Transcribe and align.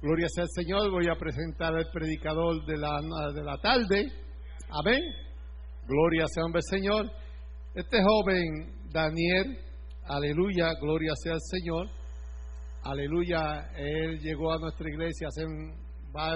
Gloria 0.00 0.26
sea 0.28 0.44
al 0.44 0.50
Señor. 0.54 0.90
Voy 0.90 1.08
a 1.08 1.14
presentar 1.18 1.74
al 1.74 1.90
predicador 1.92 2.64
de 2.66 2.76
la, 2.76 3.00
de 3.34 3.42
la 3.42 3.56
tarde. 3.58 4.12
Amén. 4.70 5.00
Gloria 5.86 6.26
sea 6.28 6.44
al 6.44 6.62
Señor. 6.62 7.10
Este 7.74 7.98
joven, 8.02 8.90
Daniel, 8.90 9.58
aleluya, 10.06 10.72
gloria 10.80 11.12
sea 11.22 11.34
al 11.34 11.40
Señor. 11.40 11.88
Aleluya, 12.82 13.70
él 13.76 14.18
llegó 14.20 14.52
a 14.52 14.58
nuestra 14.58 14.88
iglesia 14.88 15.28
hace 15.28 15.44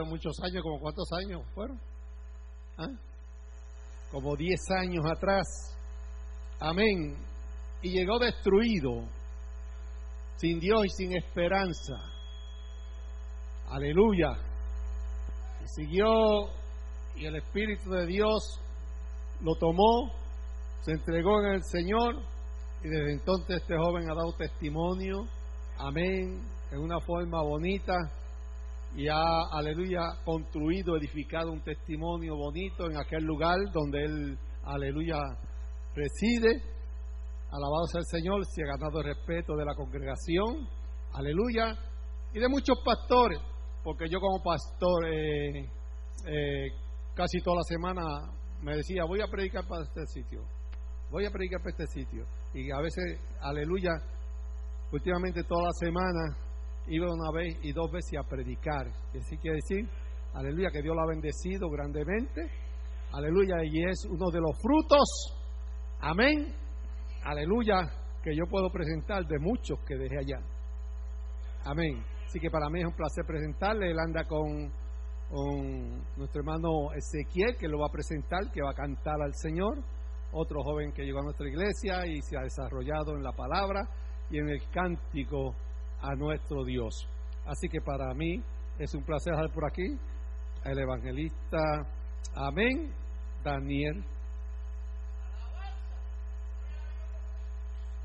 muchos 0.04 0.34
años, 0.43 0.62
como 0.62 0.80
cuántos 0.80 1.09
años 1.18 1.43
fueron? 1.54 1.80
¿Ah? 2.79 2.88
Como 4.11 4.36
diez 4.36 4.61
años 4.79 5.04
atrás. 5.11 5.46
Amén. 6.61 7.16
Y 7.82 7.90
llegó 7.90 8.18
destruido, 8.18 9.09
sin 10.36 10.61
Dios 10.61 10.85
y 10.85 10.89
sin 10.90 11.17
esperanza. 11.17 12.11
Aleluya. 13.72 14.36
Y 15.62 15.67
siguió 15.67 16.04
y 17.17 17.25
el 17.25 17.36
Espíritu 17.36 17.89
de 17.89 18.04
Dios 18.04 18.61
lo 19.40 19.54
tomó, 19.54 20.12
se 20.82 20.93
entregó 20.93 21.40
en 21.40 21.54
el 21.54 21.62
Señor 21.64 22.17
y 22.85 22.89
desde 22.89 23.12
entonces 23.14 23.62
este 23.62 23.75
joven 23.79 24.11
ha 24.11 24.14
dado 24.14 24.35
testimonio, 24.36 25.26
amén, 25.79 26.43
en 26.71 26.79
una 26.81 27.00
forma 27.00 27.43
bonita 27.43 27.95
y 28.95 29.08
ha, 29.08 29.40
aleluya, 29.53 30.03
construido, 30.23 30.98
edificado 30.98 31.50
un 31.50 31.62
testimonio 31.62 32.36
bonito 32.36 32.91
en 32.91 32.98
aquel 32.98 33.25
lugar 33.25 33.56
donde 33.73 34.05
él, 34.05 34.39
aleluya, 34.64 35.17
reside. 35.95 36.61
Alabado 37.50 37.86
sea 37.91 38.00
el 38.00 38.20
Señor, 38.20 38.45
se 38.45 38.64
ha 38.64 38.77
ganado 38.77 39.00
el 39.00 39.17
respeto 39.17 39.56
de 39.56 39.64
la 39.64 39.75
congregación, 39.75 40.69
aleluya, 41.14 41.75
y 42.34 42.39
de 42.39 42.48
muchos 42.48 42.77
pastores 42.84 43.41
porque 43.83 44.08
yo 44.08 44.20
como 44.20 44.42
pastor 44.42 45.06
eh, 45.06 45.69
eh, 46.27 46.69
casi 47.14 47.41
toda 47.41 47.56
la 47.56 47.62
semana 47.64 48.02
me 48.62 48.77
decía, 48.77 49.05
voy 49.05 49.20
a 49.20 49.27
predicar 49.27 49.66
para 49.66 49.83
este 49.83 50.06
sitio, 50.06 50.42
voy 51.11 51.27
a 51.27 51.30
predicar 51.30 51.61
para 51.61 51.70
este 51.70 51.86
sitio. 51.86 52.25
Y 52.55 52.70
a 52.70 52.80
veces, 52.80 53.19
aleluya, 53.41 53.91
últimamente 54.92 55.42
toda 55.44 55.64
la 55.64 55.72
semana 55.72 56.36
iba 56.86 57.06
una 57.06 57.33
vez 57.33 57.58
y 57.62 57.72
dos 57.72 57.91
veces 57.91 58.19
a 58.19 58.28
predicar. 58.28 58.86
Y 59.14 59.19
así 59.19 59.36
quiere 59.38 59.56
decir, 59.56 59.88
aleluya, 60.34 60.70
que 60.70 60.83
Dios 60.83 60.94
lo 60.94 61.03
ha 61.03 61.06
bendecido 61.06 61.69
grandemente. 61.70 62.41
Aleluya, 63.12 63.56
y 63.64 63.84
es 63.84 64.06
uno 64.08 64.30
de 64.30 64.41
los 64.41 64.56
frutos, 64.62 65.36
amén, 66.00 66.56
aleluya, 67.25 67.86
que 68.22 68.34
yo 68.34 68.44
puedo 68.48 68.70
presentar 68.70 69.27
de 69.27 69.38
muchos 69.38 69.78
que 69.86 69.97
dejé 69.97 70.19
allá. 70.19 70.38
Amén. 71.64 72.12
Así 72.33 72.41
que 72.41 72.48
para 72.48 72.70
mí 72.70 72.80
es 72.80 72.86
un 72.86 72.94
placer 72.94 73.27
presentarle. 73.27 73.91
Él 73.91 73.98
anda 73.98 74.25
con, 74.25 74.72
nuestro 76.16 76.41
hermano 76.41 76.91
Ezequiel, 76.94 77.58
que 77.58 77.69
lo 77.69 77.80
va 77.80 77.88
a 77.88 77.92
presentar, 77.92 78.50
que 78.50 78.62
va 78.62 78.70
a 78.70 78.75
cantar 78.75 79.20
al 79.20 79.34
Señor. 79.34 79.84
Otro 80.33 80.62
joven 80.62 80.92
que 80.92 81.03
llegó 81.03 81.19
a 81.19 81.25
nuestra 81.25 81.47
iglesia 81.47 82.06
y 82.06 82.22
se 82.22 82.38
ha 82.38 82.41
desarrollado 82.41 83.16
en 83.16 83.22
la 83.22 83.33
palabra 83.33 83.83
y 84.30 84.38
en 84.38 84.48
el 84.48 84.62
cántico 84.70 85.55
a 86.00 86.14
nuestro 86.14 86.64
Dios. 86.64 87.06
Así 87.44 87.69
que 87.69 87.83
para 87.83 88.14
mí 88.14 88.42
es 88.78 88.94
un 88.94 89.05
placer 89.05 89.34
estar 89.34 89.53
por 89.53 89.66
aquí. 89.66 89.94
El 90.64 90.78
evangelista, 90.78 91.58
amén, 92.34 92.94
Daniel 93.44 94.03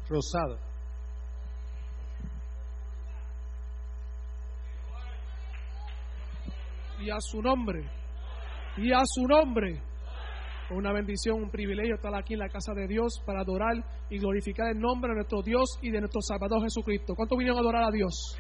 Rosado. 0.09 0.66
Y 7.07 7.09
a 7.09 7.21
su 7.21 7.41
nombre. 7.41 7.89
Y 8.75 8.91
a 8.91 9.01
su 9.05 9.25
nombre. 9.25 9.81
Una 10.71 10.91
bendición, 10.91 11.41
un 11.41 11.49
privilegio 11.49 11.95
estar 11.95 12.13
aquí 12.13 12.33
en 12.33 12.39
la 12.39 12.49
casa 12.49 12.73
de 12.73 12.85
Dios 12.85 13.21
para 13.25 13.41
adorar 13.41 13.75
y 14.09 14.19
glorificar 14.19 14.67
el 14.67 14.79
nombre 14.79 15.11
de 15.11 15.15
nuestro 15.15 15.41
Dios 15.41 15.79
y 15.81 15.89
de 15.89 16.01
nuestro 16.01 16.19
Salvador 16.21 16.61
Jesucristo. 16.63 17.15
¿Cuántos 17.15 17.37
vinieron 17.37 17.59
a 17.59 17.61
adorar 17.61 17.83
a 17.85 17.91
Dios? 17.91 18.37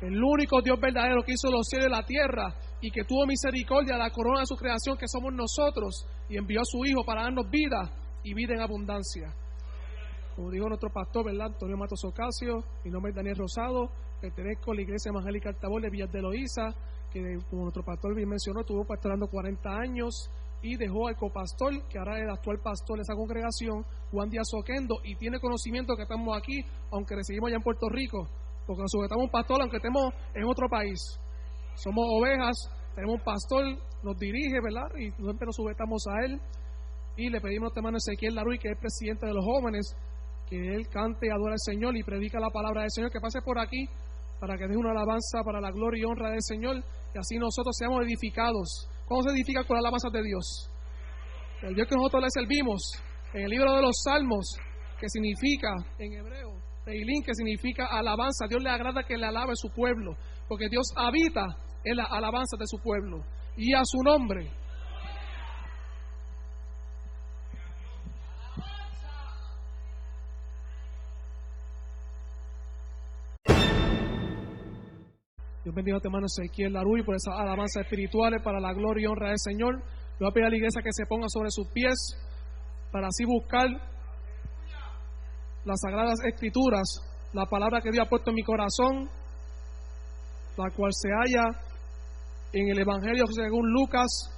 El 0.00 0.20
único 0.20 0.60
Dios 0.60 0.80
verdadero 0.80 1.22
que 1.22 1.34
hizo 1.34 1.52
los 1.52 1.68
cielos 1.68 1.86
y 1.86 1.90
la 1.92 2.04
tierra 2.04 2.52
y 2.80 2.90
que 2.90 3.04
tuvo 3.04 3.24
misericordia 3.24 3.96
la 3.96 4.10
corona 4.10 4.40
de 4.40 4.46
su 4.46 4.56
creación 4.56 4.98
que 4.98 5.06
somos 5.06 5.32
nosotros 5.32 6.04
y 6.28 6.36
envió 6.36 6.60
a 6.60 6.64
su 6.64 6.84
Hijo 6.84 7.04
para 7.04 7.22
darnos 7.22 7.48
vida 7.48 7.92
y 8.24 8.34
vida 8.34 8.54
en 8.54 8.60
abundancia. 8.60 9.32
Como 10.34 10.50
dijo 10.50 10.66
nuestro 10.66 10.90
pastor, 10.90 11.26
¿verdad? 11.26 11.52
Antonio 11.52 11.76
Matos 11.76 12.02
Ocasio, 12.04 12.64
mi 12.84 12.90
nombre 12.90 13.10
es 13.10 13.16
Daniel 13.16 13.36
Rosado, 13.36 13.92
pertenezco 14.20 14.72
a 14.72 14.74
la 14.74 14.82
Iglesia 14.82 15.10
Evangélica 15.10 15.50
Altabor 15.50 15.82
de 15.82 15.90
Villas 15.90 16.10
de 16.10 16.22
Loíza, 16.22 16.74
que 17.12 17.38
como 17.50 17.62
nuestro 17.62 17.84
pastor 17.84 18.14
bien 18.14 18.28
mencionó, 18.28 18.60
estuvo 18.60 18.84
pastorando 18.84 19.26
40 19.28 19.68
años 19.68 20.30
y 20.62 20.76
dejó 20.76 21.08
al 21.08 21.16
copastor, 21.16 21.86
que 21.88 21.98
ahora 21.98 22.16
es 22.16 22.22
el 22.24 22.30
actual 22.30 22.58
pastor 22.62 22.96
de 22.96 23.02
esa 23.02 23.14
congregación, 23.14 23.84
Juan 24.10 24.30
Díaz 24.30 24.48
Oquendo, 24.54 24.94
y 25.04 25.16
tiene 25.16 25.40
conocimiento 25.40 25.94
que 25.96 26.02
estamos 26.02 26.36
aquí, 26.36 26.64
aunque 26.92 27.16
residimos 27.16 27.48
allá 27.48 27.56
en 27.56 27.62
Puerto 27.62 27.88
Rico, 27.88 28.28
porque 28.66 28.82
nos 28.82 28.90
sujetamos 28.90 29.24
un 29.24 29.30
pastor, 29.30 29.60
aunque 29.60 29.76
estemos 29.76 30.14
en 30.34 30.44
otro 30.44 30.68
país. 30.68 31.00
Somos 31.74 32.04
ovejas, 32.08 32.54
tenemos 32.94 33.16
un 33.16 33.24
pastor, 33.24 33.64
nos 34.02 34.16
dirige, 34.16 34.60
¿verdad? 34.62 34.88
Y 34.96 35.10
siempre 35.10 35.46
nos 35.46 35.56
sujetamos 35.56 36.04
a 36.06 36.24
él. 36.24 36.40
Y 37.16 37.28
le 37.28 37.40
pedimos 37.40 37.66
a 37.66 37.68
este 37.68 37.80
hermano 37.80 37.98
Ezequiel 37.98 38.34
Laruy, 38.34 38.58
que 38.58 38.70
es 38.70 38.78
presidente 38.78 39.26
de 39.26 39.34
los 39.34 39.44
jóvenes, 39.44 39.96
que 40.48 40.74
él 40.74 40.88
cante 40.88 41.26
y 41.26 41.30
adora 41.30 41.54
al 41.54 41.60
Señor 41.60 41.96
y 41.96 42.02
predica 42.02 42.38
la 42.38 42.50
palabra 42.50 42.82
del 42.82 42.90
Señor, 42.90 43.10
que 43.10 43.20
pase 43.20 43.42
por 43.42 43.58
aquí 43.58 43.88
para 44.42 44.58
que 44.58 44.66
dé 44.66 44.76
una 44.76 44.90
alabanza 44.90 45.44
para 45.44 45.60
la 45.60 45.70
gloria 45.70 46.02
y 46.02 46.04
honra 46.04 46.30
del 46.30 46.42
Señor 46.42 46.82
y 47.14 47.18
así 47.18 47.36
nosotros 47.36 47.76
seamos 47.76 48.04
edificados. 48.04 48.88
¿Cómo 49.06 49.22
se 49.22 49.30
edifica 49.30 49.64
con 49.64 49.76
la 49.76 49.80
alabanza 49.80 50.08
de 50.10 50.22
Dios? 50.22 50.70
El 51.62 51.74
Dios 51.74 51.86
que 51.86 51.96
nosotros 51.96 52.22
le 52.22 52.30
servimos, 52.30 52.82
en 53.34 53.42
el 53.42 53.50
libro 53.50 53.74
de 53.74 53.82
los 53.82 54.02
Salmos, 54.02 54.56
que 54.98 55.08
significa 55.08 55.74
en 55.98 56.12
hebreo, 56.14 56.54
Teilín, 56.84 57.22
que 57.22 57.34
significa 57.34 57.86
alabanza. 57.86 58.46
Dios 58.48 58.62
le 58.62 58.70
agrada 58.70 59.04
que 59.04 59.16
le 59.16 59.26
alabe 59.26 59.52
su 59.54 59.70
pueblo, 59.70 60.16
porque 60.48 60.68
Dios 60.68 60.86
habita 60.96 61.46
en 61.84 61.96
la 61.96 62.04
alabanza 62.04 62.56
de 62.58 62.66
su 62.66 62.78
pueblo. 62.78 63.24
Y 63.56 63.74
a 63.74 63.82
su 63.84 64.02
nombre, 64.02 64.50
Dios 75.64 75.76
bendiga 75.76 75.98
a 75.98 76.00
tu 76.00 76.08
hermano 76.08 76.26
Ezequiel 76.26 76.72
Laruy 76.72 77.04
por 77.04 77.14
esas 77.14 77.34
alabanzas 77.38 77.84
espirituales 77.84 78.42
para 78.42 78.58
la 78.58 78.72
gloria 78.72 79.04
y 79.04 79.06
honra 79.06 79.28
del 79.28 79.38
Señor. 79.38 79.76
Le 79.76 80.18
voy 80.18 80.28
a 80.28 80.34
pedir 80.34 80.46
a 80.46 80.50
la 80.50 80.56
iglesia 80.56 80.82
que 80.82 80.92
se 80.92 81.06
ponga 81.06 81.26
sobre 81.28 81.50
sus 81.50 81.68
pies 81.68 81.94
para 82.90 83.06
así 83.06 83.24
buscar 83.24 83.68
las 85.64 85.80
sagradas 85.80 86.18
escrituras, 86.26 87.00
la 87.32 87.46
palabra 87.46 87.80
que 87.80 87.92
Dios 87.92 88.04
ha 88.04 88.10
puesto 88.10 88.30
en 88.30 88.34
mi 88.34 88.42
corazón, 88.42 89.08
la 90.56 90.70
cual 90.70 90.90
se 90.92 91.08
halla 91.10 91.60
en 92.52 92.68
el 92.68 92.80
Evangelio 92.80 93.24
según 93.28 93.72
Lucas, 93.72 94.30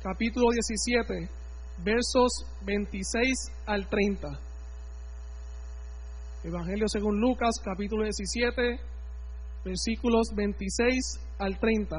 capítulo 0.00 0.50
17, 0.52 1.28
versos 1.82 2.46
26 2.64 3.52
al 3.66 3.88
30. 3.88 4.28
Evangelio 6.44 6.86
según 6.86 7.20
Lucas, 7.20 7.60
capítulo 7.64 8.04
17, 8.04 8.78
versículos 9.66 10.30
26 10.36 10.94
al 11.38 11.58
30. 11.58 11.96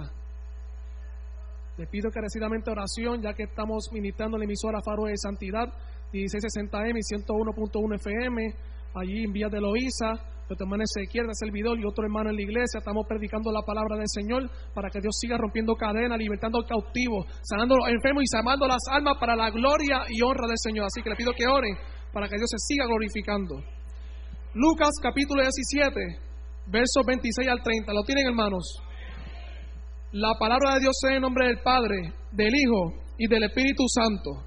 Le 1.78 1.86
pido 1.88 2.08
encarecidamente 2.08 2.72
oración, 2.72 3.22
ya 3.22 3.34
que 3.34 3.44
estamos 3.44 3.90
ministrando 3.92 4.38
la 4.38 4.46
emisora 4.46 4.80
Faro 4.82 5.04
de 5.04 5.18
Santidad, 5.18 5.68
1660M 6.14 6.96
y 6.96 7.04
101.1 7.04 7.96
FM, 7.96 8.54
allí 8.96 9.26
en 9.26 9.34
Vía 9.34 9.50
de 9.50 9.60
Loíza. 9.60 10.16
Nuestro 10.48 10.64
hermano 10.64 10.84
Ezequiel, 10.88 11.26
el 11.28 11.36
servidor, 11.36 11.78
y 11.78 11.84
otro 11.84 12.06
hermano 12.06 12.30
en 12.30 12.38
la 12.38 12.42
iglesia. 12.42 12.80
Estamos 12.80 13.06
predicando 13.06 13.52
la 13.52 13.64
palabra 13.64 13.98
del 13.98 14.08
Señor 14.08 14.50
para 14.74 14.90
que 14.90 15.02
Dios 15.02 15.18
siga 15.20 15.38
rompiendo 15.38 15.76
cadenas, 15.76 16.18
libertando 16.18 16.58
al 16.58 16.66
cautivo, 16.66 17.26
sanando 17.44 17.76
a 17.76 17.78
los 17.80 17.90
enfermos 17.90 18.24
y 18.24 18.28
sanando 18.28 18.66
las 18.66 18.82
almas 18.90 19.18
para 19.20 19.36
la 19.36 19.52
gloria 19.52 20.08
y 20.08 20.22
honra 20.22 20.48
del 20.48 20.58
Señor. 20.58 20.86
Así 20.86 21.04
que 21.04 21.10
le 21.10 21.18
pido 21.18 21.34
que 21.34 21.46
oren 21.46 21.76
para 22.14 22.30
que 22.30 22.38
Dios 22.38 22.50
se 22.50 22.60
siga 22.60 22.86
glorificando. 22.88 23.60
Lucas 24.54 24.96
capítulo 25.04 25.42
17, 25.42 26.27
versos 26.68 27.04
26 27.06 27.48
al 27.48 27.62
30. 27.64 27.94
¿Lo 27.94 28.04
tienen, 28.04 28.28
hermanos? 28.28 28.64
La 30.12 30.34
palabra 30.40 30.76
de 30.76 30.82
Dios 30.82 30.96
sea 31.02 31.16
en 31.16 31.22
nombre 31.22 31.48
del 31.48 31.60
Padre, 31.60 32.14
del 32.32 32.54
Hijo 32.56 32.94
y 33.18 33.28
del 33.28 33.44
Espíritu 33.44 33.84
Santo. 33.88 34.44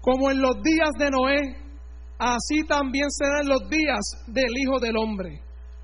Como 0.00 0.30
en 0.30 0.40
los 0.40 0.62
días 0.62 0.90
de 0.98 1.10
Noé, 1.10 1.42
así 2.18 2.64
también 2.66 3.10
serán 3.10 3.48
los 3.48 3.68
días 3.68 4.00
del 4.28 4.56
Hijo 4.56 4.78
del 4.78 4.96
Hombre. 4.96 5.40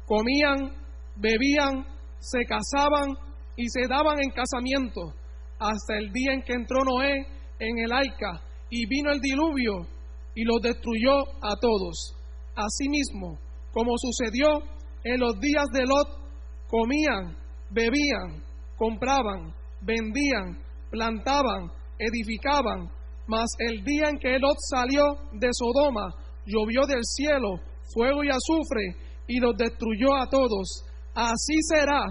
Comían, 0.07 0.73
bebían, 1.17 1.87
se 2.19 2.45
casaban 2.45 3.11
y 3.57 3.69
se 3.69 3.89
daban 3.89 4.17
en 4.23 4.31
casamiento 4.31 5.15
hasta 5.59 5.99
el 5.99 6.13
día 6.13 6.33
en 6.35 6.43
que 6.43 6.55
entró 6.55 6.85
Noé 6.85 7.27
en 7.59 7.79
el 7.79 7.93
arca 7.93 8.43
y 8.71 8.87
vino 8.87 9.11
el 9.11 9.21
diluvio 9.21 9.87
y 10.35 10.45
los 10.45 10.61
destruyó 10.63 11.21
a 11.43 11.55
todos. 11.61 12.17
Asimismo, 12.57 13.39
como 13.73 13.93
sucedió 13.97 14.49
En 15.05 15.21
los 15.21 15.39
días 15.41 15.67
de 15.73 15.85
Lot 15.85 16.09
comían, 16.69 17.37
bebían, 17.71 18.43
compraban, 18.77 19.55
vendían, 19.81 20.59
plantaban, 20.91 21.71
edificaban. 21.99 22.89
Mas 23.27 23.51
el 23.59 23.85
día 23.85 24.11
en 24.11 24.19
que 24.19 24.39
Lot 24.39 24.57
salió 24.71 25.03
de 25.33 25.49
Sodoma, 25.53 26.09
llovió 26.47 26.87
del 26.87 27.03
cielo 27.03 27.61
fuego 27.95 28.25
y 28.25 28.29
azufre 28.29 28.97
y 29.27 29.39
los 29.39 29.57
destruyó 29.57 30.15
a 30.15 30.29
todos. 30.29 30.85
Así 31.15 31.59
será 31.69 32.03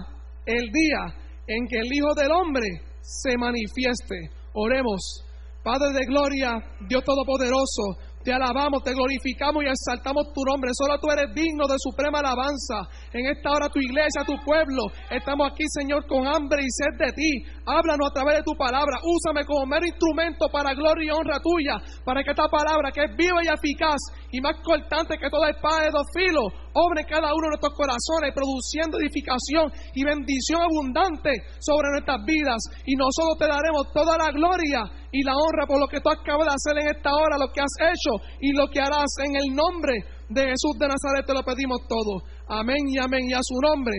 el 0.46 0.70
día 0.70 1.14
en 1.46 1.66
que 1.66 1.78
el 1.78 1.92
Hijo 1.92 2.14
del 2.14 2.30
Hombre 2.32 2.66
se 3.00 3.36
manifieste. 3.36 4.30
Oremos. 4.54 5.24
Padre 5.62 5.92
de 5.92 6.06
gloria, 6.06 6.54
Dios 6.88 7.04
Todopoderoso, 7.04 7.96
te 8.24 8.32
alabamos, 8.32 8.82
te 8.82 8.94
glorificamos 8.94 9.64
y 9.64 9.68
exaltamos 9.68 10.32
tu 10.32 10.42
nombre. 10.44 10.70
Solo 10.74 10.98
tú 10.98 11.10
eres 11.10 11.34
digno 11.34 11.66
de 11.66 11.76
suprema 11.78 12.20
alabanza. 12.20 12.86
En 13.12 13.26
esta 13.26 13.50
hora 13.50 13.68
tu 13.68 13.80
iglesia, 13.80 14.22
tu 14.24 14.36
pueblo, 14.44 14.86
estamos 15.10 15.50
aquí, 15.50 15.64
Señor, 15.68 16.06
con 16.06 16.26
hambre 16.26 16.62
y 16.62 16.70
sed 16.70 16.98
de 16.98 17.12
ti. 17.12 17.30
Háblanos 17.66 18.10
a 18.10 18.14
través 18.14 18.36
de 18.38 18.42
tu 18.42 18.54
palabra. 18.56 18.98
Úsame 19.02 19.44
como 19.44 19.66
mero 19.66 19.86
instrumento 19.86 20.48
para 20.52 20.74
gloria 20.74 21.06
y 21.06 21.10
honra 21.10 21.40
tuya. 21.42 21.76
Para 22.04 22.22
que 22.22 22.30
esta 22.30 22.48
palabra, 22.48 22.90
que 22.92 23.04
es 23.04 23.16
viva 23.16 23.42
y 23.42 23.48
eficaz 23.48 24.00
y 24.30 24.40
más 24.40 24.56
cortante 24.62 25.18
que 25.18 25.30
toda 25.30 25.50
espada 25.50 25.84
de 25.84 25.90
dos 25.90 26.06
filos, 26.14 26.61
obre 26.74 27.04
cada 27.04 27.34
uno 27.34 27.48
de 27.48 27.54
nuestros 27.56 27.74
corazones, 27.74 28.34
produciendo 28.34 28.98
edificación 28.98 29.72
y 29.94 30.04
bendición 30.04 30.62
abundante 30.62 31.30
sobre 31.60 31.90
nuestras 31.92 32.24
vidas. 32.24 32.60
Y 32.86 32.96
nosotros 32.96 33.38
te 33.38 33.46
daremos 33.46 33.92
toda 33.92 34.16
la 34.18 34.30
gloria 34.32 34.84
y 35.12 35.22
la 35.22 35.36
honra 35.36 35.66
por 35.66 35.78
lo 35.78 35.86
que 35.86 36.00
tú 36.00 36.08
acabas 36.08 36.48
de 36.48 36.56
hacer 36.56 36.74
en 36.80 36.96
esta 36.96 37.12
hora, 37.14 37.36
lo 37.38 37.52
que 37.52 37.60
has 37.60 37.74
hecho 37.92 38.12
y 38.40 38.52
lo 38.52 38.68
que 38.68 38.80
harás 38.80 39.12
en 39.24 39.36
el 39.36 39.54
nombre 39.54 39.94
de 40.28 40.42
Jesús 40.42 40.74
de 40.80 40.88
Nazaret. 40.88 41.26
Te 41.26 41.34
lo 41.34 41.42
pedimos 41.42 41.80
todo. 41.88 42.24
Amén 42.48 42.80
y 42.88 42.98
amén. 42.98 43.28
Y 43.28 43.34
a 43.34 43.40
su 43.42 43.54
nombre. 43.60 43.96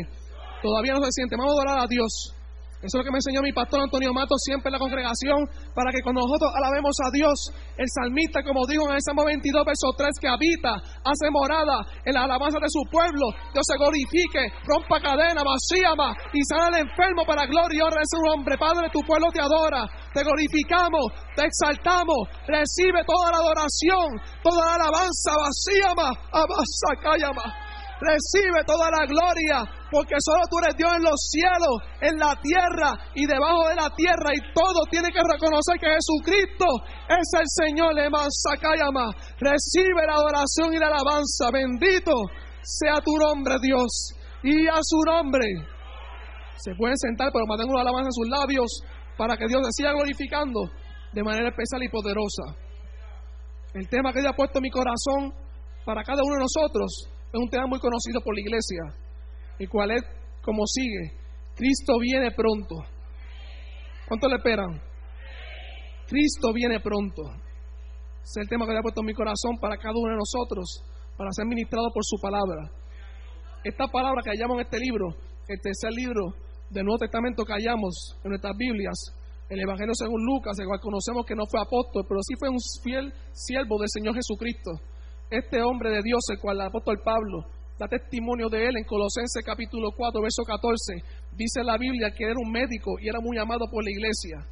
Todavía 0.62 0.94
no 0.94 1.04
se 1.06 1.12
siente. 1.12 1.36
Vamos 1.38 1.54
a 1.54 1.62
adorar 1.62 1.86
a 1.86 1.88
Dios. 1.88 2.33
Eso 2.84 3.00
es 3.00 3.00
lo 3.00 3.08
que 3.08 3.16
me 3.16 3.24
enseñó 3.24 3.40
mi 3.40 3.56
pastor 3.56 3.80
Antonio 3.80 4.12
Mato 4.12 4.36
siempre 4.36 4.68
en 4.68 4.76
la 4.76 4.84
congregación, 4.84 5.48
para 5.72 5.88
que 5.88 6.04
cuando 6.04 6.20
nosotros 6.20 6.52
alabemos 6.52 6.92
a 7.00 7.08
Dios, 7.16 7.48
el 7.80 7.88
salmista, 7.88 8.44
como 8.44 8.68
dijo 8.68 8.84
en 8.92 9.00
el 9.00 9.02
Salmo 9.02 9.24
22, 9.24 9.64
verso 9.64 9.88
3, 9.96 10.20
que 10.20 10.28
habita, 10.28 10.84
hace 11.00 11.32
morada 11.32 11.80
en 12.04 12.12
la 12.12 12.28
alabanza 12.28 12.60
de 12.60 12.68
su 12.68 12.84
pueblo, 12.92 13.32
Dios 13.56 13.64
se 13.64 13.80
glorifique, 13.80 14.52
rompa 14.68 15.00
cadena, 15.00 15.48
vacía 15.48 15.96
y 16.36 16.44
sana 16.44 16.76
al 16.76 16.84
enfermo 16.84 17.24
para 17.24 17.48
gloria 17.48 17.72
y 17.72 17.82
honra 17.88 18.04
de 18.04 18.12
su 18.12 18.20
nombre. 18.20 18.58
Padre, 18.60 18.92
tu 18.92 19.00
pueblo 19.08 19.32
te 19.32 19.40
adora, 19.40 19.88
te 20.12 20.20
glorificamos, 20.20 21.08
te 21.40 21.48
exaltamos, 21.48 22.28
recibe 22.52 23.00
toda 23.08 23.32
la 23.32 23.40
adoración, 23.48 24.12
toda 24.44 24.60
la 24.60 24.76
alabanza, 24.76 25.32
vacía 25.40 25.96
más, 25.96 26.20
abasa, 26.36 27.32
más. 27.32 27.63
Recibe 28.02 28.64
toda 28.66 28.90
la 28.90 29.06
gloria, 29.06 29.64
porque 29.92 30.16
solo 30.20 30.44
tú 30.50 30.58
eres 30.60 30.76
Dios 30.76 30.92
en 30.98 31.04
los 31.04 31.20
cielos, 31.30 31.76
en 32.02 32.18
la 32.18 32.36
tierra 32.42 32.92
y 33.16 33.26
debajo 33.26 33.70
de 33.70 33.76
la 33.76 33.90
tierra. 33.96 34.34
Y 34.34 34.42
todo 34.54 34.84
tiene 34.90 35.10
que 35.14 35.22
reconocer 35.22 35.80
que 35.80 35.88
Jesucristo 35.88 36.66
es 37.08 37.28
el 37.40 37.48
Señor. 37.48 37.94
Sakayama. 37.94 39.12
Recibe 39.40 40.04
la 40.08 40.16
adoración 40.16 40.74
y 40.74 40.80
la 40.80 40.88
alabanza. 40.88 41.52
Bendito 41.54 42.12
sea 42.62 43.00
tu 43.04 43.16
nombre, 43.16 43.56
Dios. 43.62 44.14
Y 44.44 44.68
a 44.68 44.80
su 44.82 45.00
nombre. 45.06 45.46
Se 46.58 46.76
pueden 46.76 46.98
sentar, 46.98 47.30
pero 47.32 47.46
mantengan 47.46 47.74
una 47.74 47.82
alabanza 47.82 48.08
en 48.08 48.20
sus 48.20 48.30
labios 48.30 48.84
para 49.18 49.38
que 49.38 49.48
Dios 49.48 49.62
se 49.64 49.84
siga 49.84 49.94
glorificando 49.94 50.62
de 51.14 51.24
manera 51.24 51.50
especial 51.50 51.84
y 51.84 51.90
poderosa. 51.90 52.58
El 53.74 53.88
tema 53.88 54.12
que 54.12 54.20
Dios 54.20 54.34
ha 54.34 54.36
puesto 54.36 54.60
en 54.60 54.64
mi 54.64 54.72
corazón 54.72 55.34
para 55.86 56.04
cada 56.04 56.22
uno 56.24 56.36
de 56.36 56.42
nosotros 56.42 57.13
es 57.34 57.40
un 57.40 57.50
tema 57.50 57.66
muy 57.66 57.80
conocido 57.80 58.22
por 58.22 58.36
la 58.36 58.42
iglesia, 58.42 58.94
el 59.58 59.68
cual 59.68 59.90
es 59.90 60.04
como 60.44 60.68
sigue, 60.68 61.18
Cristo 61.56 61.98
viene 62.00 62.30
pronto. 62.30 62.76
¿Cuánto 64.08 64.28
le 64.28 64.36
esperan? 64.36 64.80
Cristo 66.08 66.54
viene 66.54 66.80
pronto. 66.80 67.24
es 68.22 68.38
el 68.38 68.48
tema 68.48 68.68
que 68.68 68.74
le 68.74 68.80
ha 68.80 68.82
puesto 68.84 69.02
en 69.02 69.08
mi 69.08 69.14
corazón 69.16 69.58
para 69.60 69.78
cada 69.78 69.96
uno 69.98 70.12
de 70.12 70.18
nosotros, 70.18 70.84
para 71.18 71.32
ser 71.32 71.48
ministrado 71.48 71.90
por 71.92 72.06
su 72.06 72.18
palabra. 72.22 72.70
Esta 73.64 73.88
palabra 73.88 74.22
que 74.22 74.30
hallamos 74.30 74.58
en 74.58 74.66
este 74.66 74.78
libro, 74.78 75.08
el 75.48 75.60
tercer 75.60 75.92
libro 75.92 76.36
del 76.70 76.86
Nuevo 76.86 77.00
Testamento 77.00 77.46
que 77.46 77.54
hallamos 77.54 78.16
en 78.24 78.30
nuestras 78.30 78.56
Biblias, 78.56 78.94
el 79.50 79.60
Evangelio 79.60 79.96
según 79.96 80.24
Lucas, 80.24 80.60
el 80.60 80.68
cual 80.68 80.80
conocemos 80.80 81.26
que 81.26 81.36
no 81.36 81.46
fue 81.50 81.60
apóstol, 81.62 82.06
pero 82.08 82.22
sí 82.22 82.36
fue 82.38 82.50
un 82.50 82.60
fiel 82.84 83.12
siervo 83.32 83.80
del 83.80 83.90
Señor 83.90 84.14
Jesucristo 84.14 84.93
este 85.34 85.62
hombre 85.64 85.90
de 85.90 86.02
Dios, 86.04 86.22
el 86.30 86.40
cual 86.40 86.58
el 86.58 86.68
apóstol 86.68 87.02
Pablo 87.04 87.46
da 87.80 87.88
testimonio 87.88 88.50
de 88.50 88.68
él 88.68 88.78
en 88.78 88.84
Colosenses 88.84 89.44
capítulo 89.44 89.90
4, 89.98 90.22
verso 90.22 90.44
14, 90.44 90.94
dice 91.36 91.64
la 91.64 91.76
Biblia 91.78 92.14
que 92.16 92.26
era 92.26 92.36
un 92.38 92.52
médico 92.52 93.00
y 93.02 93.10
era 93.10 93.20
muy 93.20 93.40
amado 93.40 93.66
por 93.72 93.84
la 93.84 93.90
iglesia. 93.90 94.46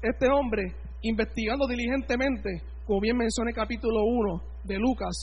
Este 0.00 0.28
hombre, 0.30 0.62
investigando 1.02 1.66
diligentemente, 1.66 2.62
como 2.86 3.00
bien 3.00 3.16
menciona 3.16 3.50
el 3.50 3.56
capítulo 3.56 4.04
1 4.04 4.42
de 4.62 4.78
Lucas, 4.78 5.16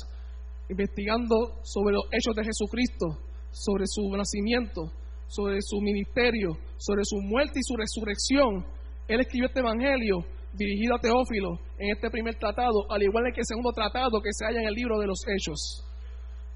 investigando 0.69 1.61
sobre 1.63 1.93
los 1.95 2.03
hechos 2.11 2.35
de 2.35 2.43
Jesucristo, 2.43 3.17
sobre 3.51 3.85
su 3.87 4.11
nacimiento, 4.11 4.91
sobre 5.27 5.59
su 5.61 5.79
ministerio, 5.79 6.57
sobre 6.75 7.03
su 7.05 7.15
muerte 7.21 7.59
y 7.59 7.63
su 7.63 7.77
resurrección, 7.77 8.65
él 9.07 9.21
escribió 9.21 9.47
este 9.47 9.61
evangelio 9.61 10.25
dirigido 10.53 10.95
a 10.95 10.99
Teófilo 10.99 11.59
en 11.77 11.91
este 11.95 12.09
primer 12.09 12.35
tratado, 12.35 12.89
al 12.89 13.01
igual 13.01 13.25
que 13.33 13.41
el 13.41 13.45
segundo 13.45 13.71
tratado 13.71 14.21
que 14.21 14.31
se 14.31 14.45
halla 14.45 14.61
en 14.61 14.67
el 14.67 14.73
libro 14.73 14.99
de 14.99 15.07
los 15.07 15.19
Hechos. 15.27 15.87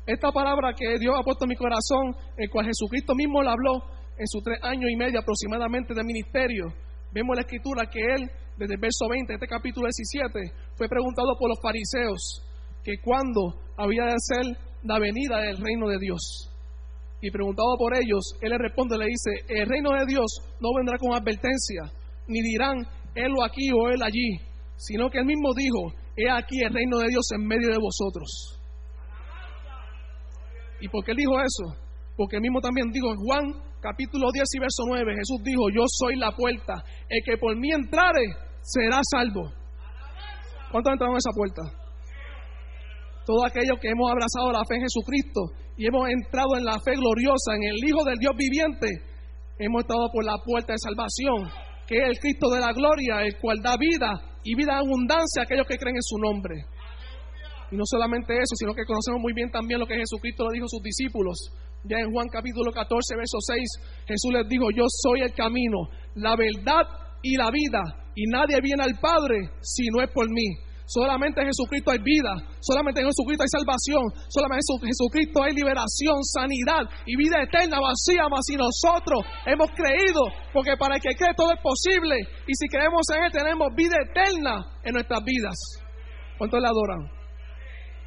Esta 0.05 0.31
palabra 0.31 0.73
que 0.77 0.99
Dios 0.99 1.15
ha 1.17 1.23
puesto 1.23 1.45
en 1.45 1.49
mi 1.49 1.55
corazón, 1.55 2.15
el 2.37 2.49
cual 2.49 2.67
Jesucristo 2.67 3.15
mismo 3.15 3.41
la 3.41 3.53
habló 3.53 3.83
en 4.17 4.27
sus 4.27 4.43
tres 4.43 4.59
años 4.61 4.89
y 4.91 4.95
medio 4.95 5.19
aproximadamente 5.19 5.93
de 5.93 6.03
ministerio, 6.03 6.65
vemos 7.11 7.33
en 7.33 7.35
la 7.35 7.41
escritura 7.41 7.89
que 7.89 7.99
él, 7.99 8.29
desde 8.57 8.75
el 8.75 8.79
verso 8.79 9.07
20 9.09 9.27
de 9.27 9.35
este 9.35 9.47
capítulo 9.47 9.87
17, 9.87 10.75
fue 10.77 10.87
preguntado 10.87 11.35
por 11.39 11.49
los 11.49 11.59
fariseos 11.61 12.43
que 12.83 13.01
cuándo 13.01 13.59
había 13.77 14.05
de 14.05 14.15
ser 14.19 14.57
la 14.83 14.99
venida 14.99 15.39
del 15.41 15.57
reino 15.57 15.87
de 15.87 15.97
Dios. 15.97 16.51
Y 17.21 17.31
preguntado 17.31 17.75
por 17.77 17.95
ellos, 17.95 18.37
él 18.41 18.51
le 18.51 18.57
responde, 18.59 18.97
le 18.97 19.07
dice, 19.07 19.31
el 19.47 19.67
reino 19.67 19.89
de 19.97 20.05
Dios 20.05 20.37
no 20.61 20.69
vendrá 20.77 20.97
con 20.99 21.15
advertencia, 21.15 21.91
ni 22.27 22.41
dirán, 22.41 22.85
él 23.15 23.31
o 23.37 23.43
aquí 23.43 23.71
o 23.71 23.89
él 23.89 24.03
allí, 24.03 24.37
sino 24.75 25.09
que 25.09 25.19
él 25.19 25.25
mismo 25.25 25.53
dijo, 25.55 25.93
he 26.15 26.29
aquí 26.29 26.61
el 26.61 26.73
reino 26.73 26.99
de 26.99 27.07
Dios 27.07 27.25
en 27.33 27.47
medio 27.47 27.69
de 27.69 27.77
vosotros. 27.77 28.59
¿Y 30.81 30.89
por 30.89 31.03
qué 31.03 31.11
él 31.11 31.17
dijo 31.17 31.39
eso? 31.39 31.81
Porque 32.17 32.35
él 32.35 32.41
mismo 32.41 32.59
también 32.59 32.91
dijo 32.91 33.09
en 33.09 33.17
Juan 33.17 33.65
capítulo 33.81 34.27
10 34.31 34.43
y 34.55 34.59
verso 34.59 34.83
9, 34.87 35.13
Jesús 35.15 35.39
dijo, 35.43 35.69
yo 35.69 35.83
soy 35.87 36.15
la 36.15 36.31
puerta, 36.31 36.83
el 37.07 37.21
que 37.23 37.37
por 37.37 37.55
mí 37.55 37.71
entrare 37.71 38.35
será 38.61 38.99
salvo. 39.09 39.51
¿Cuántos 40.71 40.93
entrado 40.93 41.13
en 41.13 41.17
esa 41.17 41.31
puerta? 41.31 41.61
Todos 43.25 43.45
aquellos 43.45 43.79
que 43.79 43.89
hemos 43.89 44.11
abrazado 44.11 44.51
la 44.51 44.65
fe 44.65 44.75
en 44.75 44.81
Jesucristo 44.81 45.41
y 45.77 45.87
hemos 45.87 46.09
entrado 46.09 46.57
en 46.57 46.65
la 46.65 46.79
fe 46.83 46.93
gloriosa, 46.95 47.55
en 47.55 47.63
el 47.63 47.77
Hijo 47.77 48.03
del 48.03 48.17
Dios 48.17 48.33
viviente, 48.37 48.89
hemos 49.57 49.81
estado 49.81 50.09
por 50.11 50.25
la 50.25 50.37
puerta 50.43 50.73
de 50.73 50.79
salvación 50.79 51.64
que 51.87 51.97
es 51.97 52.03
el 52.09 52.19
Cristo 52.19 52.49
de 52.49 52.59
la 52.59 52.73
gloria, 52.73 53.21
el 53.21 53.37
cual 53.39 53.61
da 53.61 53.77
vida 53.77 54.39
y 54.43 54.55
vida 54.55 54.73
en 54.73 54.87
abundancia 54.87 55.41
a 55.41 55.43
aquellos 55.43 55.67
que 55.67 55.77
creen 55.77 55.95
en 55.95 56.03
su 56.03 56.17
nombre. 56.17 56.55
Y 57.71 57.75
no 57.75 57.83
solamente 57.85 58.33
eso, 58.33 58.55
sino 58.55 58.73
que 58.73 58.85
conocemos 58.85 59.21
muy 59.21 59.33
bien 59.33 59.49
también 59.49 59.79
lo 59.79 59.87
que 59.87 59.95
Jesucristo 59.95 60.47
le 60.47 60.53
dijo 60.53 60.65
a 60.65 60.69
sus 60.69 60.81
discípulos. 60.81 61.37
Ya 61.83 61.97
en 61.99 62.11
Juan 62.11 62.27
capítulo 62.29 62.71
14, 62.71 63.15
verso 63.15 63.37
6, 63.39 63.59
Jesús 64.07 64.33
les 64.33 64.47
dijo, 64.49 64.69
yo 64.75 64.85
soy 64.87 65.21
el 65.21 65.33
camino, 65.33 65.89
la 66.15 66.35
verdad 66.35 66.83
y 67.21 67.37
la 67.37 67.51
vida, 67.51 67.81
y 68.15 68.25
nadie 68.27 68.59
viene 68.61 68.83
al 68.83 68.99
Padre 68.99 69.49
si 69.61 69.87
no 69.89 70.01
es 70.01 70.09
por 70.11 70.29
mí. 70.29 70.64
Solamente 70.85 71.41
en 71.41 71.47
Jesucristo 71.47 71.89
hay 71.89 71.97
vida, 71.97 72.29
solamente 72.61 73.01
en 73.01 73.07
Jesucristo 73.09 73.41
hay 73.41 73.49
salvación, 73.49 74.05
solamente 74.29 74.61
en 74.69 74.87
Jesucristo 74.93 75.41
hay 75.41 75.53
liberación, 75.53 76.21
sanidad 76.21 76.85
y 77.07 77.17
vida 77.17 77.41
eterna 77.41 77.81
vacía, 77.81 78.29
más 78.29 78.45
si 78.45 78.53
nosotros 78.53 79.25
hemos 79.49 79.69
creído, 79.73 80.21
porque 80.53 80.77
para 80.77 80.95
el 80.95 81.01
que 81.01 81.17
cree 81.17 81.33
todo 81.33 81.49
es 81.51 81.61
posible, 81.61 82.21
y 82.45 82.53
si 82.53 82.67
creemos 82.69 83.01
en 83.17 83.23
Él 83.23 83.31
tenemos 83.31 83.73
vida 83.75 83.97
eterna 83.97 84.61
en 84.83 84.93
nuestras 84.93 85.23
vidas. 85.25 85.57
¿Cuántos 86.37 86.61
le 86.61 86.67
adoran? 86.67 87.01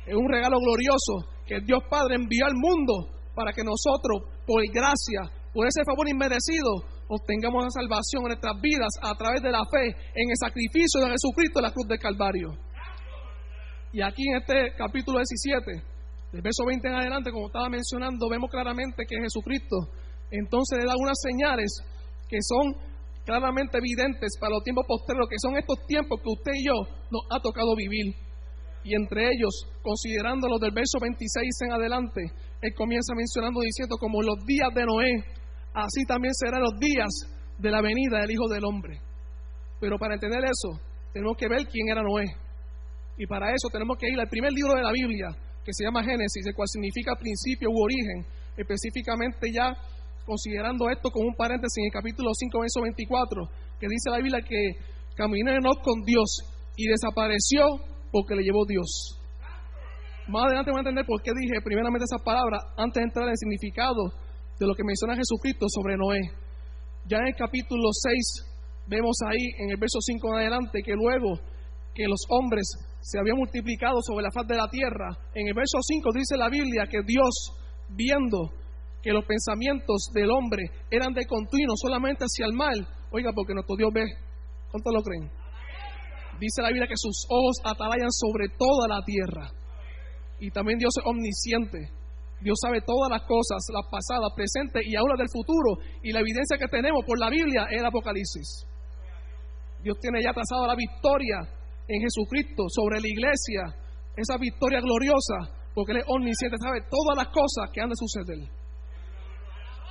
Es 0.07 0.15
un 0.15 0.31
regalo 0.31 0.59
glorioso 0.63 1.35
que 1.47 1.59
Dios 1.67 1.83
Padre 1.91 2.15
envió 2.15 2.47
al 2.47 2.55
mundo 2.55 3.11
para 3.35 3.53
que 3.53 3.65
nosotros, 3.65 4.23
por 4.47 4.63
gracia, 4.71 5.27
por 5.53 5.67
ese 5.67 5.83
favor 5.85 6.09
inmerecido, 6.09 6.71
obtengamos 7.09 7.65
la 7.65 7.71
salvación 7.71 8.23
en 8.23 8.39
nuestras 8.39 8.61
vidas 8.61 8.95
a 9.03 9.15
través 9.17 9.43
de 9.43 9.51
la 9.51 9.65
fe 9.67 9.89
en 10.15 10.31
el 10.31 10.37
sacrificio 10.39 11.01
de 11.01 11.11
Jesucristo 11.11 11.59
en 11.59 11.65
la 11.65 11.73
cruz 11.73 11.89
del 11.89 11.99
Calvario. 11.99 12.68
Y 13.93 14.03
aquí 14.03 14.23
en 14.29 14.37
este 14.37 14.77
capítulo 14.77 15.19
17, 15.19 15.83
del 16.33 16.43
verso 16.43 16.65
20 16.67 16.89
en 16.89 16.95
adelante, 16.95 17.31
como 17.33 17.47
estaba 17.47 17.69
mencionando, 17.71 18.29
vemos 18.29 18.51
claramente 18.51 19.05
que 19.09 19.17
Jesucristo 19.17 19.77
entonces 20.31 20.79
le 20.79 20.85
da 20.85 20.93
unas 20.99 21.17
señales 21.23 21.73
que 22.29 22.37
son 22.43 22.77
claramente 23.25 23.79
evidentes 23.79 24.37
para 24.39 24.53
los 24.53 24.63
tiempos 24.63 24.85
posteriores, 24.87 25.29
que 25.31 25.41
son 25.41 25.57
estos 25.57 25.87
tiempos 25.87 26.21
que 26.21 26.29
usted 26.29 26.53
y 26.55 26.67
yo 26.67 26.77
nos 27.11 27.23
ha 27.31 27.41
tocado 27.41 27.75
vivir. 27.77 28.15
Y 28.85 28.95
entre 28.95 29.25
ellos, 29.25 29.69
considerándolo 29.83 30.59
del 30.59 30.73
verso 30.73 30.99
26 31.01 31.49
en 31.65 31.73
adelante, 31.73 32.21
él 32.61 32.75
comienza 32.77 33.15
mencionando 33.15 33.61
diciendo 33.61 33.97
como 33.99 34.21
los 34.23 34.45
días 34.45 34.69
de 34.75 34.85
Noé, 34.85 35.25
así 35.73 36.05
también 36.07 36.35
serán 36.35 36.61
los 36.61 36.79
días 36.79 37.09
de 37.59 37.71
la 37.71 37.81
venida 37.81 38.21
del 38.21 38.31
Hijo 38.31 38.49
del 38.49 38.65
Hombre. 38.65 39.01
Pero 39.81 39.97
para 39.99 40.15
entender 40.15 40.45
eso, 40.45 40.81
tenemos 41.13 41.37
que 41.37 41.49
ver 41.49 41.67
quién 41.67 41.89
era 41.89 42.03
Noé. 42.03 42.25
Y 43.19 43.27
para 43.27 43.51
eso 43.51 43.69
tenemos 43.71 43.99
que 43.99 44.09
ir 44.09 44.19
al 44.19 44.29
primer 44.29 44.53
libro 44.53 44.75
de 44.75 44.83
la 44.83 44.93
Biblia, 44.93 45.29
que 45.65 45.73
se 45.73 45.85
llama 45.85 46.05
Génesis, 46.05 46.47
el 46.47 46.55
cual 46.55 46.69
significa 46.69 47.19
principio 47.19 47.69
u 47.71 47.83
origen, 47.83 48.25
específicamente 48.57 49.51
ya 49.53 49.77
considerando 50.25 50.89
esto 50.89 51.11
como 51.11 51.29
un 51.29 51.35
paréntesis 51.35 51.79
en 51.79 51.87
el 51.87 51.93
capítulo 51.93 52.31
5, 52.33 52.61
verso 52.61 52.81
24, 52.83 53.43
que 53.81 53.87
dice 53.89 54.11
la 54.11 54.19
Biblia 54.19 54.41
que 54.41 54.77
caminó 55.17 55.51
Enoch 55.51 55.83
con 55.83 56.05
Dios 56.05 56.47
y 56.77 56.87
desapareció 56.87 57.65
porque 58.13 58.37
le 58.37 58.43
llevó 58.43 58.65
Dios. 58.65 59.19
Más 60.29 60.45
adelante 60.45 60.71
van 60.71 60.79
a 60.79 60.81
entender 60.81 61.07
por 61.07 61.23
qué 61.23 61.33
dije 61.35 61.61
primeramente 61.65 62.05
esa 62.05 62.23
palabra 62.23 62.59
antes 62.77 63.01
de 63.01 63.05
entrar 63.05 63.25
en 63.25 63.33
el 63.33 63.39
significado 63.39 64.13
de 64.61 64.67
lo 64.67 64.75
que 64.75 64.85
menciona 64.85 65.17
Jesucristo 65.17 65.67
sobre 65.69 65.97
Noé. 65.97 66.21
Ya 67.09 67.19
en 67.19 67.29
el 67.29 67.35
capítulo 67.35 67.89
6 67.91 68.87
vemos 68.87 69.17
ahí 69.27 69.43
en 69.59 69.71
el 69.71 69.77
verso 69.77 69.99
5 70.01 70.29
en 70.29 70.35
adelante 70.35 70.83
que 70.85 70.93
luego 70.93 71.41
que 71.95 72.07
los 72.07 72.21
hombres 72.29 72.69
se 73.09 73.19
habían 73.19 73.39
multiplicado 73.39 73.97
sobre 74.05 74.25
la 74.25 74.31
faz 74.31 74.47
de 74.47 74.55
la 74.55 74.69
tierra, 74.69 75.09
en 75.33 75.49
el 75.49 75.55
verso 75.55 75.79
5 75.81 76.11
dice 76.13 76.37
la 76.37 76.51
Biblia 76.51 76.85
que 76.91 77.01
Dios, 77.01 77.57
viendo 77.89 78.53
que 79.01 79.17
los 79.17 79.25
pensamientos 79.25 80.11
del 80.13 80.31
hombre 80.31 80.69
eran 80.91 81.15
de 81.15 81.25
continuo 81.25 81.73
solamente 81.81 82.25
hacia 82.25 82.45
el 82.45 82.53
mal, 82.53 82.87
oiga, 83.11 83.33
porque 83.33 83.55
nuestro 83.55 83.77
Dios 83.77 83.89
ve, 83.95 84.05
¿cuántos 84.71 84.93
lo 84.93 85.01
creen? 85.01 85.25
Dice 86.39 86.61
la 86.61 86.69
Biblia 86.69 86.87
que 86.87 87.01
sus 87.01 87.25
ojos 87.31 87.57
atalayan 87.65 88.13
sobre 88.13 88.51
toda 88.59 88.87
la 88.87 89.03
tierra. 89.03 89.57
Y 90.39 90.51
también 90.51 90.79
Dios 90.79 90.93
es 90.99 91.05
omnisciente. 91.07 91.91
Dios 92.43 92.59
sabe 92.61 92.83
todas 92.83 93.11
las 93.11 93.23
cosas, 93.23 93.59
las 93.73 93.89
pasadas, 93.91 94.31
presentes 94.37 94.87
y 94.87 94.95
ahora 94.95 95.17
del 95.17 95.27
futuro. 95.33 95.83
Y 96.05 96.13
la 96.13 96.21
evidencia 96.21 96.59
que 96.59 96.69
tenemos 96.69 97.03
por 97.05 97.19
la 97.19 97.31
Biblia 97.31 97.67
es 97.73 97.81
el 97.81 97.87
Apocalipsis. 97.87 98.69
Dios 99.83 99.99
tiene 99.99 100.23
ya 100.23 100.33
trazado 100.33 100.67
la 100.69 100.77
victoria 100.77 101.58
en 101.89 102.01
Jesucristo 102.03 102.65
sobre 102.69 103.01
la 103.01 103.09
iglesia, 103.09 103.75
esa 104.15 104.37
victoria 104.37 104.81
gloriosa, 104.81 105.73
porque 105.75 105.93
Él 105.93 105.99
es 105.99 106.05
omnisciente, 106.07 106.57
sabe 106.61 106.83
todas 106.91 107.17
las 107.17 107.29
cosas 107.29 107.71
que 107.73 107.81
han 107.81 107.89
de 107.89 107.97
suceder. 107.97 108.45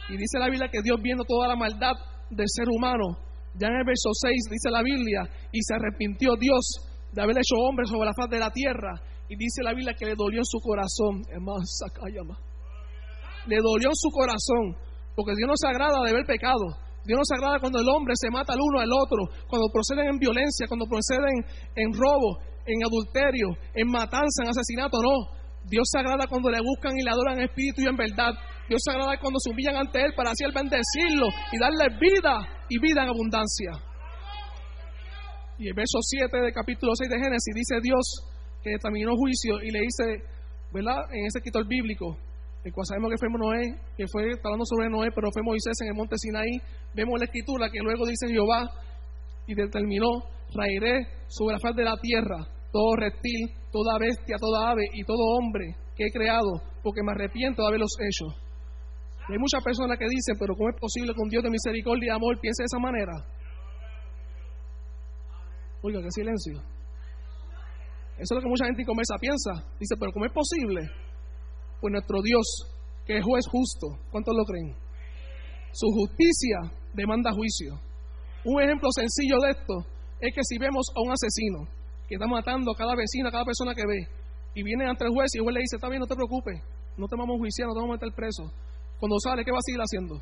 Y 0.10 0.16
dice 0.16 0.40
la 0.40 0.50
Biblia 0.50 0.70
que 0.70 0.82
Dios 0.84 1.02
viendo 1.02 1.24
toda 1.26 1.48
la 1.48 1.56
maldad 1.56 1.94
del 2.30 2.48
ser 2.48 2.70
humano, 2.70 3.18
ya 3.56 3.68
en 3.68 3.76
el 3.82 3.86
verso 3.86 4.14
6 4.14 4.32
dice 4.52 4.70
la 4.70 4.84
Biblia, 4.84 5.28
y 5.52 5.60
se 5.64 5.74
arrepintió 5.74 6.36
Dios 6.38 6.86
de 7.12 7.22
haber 7.22 7.38
hecho 7.38 7.56
hombre 7.58 7.86
sobre 7.88 8.06
la 8.06 8.14
faz 8.14 8.30
de 8.30 8.40
la 8.40 8.52
tierra, 8.52 8.94
y 9.28 9.36
dice 9.36 9.64
la 9.64 9.74
Biblia 9.74 9.96
que 9.98 10.06
le 10.06 10.16
dolió 10.16 10.40
en 10.40 10.46
su 10.46 10.60
corazón, 10.60 11.24
le 13.48 13.58
dolió 13.58 13.90
en 13.90 13.96
su 13.96 14.10
corazón, 14.12 14.78
porque 15.16 15.34
Dios 15.36 15.48
no 15.48 15.58
se 15.58 15.68
agrada 15.68 16.04
de 16.06 16.14
ver 16.14 16.26
pecado, 16.26 16.78
Dios 17.08 17.18
no 17.18 17.24
se 17.24 17.36
agrada 17.40 17.60
cuando 17.60 17.80
el 17.80 17.88
hombre 17.88 18.14
se 18.20 18.30
mata 18.30 18.52
al 18.52 18.60
uno 18.60 18.84
al 18.84 18.92
otro, 18.92 19.32
cuando 19.48 19.72
proceden 19.72 20.12
en 20.12 20.20
violencia, 20.20 20.68
cuando 20.68 20.86
proceden 20.86 21.40
en 21.74 21.94
robo, 21.96 22.44
en 22.68 22.84
adulterio, 22.84 23.56
en 23.74 23.88
matanza, 23.88 24.44
en 24.44 24.50
asesinato, 24.50 25.00
no. 25.00 25.32
Dios 25.64 25.88
se 25.88 26.00
agrada 26.00 26.28
cuando 26.28 26.52
le 26.52 26.60
buscan 26.60 26.92
y 27.00 27.04
le 27.04 27.10
adoran 27.10 27.40
en 27.40 27.46
espíritu 27.46 27.80
y 27.82 27.88
en 27.88 27.96
verdad. 27.96 28.36
Dios 28.68 28.82
se 28.84 28.92
agrada 28.92 29.16
cuando 29.20 29.40
se 29.40 29.52
humillan 29.52 29.78
ante 29.78 30.04
Él 30.04 30.12
para 30.16 30.32
así 30.32 30.44
el 30.44 30.52
bendecirlo 30.52 31.28
y 31.52 31.58
darle 31.58 31.96
vida 31.96 32.44
y 32.68 32.78
vida 32.78 33.04
en 33.04 33.10
abundancia. 33.10 33.72
Y 35.58 35.68
el 35.70 35.74
verso 35.74 36.00
7 36.02 36.28
del 36.28 36.52
capítulo 36.52 36.92
6 36.94 37.10
de 37.10 37.20
Génesis 37.24 37.56
dice 37.56 37.80
Dios 37.82 38.04
que 38.62 38.72
determinó 38.72 39.16
juicio 39.16 39.64
y 39.64 39.72
le 39.72 39.80
dice, 39.80 40.28
¿verdad? 40.74 41.08
En 41.12 41.26
ese 41.26 41.40
escritor 41.40 41.66
bíblico, 41.68 42.18
cual 42.72 42.86
sabemos 42.86 43.12
que 43.12 43.18
fue 43.18 43.30
Noé, 43.30 43.76
que 43.96 44.06
fue 44.12 44.32
hablando 44.44 44.66
sobre 44.66 44.90
Noé, 44.90 45.10
pero 45.14 45.30
fue 45.32 45.44
Moisés 45.44 45.78
en 45.82 45.90
el 45.90 45.96
monte 45.96 46.18
Sinaí. 46.18 46.60
Vemos 46.94 47.20
la 47.20 47.26
escritura 47.26 47.70
que 47.70 47.80
luego 47.80 48.06
dice 48.06 48.28
Jehová 48.28 48.70
y 49.48 49.56
determinó, 49.56 50.24
traeré 50.52 51.08
sobre 51.28 51.54
la 51.54 51.60
faz 51.60 51.76
de 51.76 51.84
la 51.84 51.96
tierra 52.02 52.58
todo 52.72 52.96
reptil, 52.96 53.50
toda 53.72 53.98
bestia, 53.98 54.38
toda 54.40 54.72
ave 54.72 54.86
y 54.94 55.04
todo 55.04 55.18
hombre 55.38 55.76
que 55.96 56.06
he 56.06 56.12
creado, 56.12 56.62
porque 56.84 57.02
me 57.04 57.12
arrepiento 57.12 57.62
de 57.62 57.68
haberlos 57.68 57.92
hecho. 58.00 58.26
Y 59.30 59.34
hay 59.34 59.40
muchas 59.40 59.64
personas 59.64 59.98
que 59.98 60.06
dicen, 60.06 60.36
pero 60.40 60.56
¿cómo 60.56 60.70
es 60.70 60.80
posible 60.80 61.14
que 61.14 61.22
un 61.22 61.30
Dios 61.30 61.44
de 61.44 61.50
misericordia 61.50 62.14
y 62.14 62.16
amor 62.16 62.40
piense 62.40 62.64
de 62.64 62.66
esa 62.66 62.80
manera? 62.80 63.14
Oiga, 65.82 66.02
qué 66.02 66.12
silencio. 66.12 66.62
Eso 68.18 68.30
es 68.30 68.32
lo 68.32 68.42
que 68.42 68.50
mucha 68.50 68.66
gente 68.66 68.82
en 68.82 68.88
conversa 68.88 69.16
piensa. 69.20 69.52
Dice, 69.80 69.96
pero 70.00 70.12
¿cómo 70.12 70.26
es 70.26 70.32
posible? 70.32 70.90
Pues 71.80 71.92
nuestro 71.92 72.22
Dios, 72.22 72.46
que 73.06 73.18
es 73.18 73.24
juez 73.24 73.46
justo, 73.50 73.88
¿cuántos 74.12 74.36
lo 74.36 74.44
creen? 74.46 74.76
Su 75.74 75.88
justicia 75.92 76.72
demanda 76.94 77.32
juicio. 77.32 77.80
Un 78.46 78.62
ejemplo 78.62 78.90
sencillo 78.92 79.38
de 79.44 79.52
esto 79.52 79.86
es 80.20 80.34
que 80.34 80.42
si 80.44 80.58
vemos 80.58 80.88
a 80.96 81.02
un 81.02 81.12
asesino 81.12 81.68
que 82.08 82.16
está 82.16 82.28
matando 82.28 82.72
a 82.72 82.76
cada 82.76 82.96
vecino, 82.96 83.28
a 83.28 83.32
cada 83.32 83.46
persona 83.46 83.76
que 83.76 83.86
ve, 83.86 84.08
y 84.56 84.64
viene 84.64 84.90
ante 84.90 85.06
el 85.06 85.12
juez 85.12 85.30
y 85.36 85.38
el 85.38 85.44
juez 85.44 85.54
le 85.54 85.62
dice, 85.62 85.76
está 85.76 85.90
bien, 85.90 86.00
no 86.00 86.08
te 86.08 86.16
preocupes, 86.16 86.60
no 86.98 87.08
te 87.08 87.16
vamos 87.16 87.36
a 87.36 87.40
juiciar, 87.40 87.68
no 87.68 87.74
te 87.76 87.82
vamos 87.82 87.94
a 87.94 88.00
meter 88.00 88.16
preso. 88.16 88.52
Cuando 89.00 89.20
sale, 89.20 89.46
¿qué 89.46 89.52
va 89.52 89.60
a 89.60 89.66
seguir 89.66 89.82
haciendo? 89.82 90.16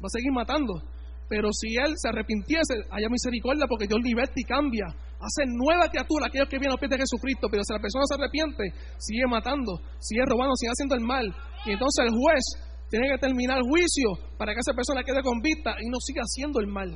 Va 0.00 0.08
a 0.08 0.16
seguir 0.16 0.32
matando. 0.32 0.80
Pero 1.28 1.52
si 1.52 1.76
él 1.76 1.92
se 1.96 2.08
arrepintiese, 2.08 2.74
haya 2.90 3.08
misericordia 3.10 3.66
porque 3.68 3.86
Dios 3.86 4.00
liberta 4.02 4.34
y 4.36 4.44
cambia. 4.44 4.86
Hace 5.20 5.44
nueva 5.46 5.88
criatura 5.92 6.26
aquellos 6.26 6.48
que 6.48 6.56
vienen 6.56 6.72
a 6.72 6.76
los 6.76 6.80
pies 6.80 6.96
de 6.96 7.04
Jesucristo. 7.04 7.48
Pero 7.52 7.62
si 7.62 7.72
la 7.72 7.80
persona 7.80 8.04
se 8.08 8.16
arrepiente, 8.16 8.64
sigue 8.96 9.26
matando, 9.28 9.76
sigue 10.00 10.24
robando, 10.24 10.56
sigue 10.56 10.72
haciendo 10.72 10.96
el 10.96 11.04
mal. 11.04 11.28
Y 11.68 11.76
entonces 11.76 12.08
el 12.08 12.12
juez 12.16 12.44
tiene 12.88 13.06
que 13.12 13.18
terminar 13.18 13.58
el 13.58 13.68
juicio 13.68 14.16
para 14.36 14.52
que 14.52 14.60
esa 14.60 14.72
persona 14.72 15.04
quede 15.04 15.22
convicta 15.22 15.76
y 15.78 15.88
no 15.88 16.00
siga 16.00 16.22
haciendo 16.24 16.58
el 16.60 16.66
mal. 16.66 16.88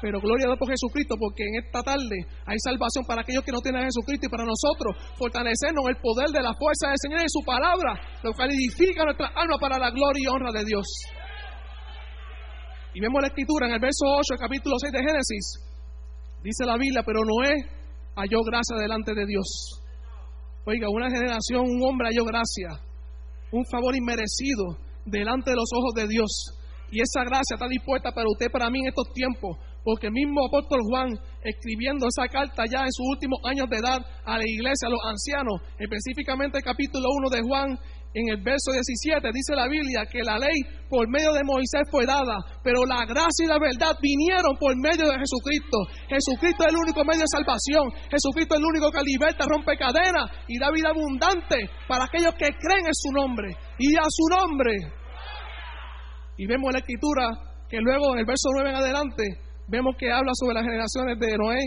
Pero 0.00 0.20
gloria 0.20 0.46
a 0.46 0.54
Dios 0.54 0.58
por 0.58 0.70
Jesucristo, 0.70 1.16
porque 1.18 1.42
en 1.42 1.58
esta 1.58 1.82
tarde 1.82 2.22
hay 2.46 2.58
salvación 2.62 3.04
para 3.04 3.22
aquellos 3.22 3.42
que 3.42 3.50
no 3.50 3.58
tienen 3.58 3.82
a 3.82 3.90
Jesucristo 3.90 4.26
y 4.26 4.30
para 4.30 4.46
nosotros 4.46 4.94
fortalecernos 5.18 5.82
el 5.90 5.98
poder 5.98 6.30
de 6.30 6.38
la 6.38 6.54
fuerza 6.54 6.94
del 6.94 7.02
Señor 7.02 7.26
y 7.26 7.26
su 7.26 7.42
palabra, 7.42 7.98
lo 8.22 8.32
cual 8.32 8.50
edifica 8.54 9.02
nuestra 9.02 9.34
alma 9.34 9.58
para 9.58 9.78
la 9.78 9.90
gloria 9.90 10.22
y 10.22 10.26
honra 10.30 10.52
de 10.52 10.64
Dios. 10.64 10.86
Y 12.94 13.00
vemos 13.00 13.20
la 13.20 13.28
escritura 13.28 13.66
en 13.66 13.74
el 13.74 13.80
verso 13.80 14.06
8, 14.06 14.34
el 14.34 14.38
capítulo 14.38 14.78
6 14.78 14.92
de 14.92 15.02
Génesis. 15.02 15.67
Dice 16.42 16.64
la 16.64 16.76
Biblia, 16.76 17.02
pero 17.04 17.20
Noé 17.24 17.54
halló 18.14 18.42
gracia 18.44 18.76
delante 18.78 19.14
de 19.14 19.26
Dios. 19.26 19.82
Oiga, 20.64 20.88
una 20.90 21.08
generación, 21.10 21.62
un 21.64 21.82
hombre 21.82 22.08
halló 22.08 22.24
gracia, 22.24 22.78
un 23.50 23.64
favor 23.70 23.96
inmerecido 23.96 24.78
delante 25.04 25.50
de 25.50 25.56
los 25.56 25.70
ojos 25.72 25.94
de 25.94 26.06
Dios. 26.06 26.30
Y 26.90 27.00
esa 27.00 27.24
gracia 27.24 27.54
está 27.54 27.66
dispuesta 27.68 28.12
para 28.12 28.28
usted, 28.28 28.50
para 28.50 28.70
mí 28.70 28.80
en 28.80 28.88
estos 28.88 29.12
tiempos, 29.12 29.58
porque 29.82 30.06
el 30.06 30.12
mismo 30.12 30.46
apóstol 30.46 30.80
Juan, 30.88 31.18
escribiendo 31.42 32.06
esa 32.06 32.28
carta 32.28 32.64
ya 32.70 32.80
en 32.80 32.92
sus 32.92 33.06
últimos 33.08 33.40
años 33.44 33.68
de 33.68 33.76
edad 33.76 34.00
a 34.24 34.38
la 34.38 34.44
iglesia, 34.46 34.86
a 34.86 34.90
los 34.90 35.00
ancianos, 35.04 35.60
específicamente 35.78 36.58
el 36.58 36.64
capítulo 36.64 37.08
1 37.18 37.30
de 37.30 37.42
Juan, 37.42 37.78
en 38.14 38.24
el 38.28 38.40
verso 38.40 38.72
17 38.72 39.20
dice 39.32 39.52
la 39.54 39.68
Biblia 39.68 40.08
que 40.10 40.24
la 40.24 40.38
ley 40.38 40.64
por 40.88 41.06
medio 41.08 41.32
de 41.36 41.44
Moisés 41.44 41.84
fue 41.90 42.06
dada, 42.06 42.40
pero 42.64 42.80
la 42.88 43.04
gracia 43.04 43.44
y 43.44 43.46
la 43.46 43.60
verdad 43.60 43.92
vinieron 44.00 44.56
por 44.56 44.72
medio 44.80 45.04
de 45.04 45.20
Jesucristo. 45.20 45.76
Jesucristo 46.08 46.64
es 46.64 46.72
el 46.72 46.80
único 46.80 47.04
medio 47.04 47.20
de 47.20 47.36
salvación. 47.36 47.84
Jesucristo 48.08 48.56
es 48.56 48.60
el 48.60 48.66
único 48.66 48.88
que 48.90 49.04
liberta, 49.04 49.44
rompe 49.44 49.76
cadenas 49.76 50.24
y 50.48 50.58
da 50.58 50.72
vida 50.72 50.88
abundante 50.88 51.68
para 51.86 52.08
aquellos 52.08 52.32
que 52.34 52.48
creen 52.56 52.88
en 52.88 52.96
su 52.96 53.12
nombre 53.12 53.52
y 53.78 53.92
a 53.94 54.08
su 54.08 54.24
nombre. 54.32 54.72
Y 56.40 56.46
vemos 56.46 56.72
en 56.72 56.80
la 56.80 56.80
escritura 56.80 57.24
que 57.68 57.76
luego 57.76 58.14
en 58.14 58.20
el 58.20 58.26
verso 58.26 58.48
9 58.56 58.70
en 58.70 58.76
adelante 58.76 59.24
vemos 59.68 59.96
que 60.00 60.10
habla 60.10 60.32
sobre 60.32 60.54
las 60.54 60.64
generaciones 60.64 61.20
de 61.20 61.36
Noé, 61.36 61.60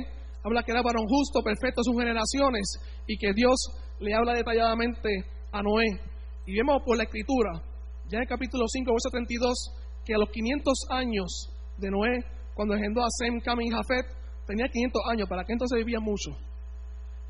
habla 0.44 0.64
que 0.64 0.72
era 0.72 0.82
varón 0.82 1.06
justo, 1.06 1.44
perfecto 1.44 1.84
sus 1.84 1.94
generaciones 1.94 2.82
y 3.06 3.18
que 3.18 3.32
Dios 3.34 3.62
le 4.00 4.16
habla 4.16 4.34
detalladamente 4.34 5.10
a 5.52 5.62
Noé. 5.62 6.11
Y 6.52 6.56
vemos 6.56 6.84
por 6.84 6.98
la 6.98 7.04
escritura, 7.04 7.64
ya 8.10 8.18
en 8.18 8.24
el 8.24 8.28
capítulo 8.28 8.68
5, 8.68 8.92
verso 8.92 9.08
32, 9.10 10.04
que 10.04 10.14
a 10.14 10.18
los 10.18 10.30
500 10.32 10.84
años 10.90 11.48
de 11.78 11.90
Noé, 11.90 12.26
cuando 12.54 12.76
engendró 12.76 13.06
a 13.06 13.10
Sem, 13.10 13.40
Cam 13.40 13.62
y 13.62 13.70
Jafet, 13.70 14.04
tenía 14.46 14.68
500 14.68 15.02
años, 15.14 15.30
para 15.30 15.46
que 15.46 15.54
entonces 15.54 15.78
vivía 15.78 16.02
mucho. 16.02 16.32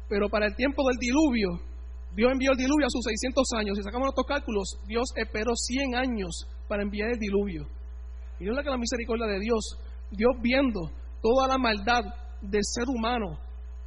Pero 0.09 0.27
para 0.27 0.47
el 0.47 0.55
tiempo 0.55 0.81
del 0.89 0.97
diluvio, 0.97 1.49
Dios 2.15 2.31
envió 2.31 2.49
el 2.49 2.57
diluvio 2.57 2.87
a 2.87 2.89
sus 2.89 3.05
600 3.05 3.45
años. 3.59 3.77
Si 3.77 3.83
sacamos 3.83 4.09
nuestros 4.09 4.25
cálculos, 4.25 4.81
Dios 4.87 5.13
esperó 5.15 5.53
100 5.53 5.93
años 5.97 6.47
para 6.67 6.81
enviar 6.81 7.11
el 7.11 7.19
diluvio. 7.19 7.67
Y 8.39 8.45
no 8.45 8.53
es 8.53 8.57
la 8.57 8.63
que 8.63 8.71
la 8.71 8.77
misericordia 8.81 9.27
de 9.27 9.39
Dios, 9.39 9.77
Dios 10.09 10.33
viendo 10.41 10.89
toda 11.21 11.47
la 11.47 11.59
maldad 11.59 12.05
del 12.41 12.63
ser 12.63 12.89
humano, 12.89 13.37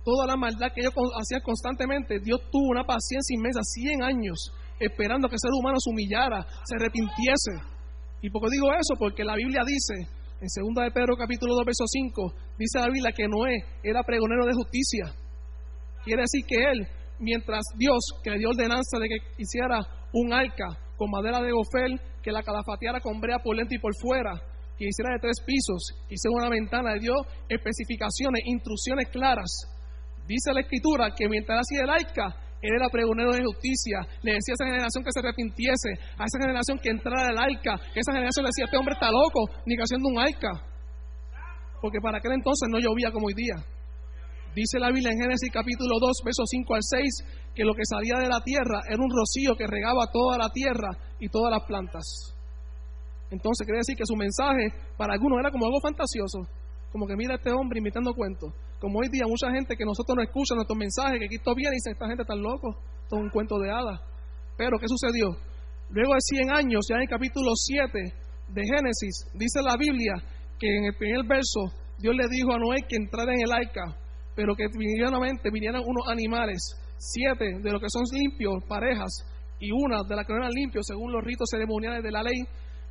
toda 0.05 0.29
la 0.29 0.37
maldad 0.37 0.71
que 0.73 0.83
ellos 0.83 0.95
hacían 1.19 1.41
constantemente, 1.43 2.21
Dios 2.21 2.39
tuvo 2.53 2.71
una 2.71 2.85
paciencia 2.85 3.35
inmensa, 3.35 3.63
100 3.65 4.03
años, 4.05 4.53
esperando 4.79 5.29
que 5.29 5.35
el 5.35 5.41
ser 5.41 5.53
humano 5.53 5.77
se 5.79 5.91
humillara, 5.91 6.47
se 6.65 6.77
arrepintiese. 6.77 7.55
¿Y 8.23 8.31
por 8.31 8.43
qué 8.43 8.49
digo 8.53 8.73
eso? 8.73 8.95
Porque 8.99 9.25
la 9.25 9.37
Biblia 9.37 9.63
dice, 9.67 10.09
en 10.41 10.49
2 10.49 10.85
de 10.85 10.91
Pedro 10.91 11.17
capítulo 11.17 11.55
2, 11.55 11.65
verso 11.65 11.85
5, 11.87 12.35
dice 12.59 12.79
la 12.79 12.87
Biblia 12.87 13.13
que 13.15 13.29
Noé 13.29 13.65
era 13.83 14.03
pregonero 14.03 14.47
de 14.47 14.55
justicia. 14.55 15.13
Quiere 16.05 16.23
decir 16.23 16.45
que 16.47 16.57
él 16.57 16.89
mientras 17.19 17.63
Dios, 17.77 17.99
que 18.23 18.31
le 18.31 18.39
dio 18.39 18.51
ordenanza 18.51 18.99
de 18.99 19.09
que 19.09 19.17
hiciera 19.39 19.81
un 20.13 20.33
arca 20.33 20.67
con 20.97 21.11
madera 21.11 21.41
de 21.41 21.53
gofel, 21.53 22.01
que 22.23 22.33
la 22.33 22.43
calafateara 22.43 23.01
con 23.01 23.21
brea 23.21 23.39
por 23.39 23.57
dentro 23.57 23.77
y 23.77 23.81
por 23.81 23.93
fuera, 24.01 24.41
que 24.79 24.87
hiciera 24.87 25.15
de 25.15 25.21
tres 25.21 25.41
pisos, 25.45 25.95
hiciera 26.09 26.35
una 26.35 26.49
ventana, 26.49 26.95
le 26.95 27.01
dio 27.01 27.15
especificaciones, 27.49 28.43
instrucciones 28.47 29.09
claras. 29.09 29.51
Dice 30.27 30.53
la 30.53 30.61
escritura 30.61 31.15
que 31.17 31.29
mientras 31.29 31.61
hacía 31.61 31.85
el 31.85 31.91
arca, 31.91 32.37
él 32.65 32.81
era 32.81 32.89
pregonero 32.89 33.33
de 33.37 33.45
justicia, 33.45 34.01
le 34.25 34.41
decía 34.41 34.57
a 34.57 34.57
esa 34.57 34.65
generación 34.65 35.05
que 35.05 35.13
se 35.13 35.21
arrepintiese, 35.21 35.91
a 36.17 36.25
esa 36.25 36.41
generación 36.41 36.81
que 36.81 36.89
entrara 36.89 37.29
al 37.29 37.37
arca, 37.37 37.77
esa 37.93 38.13
generación 38.17 38.45
le 38.45 38.49
decía, 38.49 38.65
este 38.65 38.81
hombre 38.81 38.97
está 38.97 39.13
loco, 39.13 39.53
ni 39.69 39.77
que 39.77 39.85
haciendo 39.85 40.09
un 40.09 40.19
arca. 40.19 40.65
Porque 41.85 42.01
para 42.01 42.17
aquel 42.17 42.33
entonces 42.33 42.65
no 42.73 42.81
llovía 42.81 43.13
como 43.13 43.29
hoy 43.29 43.37
día. 43.37 43.61
Dice 44.57 44.81
la 44.81 44.89
Biblia 44.89 45.13
en 45.13 45.21
Génesis 45.21 45.53
capítulo 45.53 46.01
2, 46.01 46.25
versos 46.25 46.49
5 46.49 46.75
al 46.75 46.81
6, 46.81 47.53
que 47.55 47.65
lo 47.69 47.75
que 47.75 47.85
salía 47.85 48.17
de 48.17 48.33
la 48.33 48.41
tierra 48.41 48.81
era 48.89 48.97
un 48.97 49.13
rocío 49.13 49.53
que 49.61 49.67
regaba 49.67 50.09
toda 50.09 50.39
la 50.39 50.49
tierra 50.49 50.89
y 51.21 51.29
todas 51.29 51.53
las 51.53 51.69
plantas. 51.69 52.33
Entonces 53.29 53.67
quiere 53.67 53.85
decir 53.85 53.97
que 53.97 54.07
su 54.09 54.17
mensaje 54.17 54.73
para 54.97 55.13
algunos 55.13 55.41
era 55.41 55.51
como 55.51 55.67
algo 55.67 55.81
fantasioso, 55.85 56.49
como 56.93 57.05
que 57.07 57.17
mira 57.17 57.35
a 57.35 57.37
este 57.37 57.53
hombre 57.53 57.81
imitando 57.81 58.15
cuentos. 58.15 58.55
Como 58.81 58.99
hoy 58.99 59.09
día 59.09 59.25
mucha 59.27 59.51
gente 59.51 59.77
que 59.77 59.85
nosotros 59.85 60.17
no 60.17 60.23
escucha 60.23 60.55
nuestros 60.55 60.77
mensajes, 60.77 61.19
que 61.21 61.29
Cristo 61.29 61.55
viene 61.55 61.75
y 61.75 61.79
dice, 61.79 61.91
esta 61.93 62.07
gente 62.07 62.23
está 62.23 62.35
loco, 62.35 62.77
esto 63.03 63.17
es 63.17 63.23
un 63.23 63.31
cuento 63.31 63.59
de 63.59 63.71
hadas. 63.71 64.01
Pero 64.57 64.79
¿qué 64.79 64.87
sucedió? 64.89 65.37
Luego 65.91 66.15
de 66.15 66.21
100 66.21 66.51
años, 66.51 66.87
ya 66.89 66.97
en 66.97 67.03
el 67.03 67.09
capítulo 67.09 67.51
7 67.55 67.99
de 68.49 68.63
Génesis, 68.63 69.27
dice 69.35 69.63
la 69.63 69.77
Biblia 69.77 70.15
que 70.59 70.77
en 70.77 70.85
el 70.85 70.95
primer 70.97 71.25
verso 71.27 71.73
Dios 71.99 72.15
le 72.15 72.29
dijo 72.29 72.53
a 72.53 72.59
Noé 72.59 72.83
que 72.89 72.97
entrara 72.97 73.33
en 73.33 73.41
el 73.41 73.53
arca 73.53 74.05
pero 74.35 74.55
que 74.55 74.67
vinieran, 74.77 75.15
vinieran 75.53 75.83
unos 75.85 76.09
animales, 76.09 76.59
siete 76.99 77.59
de 77.63 77.71
los 77.71 77.81
que 77.81 77.89
son 77.89 78.03
limpios, 78.13 78.55
parejas, 78.69 79.11
y 79.61 79.71
una 79.71 80.03
de 80.03 80.17
las 80.17 80.27
que 80.27 80.33
no 80.33 80.41
eran 80.41 80.51
limpios 80.51 80.85
según 80.87 81.13
los 81.13 81.23
ritos 81.23 81.49
ceremoniales 81.51 82.03
de 82.03 82.11
la 82.11 82.23
ley. 82.23 82.43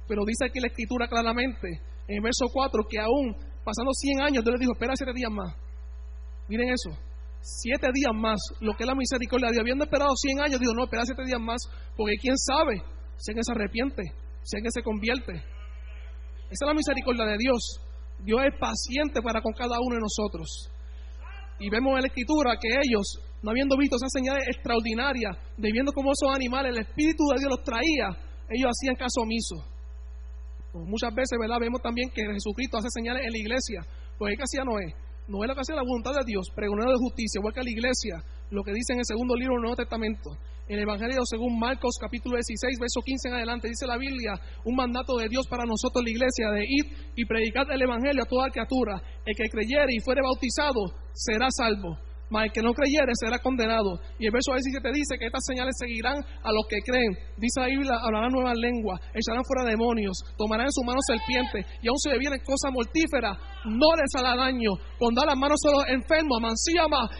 Pero 0.08 0.24
dice 0.26 0.46
aquí 0.46 0.60
la 0.60 0.68
escritura 0.68 1.08
claramente, 1.08 1.68
en 2.08 2.16
el 2.18 2.22
verso 2.22 2.46
4, 2.52 2.84
que 2.90 3.00
aún 3.00 3.36
pasando 3.64 3.92
100 3.94 4.22
años, 4.22 4.44
Dios 4.44 4.56
le 4.56 4.60
dijo, 4.60 4.74
espera 4.74 4.94
siete 4.96 5.14
días 5.14 5.32
más. 5.32 5.54
Miren 6.48 6.70
eso, 6.70 6.92
siete 7.42 7.88
días 7.94 8.14
más, 8.14 8.40
lo 8.60 8.74
que 8.74 8.84
es 8.84 8.88
la 8.88 8.96
misericordia 8.96 9.48
de 9.48 9.54
Dios. 9.54 9.62
Habiendo 9.62 9.84
esperado 9.86 10.16
100 10.16 10.42
años, 10.42 10.60
dijo, 10.60 10.74
no, 10.74 10.86
espera 10.86 11.04
siete 11.06 11.24
días 11.26 11.40
más, 11.40 11.62
porque 11.96 12.16
quién 12.22 12.38
sabe 12.38 12.82
si 13.18 13.32
alguien 13.32 13.44
se 13.44 13.52
arrepiente, 13.52 14.04
si 14.44 14.58
alguien 14.58 14.72
se 14.72 14.82
convierte. 14.82 15.34
Esa 15.34 16.66
es 16.66 16.68
la 16.68 16.74
misericordia 16.74 17.26
de 17.26 17.38
Dios. 17.38 17.82
Dios 18.20 18.42
es 18.46 18.60
paciente 18.60 19.22
para 19.22 19.42
con 19.42 19.54
cada 19.54 19.80
uno 19.80 19.96
de 19.96 20.02
nosotros. 20.02 20.70
Y 21.60 21.70
vemos 21.70 21.96
en 21.96 22.02
la 22.02 22.08
escritura 22.08 22.58
que 22.60 22.70
ellos, 22.70 23.20
no 23.42 23.52
habiendo 23.52 23.78
visto 23.78 23.96
esas 23.96 24.12
señales 24.12 24.44
extraordinarias, 24.48 25.36
de 25.58 25.72
viendo 25.72 25.92
cómo 25.92 26.12
esos 26.12 26.34
animales, 26.36 26.76
el 26.76 26.82
Espíritu 26.82 27.24
de 27.34 27.40
Dios 27.40 27.52
los 27.52 27.64
traía, 27.64 28.10
ellos 28.50 28.72
hacían 28.72 28.96
caso 28.96 29.22
omiso. 29.22 29.66
Pues 30.72 30.86
muchas 30.88 31.14
veces, 31.14 31.38
¿verdad? 31.40 31.58
Vemos 31.60 31.82
también 31.82 32.10
que 32.10 32.22
Jesucristo 32.22 32.78
hace 32.78 32.90
señales 32.90 33.24
en 33.26 33.32
la 33.32 33.38
iglesia. 33.38 33.86
Pues 34.18 34.36
¿qué 34.38 34.44
hacía 34.44 34.64
Noé? 34.64 35.03
Noé 35.28 35.48
lo 35.48 35.56
que 35.56 35.62
hacía 35.62 35.76
la 35.76 35.88
voluntad 35.88 36.12
de 36.12 36.26
Dios, 36.26 36.52
pregonero 36.54 36.92
de 36.92 36.98
justicia, 37.00 37.40
igual 37.40 37.54
que 37.54 37.64
la 37.64 37.72
iglesia, 37.72 38.20
lo 38.52 38.62
que 38.62 38.74
dice 38.74 38.92
en 38.92 39.00
el 39.00 39.06
segundo 39.06 39.36
libro 39.36 39.56
del 39.56 39.62
Nuevo 39.62 39.76
Testamento. 39.78 40.36
En 40.68 40.76
el 40.76 40.84
Evangelio 40.84 41.24
según 41.24 41.60
Marcos 41.60 41.96
capítulo 42.00 42.36
16, 42.36 42.80
verso 42.80 43.00
15 43.00 43.28
en 43.30 43.34
adelante, 43.36 43.70
dice 43.70 43.88
la 43.88 43.98
Biblia, 43.98 44.34
un 44.66 44.76
mandato 44.76 45.16
de 45.16 45.30
Dios 45.30 45.48
para 45.48 45.64
nosotros, 45.64 46.04
la 46.04 46.12
iglesia, 46.12 46.52
de 46.52 46.64
ir 46.68 46.86
y 47.16 47.26
predicar 47.26 47.72
el 47.72 47.82
Evangelio 47.82 48.24
a 48.24 48.28
toda 48.28 48.50
criatura. 48.50 49.02
El 49.26 49.36
que 49.36 49.50
creyere 49.50 49.96
y 49.96 50.00
fuere 50.00 50.22
bautizado 50.22 50.92
será 51.14 51.48
salvo 51.52 51.98
mas 52.34 52.50
el 52.50 52.52
que 52.52 52.66
no 52.66 52.74
creyere 52.74 53.14
será 53.14 53.38
condenado. 53.38 54.02
Y 54.18 54.26
el 54.26 54.34
verso 54.34 54.58
17 54.58 54.82
dice 54.90 55.22
que 55.22 55.30
estas 55.30 55.46
señales 55.46 55.78
seguirán 55.78 56.18
a 56.18 56.50
los 56.50 56.66
que 56.66 56.82
creen. 56.82 57.14
Dice 57.38 57.62
la 57.62 57.70
Biblia, 57.70 57.94
hablarán 58.02 58.34
nuevas 58.34 58.58
lenguas, 58.58 58.98
echarán 59.14 59.46
fuera 59.46 59.70
demonios, 59.70 60.18
tomarán 60.36 60.66
en 60.66 60.74
su 60.74 60.82
mano 60.82 60.98
serpientes, 61.06 61.62
y 61.78 61.86
aun 61.86 62.00
si 62.02 62.10
bebieren 62.10 62.42
cosas 62.42 62.74
mortíferas, 62.74 63.38
no 63.70 63.94
les 63.94 64.10
hará 64.18 64.34
daño. 64.34 64.74
Pondrán 64.98 65.30
las 65.30 65.38
manos 65.38 65.62
a 65.62 65.78
los 65.78 65.86
enfermos, 65.94 66.42
más 66.42 66.58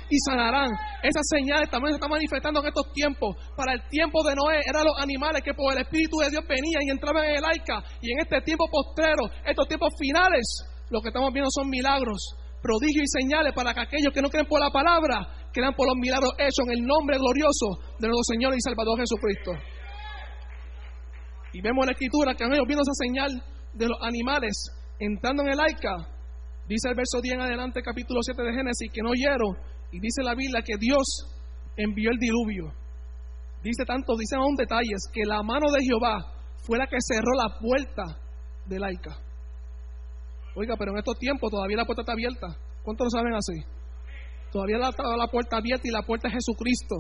y 0.10 0.18
sanarán. 0.26 0.72
Esas 1.04 1.30
señales 1.30 1.70
también 1.70 1.94
se 1.94 2.02
están 2.02 2.10
manifestando 2.10 2.60
en 2.62 2.74
estos 2.74 2.92
tiempos. 2.94 3.38
Para 3.56 3.74
el 3.74 3.82
tiempo 3.90 4.24
de 4.26 4.34
Noé 4.34 4.66
eran 4.66 4.84
los 4.84 4.98
animales 4.98 5.44
que 5.46 5.54
por 5.54 5.74
el 5.74 5.86
Espíritu 5.86 6.18
de 6.26 6.32
Dios 6.32 6.44
venían 6.50 6.82
y 6.82 6.90
entraban 6.90 7.26
en 7.30 7.38
el 7.38 7.46
arca. 7.46 7.86
Y 8.02 8.12
en 8.12 8.20
este 8.20 8.42
tiempo 8.42 8.66
postrero, 8.66 9.30
estos 9.46 9.68
tiempos 9.68 9.94
finales, 10.00 10.42
lo 10.90 11.02
que 11.02 11.10
estamos 11.10 11.32
viendo 11.32 11.52
son 11.54 11.70
milagros 11.70 12.43
prodigios 12.64 13.04
y 13.04 13.12
señales 13.12 13.52
para 13.54 13.74
que 13.74 13.82
aquellos 13.82 14.14
que 14.14 14.22
no 14.22 14.30
creen 14.30 14.48
por 14.48 14.62
la 14.62 14.72
palabra, 14.72 15.52
crean 15.52 15.76
por 15.76 15.86
los 15.86 15.98
milagros 16.00 16.32
hechos 16.40 16.64
en 16.66 16.80
el 16.80 16.86
nombre 16.88 17.18
glorioso 17.20 18.00
de 18.00 18.08
nuestro 18.08 18.24
Señor 18.24 18.56
y 18.56 18.62
Salvador 18.64 18.98
Jesucristo. 18.98 19.52
Y 21.52 21.62
vemos 21.62 21.84
en 21.84 21.88
la 21.88 21.92
escritura 21.92 22.34
que 22.34 22.46
ellos 22.46 22.66
viendo 22.66 22.82
esa 22.82 22.96
señal 22.96 23.30
de 23.74 23.86
los 23.86 24.00
animales 24.02 24.56
entrando 24.98 25.44
en 25.44 25.50
el 25.50 25.60
arca. 25.60 26.10
Dice 26.68 26.88
el 26.88 26.96
verso 26.96 27.20
10 27.22 27.36
en 27.36 27.42
adelante, 27.42 27.84
capítulo 27.84 28.24
7 28.24 28.42
de 28.42 28.54
Génesis, 28.54 28.90
que 28.92 29.04
no 29.04 29.12
oyeron. 29.12 29.60
Y 29.92 30.00
dice 30.00 30.24
la 30.24 30.34
Biblia 30.34 30.64
que 30.66 30.78
Dios 30.80 31.04
envió 31.76 32.10
el 32.10 32.18
diluvio. 32.18 32.74
Dice 33.62 33.86
tanto, 33.86 34.16
dicen 34.18 34.40
aún 34.40 34.56
detalles, 34.56 35.08
que 35.14 35.22
la 35.26 35.44
mano 35.44 35.68
de 35.72 35.86
Jehová 35.86 36.34
fue 36.66 36.78
la 36.78 36.88
que 36.88 36.98
cerró 37.00 37.36
la 37.36 37.60
puerta 37.60 38.04
del 38.66 38.84
arca. 38.84 39.20
Oiga, 40.56 40.76
pero 40.78 40.92
en 40.92 40.98
estos 40.98 41.18
tiempos 41.18 41.50
todavía 41.50 41.78
la 41.78 41.86
puerta 41.86 42.02
está 42.02 42.14
abierta. 42.14 42.48
¿Cuántos 42.84 43.06
lo 43.06 43.10
saben 43.10 43.34
así? 43.34 43.58
Todavía 44.52 44.78
la, 44.78 44.92
la 45.18 45.28
puerta 45.28 45.58
abierta 45.58 45.88
y 45.88 45.92
la 45.92 46.04
puerta 46.04 46.28
es 46.28 46.36
Jesucristo. 46.36 46.96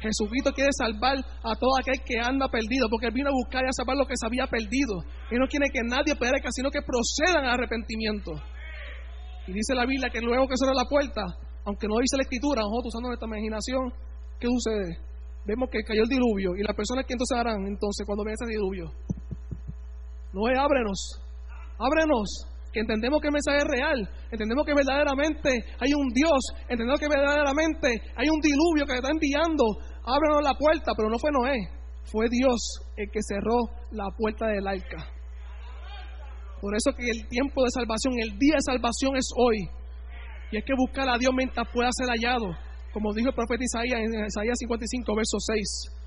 Jesucristo 0.00 0.52
quiere 0.52 0.70
salvar 0.76 1.16
a 1.16 1.54
todo 1.56 1.76
aquel 1.80 2.00
que 2.04 2.20
anda 2.20 2.48
perdido, 2.48 2.88
porque 2.90 3.08
Él 3.08 3.14
vino 3.14 3.28
a 3.28 3.32
buscar 3.32 3.64
y 3.64 3.68
a 3.68 3.72
salvar 3.72 3.96
lo 3.96 4.06
que 4.06 4.16
se 4.16 4.26
había 4.26 4.46
perdido. 4.46 5.04
Él 5.30 5.38
no 5.38 5.48
quiere 5.48 5.68
que 5.72 5.80
nadie 5.84 6.16
perezca, 6.16 6.48
sino 6.50 6.70
que 6.70 6.80
procedan 6.80 7.44
al 7.44 7.60
arrepentimiento. 7.60 8.32
Y 9.46 9.52
dice 9.52 9.74
la 9.74 9.84
Biblia 9.84 10.08
que 10.08 10.20
luego 10.20 10.48
que 10.48 10.56
cierra 10.56 10.74
la 10.74 10.88
puerta, 10.88 11.24
aunque 11.64 11.88
no 11.88 11.96
dice 12.00 12.16
la 12.16 12.24
escritura, 12.24 12.62
nosotros 12.62 12.92
usando 12.92 13.08
nuestra 13.08 13.28
imaginación, 13.28 13.92
¿qué 14.40 14.46
sucede? 14.48 14.96
Vemos 15.44 15.68
que 15.70 15.84
cayó 15.84 16.02
el 16.02 16.08
diluvio 16.08 16.56
y 16.56 16.62
las 16.64 16.76
personas 16.76 17.04
que 17.04 17.12
entonces 17.12 17.36
harán 17.36 17.66
entonces 17.66 18.04
cuando 18.06 18.24
vean 18.24 18.36
ese 18.40 18.48
diluvio. 18.48 18.92
No 20.32 20.48
es 20.48 20.58
ábrenos, 20.58 21.20
ábrenos, 21.78 22.48
entendemos 22.80 23.20
que 23.20 23.28
el 23.28 23.34
mensaje 23.34 23.58
es 23.58 23.68
real, 23.68 23.98
entendemos 24.30 24.64
que 24.66 24.74
verdaderamente 24.74 25.50
hay 25.78 25.94
un 25.94 26.08
Dios, 26.08 26.40
entendemos 26.68 26.98
que 26.98 27.08
verdaderamente 27.08 27.88
hay 28.16 28.28
un 28.28 28.40
diluvio 28.40 28.86
que 28.86 28.94
está 28.94 29.10
enviando, 29.10 29.64
ábrenos 30.04 30.42
la 30.42 30.54
puerta, 30.54 30.92
pero 30.96 31.08
no 31.08 31.18
fue 31.18 31.30
Noé, 31.32 31.58
fue 32.10 32.26
Dios 32.28 32.80
el 32.96 33.10
que 33.10 33.20
cerró 33.22 33.58
la 33.92 34.10
puerta 34.16 34.46
del 34.46 34.66
arca. 34.66 35.14
Por 36.60 36.74
eso 36.74 36.96
que 36.96 37.04
el 37.04 37.28
tiempo 37.28 37.62
de 37.62 37.70
salvación, 37.70 38.14
el 38.22 38.38
día 38.38 38.54
de 38.56 38.64
salvación 38.64 39.16
es 39.16 39.28
hoy. 39.36 39.68
Y 40.50 40.56
hay 40.56 40.62
que 40.62 40.72
buscar 40.72 41.08
a 41.08 41.18
Dios 41.18 41.32
mientras 41.36 41.68
pueda 41.68 41.90
ser 41.92 42.08
hallado, 42.08 42.56
como 42.92 43.12
dijo 43.12 43.28
el 43.28 43.34
profeta 43.34 43.64
Isaías 43.64 44.00
en 44.00 44.24
Isaías 44.24 44.56
55, 44.58 45.14
verso 45.14 45.36
6. 45.38 46.04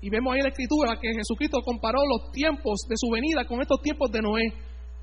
Y 0.00 0.10
vemos 0.10 0.32
ahí 0.32 0.38
en 0.38 0.44
la 0.44 0.50
escritura 0.50 0.96
que 1.00 1.12
Jesucristo 1.12 1.58
comparó 1.64 1.98
los 2.06 2.30
tiempos 2.32 2.86
de 2.88 2.94
su 2.96 3.10
venida 3.10 3.44
con 3.44 3.60
estos 3.60 3.82
tiempos 3.82 4.10
de 4.12 4.22
Noé. 4.22 4.46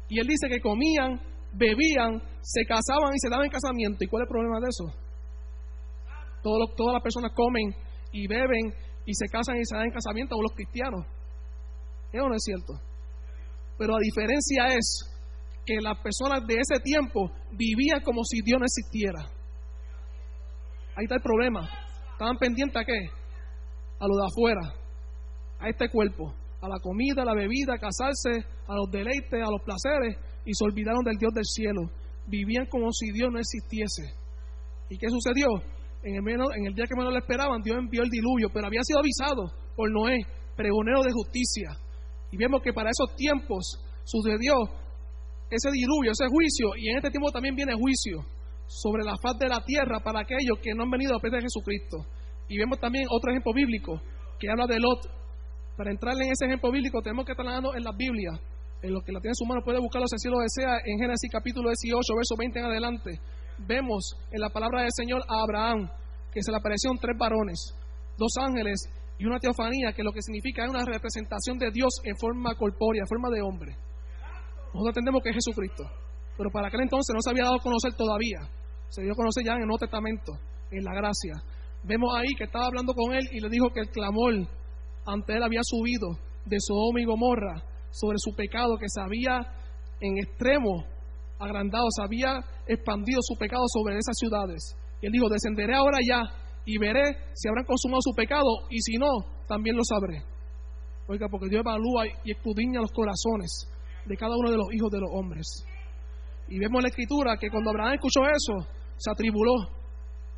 Y 0.07 0.19
él 0.19 0.27
dice 0.27 0.47
que 0.49 0.61
comían, 0.61 1.19
bebían, 1.53 2.21
se 2.41 2.65
casaban 2.65 3.13
y 3.13 3.19
se 3.19 3.29
daban 3.29 3.45
en 3.45 3.51
casamiento. 3.51 4.03
¿Y 4.03 4.07
cuál 4.07 4.23
es 4.23 4.27
el 4.27 4.31
problema 4.31 4.59
de 4.59 4.67
eso? 4.69 5.05
todas 6.45 6.93
las 6.93 7.01
personas 7.01 7.31
comen 7.33 7.73
y 8.11 8.27
beben 8.27 8.71
y 9.03 9.13
se 9.15 9.25
casan 9.31 9.57
y 9.57 9.65
se 9.65 9.75
dan 9.75 9.85
en 9.85 9.91
casamiento, 9.91 10.35
o 10.35 10.41
los 10.43 10.51
cristianos. 10.53 11.03
Eso 12.13 12.29
no 12.29 12.35
es 12.35 12.43
cierto. 12.43 12.73
Pero 13.79 13.93
la 13.93 13.99
diferencia 13.99 14.67
es 14.67 15.11
que 15.65 15.81
las 15.81 15.97
personas 16.01 16.45
de 16.45 16.53
ese 16.53 16.79
tiempo 16.83 17.31
vivían 17.51 18.01
como 18.01 18.23
si 18.23 18.41
Dios 18.43 18.59
no 18.59 18.65
existiera. 18.65 19.25
Ahí 20.95 21.05
está 21.05 21.15
el 21.15 21.21
problema. 21.21 21.67
Estaban 22.11 22.37
pendientes 22.37 22.79
a 22.79 22.85
qué? 22.85 23.09
A 23.99 24.07
lo 24.07 24.15
de 24.15 24.27
afuera, 24.27 24.73
a 25.59 25.69
este 25.69 25.89
cuerpo 25.89 26.33
a 26.65 26.69
la 26.69 26.79
comida, 26.79 27.21
a 27.21 27.25
la 27.25 27.33
bebida, 27.33 27.75
a 27.75 27.79
casarse, 27.79 28.45
a 28.67 28.75
los 28.75 28.89
deleites, 28.91 29.41
a 29.41 29.51
los 29.51 29.61
placeres, 29.61 30.17
y 30.45 30.53
se 30.53 30.65
olvidaron 30.65 31.03
del 31.03 31.17
Dios 31.17 31.33
del 31.33 31.45
cielo. 31.45 31.89
Vivían 32.27 32.65
como 32.67 32.91
si 32.91 33.11
Dios 33.11 33.31
no 33.31 33.39
existiese. 33.39 34.13
¿Y 34.89 34.97
qué 34.97 35.07
sucedió? 35.09 35.47
En 36.03 36.15
el, 36.15 36.23
en 36.57 36.65
el 36.67 36.73
día 36.73 36.85
que 36.85 36.95
menos 36.95 37.13
lo 37.13 37.19
esperaban, 37.19 37.61
Dios 37.61 37.77
envió 37.77 38.03
el 38.03 38.09
diluvio, 38.09 38.49
pero 38.53 38.67
había 38.67 38.83
sido 38.83 38.99
avisado 38.99 39.51
por 39.75 39.91
Noé, 39.91 40.19
pregonero 40.55 41.01
de 41.01 41.11
justicia. 41.11 41.77
Y 42.31 42.37
vemos 42.37 42.61
que 42.61 42.73
para 42.73 42.89
esos 42.89 43.15
tiempos 43.15 43.81
sucedió 44.03 44.53
ese 45.49 45.71
diluvio, 45.71 46.11
ese 46.11 46.27
juicio, 46.27 46.75
y 46.77 46.89
en 46.89 46.97
este 46.97 47.11
tiempo 47.11 47.31
también 47.31 47.55
viene 47.55 47.73
juicio 47.73 48.25
sobre 48.67 49.03
la 49.03 49.15
faz 49.21 49.37
de 49.37 49.47
la 49.47 49.61
tierra 49.63 49.99
para 49.99 50.21
aquellos 50.21 50.59
que 50.61 50.73
no 50.73 50.83
han 50.83 50.91
venido 50.91 51.15
a 51.15 51.19
de 51.21 51.41
Jesucristo. 51.41 51.97
Y 52.47 52.57
vemos 52.57 52.79
también 52.79 53.05
otro 53.09 53.31
ejemplo 53.31 53.53
bíblico 53.53 54.01
que 54.39 54.49
habla 54.49 54.65
de 54.67 54.79
Lot, 54.79 55.09
para 55.75 55.91
entrar 55.91 56.15
en 56.15 56.31
ese 56.31 56.45
ejemplo 56.45 56.71
bíblico 56.71 57.01
tenemos 57.01 57.25
que 57.25 57.33
estar 57.33 57.45
en 57.45 57.83
la 57.83 57.91
Biblia. 57.91 58.31
En 58.81 58.93
lo 58.93 59.01
que 59.01 59.11
la 59.11 59.19
tiene 59.19 59.31
en 59.31 59.35
su 59.35 59.45
mano 59.45 59.61
puede 59.63 59.79
buscarlo 59.79 60.07
si 60.07 60.15
así 60.15 60.29
lo 60.29 60.39
desea 60.39 60.77
en 60.85 60.99
Génesis 60.99 61.29
capítulo 61.31 61.69
18, 61.69 62.15
verso 62.15 62.35
20 62.37 62.59
en 62.59 62.65
adelante. 62.65 63.19
Vemos 63.57 64.15
en 64.31 64.41
la 64.41 64.49
palabra 64.49 64.81
del 64.81 64.91
Señor 64.95 65.21
a 65.27 65.41
Abraham 65.41 65.89
que 66.31 66.43
se 66.43 66.51
le 66.51 66.57
aparecieron 66.57 66.97
tres 66.99 67.17
varones. 67.17 67.73
dos 68.17 68.31
ángeles 68.39 68.87
y 69.17 69.25
una 69.25 69.39
teofanía, 69.39 69.93
que 69.93 70.03
lo 70.03 70.11
que 70.11 70.21
significa 70.21 70.63
es 70.63 70.69
una 70.69 70.83
representación 70.83 71.57
de 71.57 71.71
Dios 71.71 71.99
en 72.03 72.15
forma 72.17 72.55
corpórea, 72.55 73.03
en 73.03 73.07
forma 73.07 73.29
de 73.29 73.41
hombre. 73.41 73.71
Nosotros 74.73 74.91
entendemos 74.91 75.23
que 75.23 75.29
es 75.29 75.35
Jesucristo, 75.35 75.83
pero 76.37 76.49
para 76.51 76.67
aquel 76.67 76.81
entonces 76.81 77.13
no 77.13 77.21
se 77.21 77.29
había 77.29 77.43
dado 77.43 77.55
a 77.55 77.63
conocer 77.63 77.93
todavía. 77.93 78.43
Se 78.89 79.01
dio 79.01 79.13
a 79.13 79.15
conocer 79.15 79.43
ya 79.45 79.53
en 79.53 79.61
el 79.61 79.67
Nuevo 79.67 79.79
Testamento, 79.79 80.33
en 80.71 80.83
la 80.83 80.93
gracia. 80.93 81.41
Vemos 81.83 82.11
ahí 82.15 82.35
que 82.37 82.43
estaba 82.43 82.67
hablando 82.67 82.93
con 82.93 83.13
él 83.13 83.23
y 83.31 83.39
le 83.39 83.49
dijo 83.49 83.69
que 83.71 83.81
el 83.81 83.89
clamor 83.89 84.33
ante 85.05 85.33
él 85.33 85.43
había 85.43 85.61
subido 85.63 86.09
de 86.45 86.57
Sodoma 86.59 87.01
y 87.01 87.05
Gomorra 87.05 87.63
sobre 87.91 88.17
su 88.19 88.35
pecado 88.35 88.77
que 88.77 88.89
se 88.89 89.01
había 89.01 89.39
en 90.01 90.17
extremo 90.17 90.83
agrandado, 91.39 91.85
se 91.89 92.03
había 92.03 92.39
expandido 92.67 93.19
su 93.21 93.37
pecado 93.37 93.63
sobre 93.67 93.97
esas 93.97 94.17
ciudades. 94.17 94.75
Y 95.01 95.07
él 95.07 95.11
dijo, 95.11 95.29
descenderé 95.29 95.75
ahora 95.75 95.99
ya 96.05 96.21
y 96.65 96.77
veré 96.77 97.15
si 97.33 97.47
habrán 97.47 97.65
consumado 97.65 98.01
su 98.01 98.13
pecado 98.15 98.49
y 98.69 98.79
si 98.81 98.97
no, 98.97 99.11
también 99.47 99.75
lo 99.75 99.83
sabré. 99.83 100.23
Oiga, 101.07 101.27
porque 101.29 101.49
Dios 101.49 101.61
evalúa 101.61 102.07
y 102.23 102.31
escudriña 102.31 102.81
los 102.81 102.91
corazones 102.91 103.69
de 104.05 104.17
cada 104.17 104.35
uno 104.35 104.49
de 104.49 104.57
los 104.57 104.73
hijos 104.73 104.91
de 104.91 104.99
los 104.99 105.09
hombres. 105.13 105.45
Y 106.47 106.59
vemos 106.59 106.79
en 106.79 106.83
la 106.83 106.89
escritura 106.89 107.37
que 107.37 107.49
cuando 107.49 107.69
Abraham 107.69 107.93
escuchó 107.93 108.21
eso, 108.25 108.67
se 108.97 109.11
atribuló. 109.11 109.53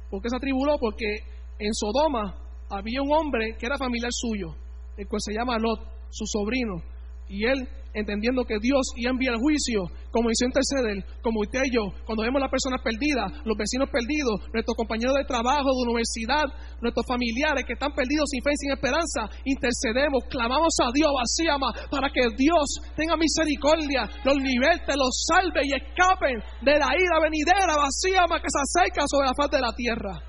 ¿Por 0.09 0.21
qué 0.21 0.29
se 0.29 0.35
atribuló? 0.35 0.77
Porque 0.79 1.19
en 1.59 1.73
Sodoma 1.73 2.35
había 2.69 3.01
un 3.01 3.11
hombre 3.11 3.55
que 3.57 3.65
era 3.65 3.77
familiar 3.77 4.11
suyo, 4.11 4.55
el 4.97 5.07
cual 5.07 5.21
se 5.21 5.33
llama 5.33 5.57
Lot, 5.57 5.79
su 6.09 6.25
sobrino. 6.25 6.81
Y 7.29 7.45
él 7.45 7.67
entendiendo 7.97 8.45
que 8.45 8.59
Dios 8.61 8.93
iba 8.95 9.09
a 9.09 9.15
enviar 9.17 9.33
el 9.33 9.41
juicio, 9.41 9.89
como 10.11 10.29
hizo 10.29 10.45
interceder, 10.45 11.01
como 11.21 11.41
usted 11.41 11.65
y 11.65 11.73
yo, 11.73 11.89
cuando 12.05 12.23
vemos 12.23 12.39
las 12.39 12.51
personas 12.53 12.81
perdidas, 12.85 13.41
los 13.41 13.57
vecinos 13.57 13.89
perdidos, 13.89 14.37
nuestros 14.53 14.77
compañeros 14.77 15.17
de 15.17 15.25
trabajo, 15.25 15.65
de 15.65 15.81
universidad, 15.89 16.45
nuestros 16.79 17.05
familiares 17.09 17.65
que 17.65 17.73
están 17.73 17.93
perdidos 17.97 18.29
sin 18.29 18.41
fe 18.45 18.53
y 18.53 18.61
sin 18.61 18.71
esperanza, 18.71 19.21
intercedemos, 19.49 20.29
clamamos 20.29 20.77
a 20.77 20.93
Dios, 20.93 21.09
vacíama, 21.09 21.73
para 21.89 22.13
que 22.13 22.29
Dios 22.37 22.85
tenga 22.95 23.17
misericordia, 23.17 24.05
los 24.23 24.37
liberte, 24.37 24.93
los 24.93 25.25
salve 25.25 25.65
y 25.65 25.73
escapen 25.73 26.37
de 26.61 26.77
la 26.77 26.93
ira 26.93 27.17
venidera, 27.17 27.81
vacíama, 27.81 28.37
que 28.37 28.51
se 28.53 28.61
acerca 28.61 29.09
sobre 29.09 29.25
la 29.25 29.33
faz 29.33 29.49
de 29.49 29.61
la 29.61 29.73
tierra. 29.73 30.26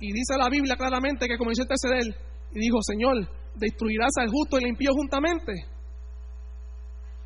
Y 0.00 0.12
dice 0.12 0.36
la 0.38 0.48
Biblia 0.48 0.76
claramente 0.76 1.26
que 1.28 1.36
como 1.36 1.50
hizo 1.50 1.62
interceder, 1.62 2.16
y 2.52 2.58
dijo, 2.58 2.78
Señor, 2.82 3.28
destruirás 3.54 4.10
al 4.18 4.28
justo 4.28 4.58
y 4.58 4.64
al 4.64 4.70
impío 4.70 4.90
juntamente. 4.92 5.52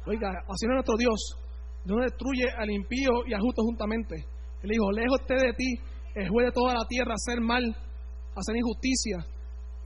Oiga, 0.06 0.28
así 0.48 0.66
no 0.66 0.72
es 0.72 0.76
nuestro 0.76 0.96
Dios. 0.98 1.38
No 1.86 1.96
destruye 2.02 2.44
al 2.58 2.70
impío 2.70 3.26
y 3.26 3.32
al 3.32 3.40
justo 3.40 3.62
juntamente. 3.62 4.16
Él 4.62 4.70
dijo, 4.70 4.90
lejos 4.90 5.20
de 5.26 5.52
ti, 5.56 5.74
el 6.14 6.28
juez 6.28 6.46
de 6.46 6.52
toda 6.52 6.74
la 6.74 6.84
tierra, 6.86 7.14
hacer 7.14 7.40
mal, 7.40 7.64
hacer 8.34 8.56
injusticia. 8.56 9.24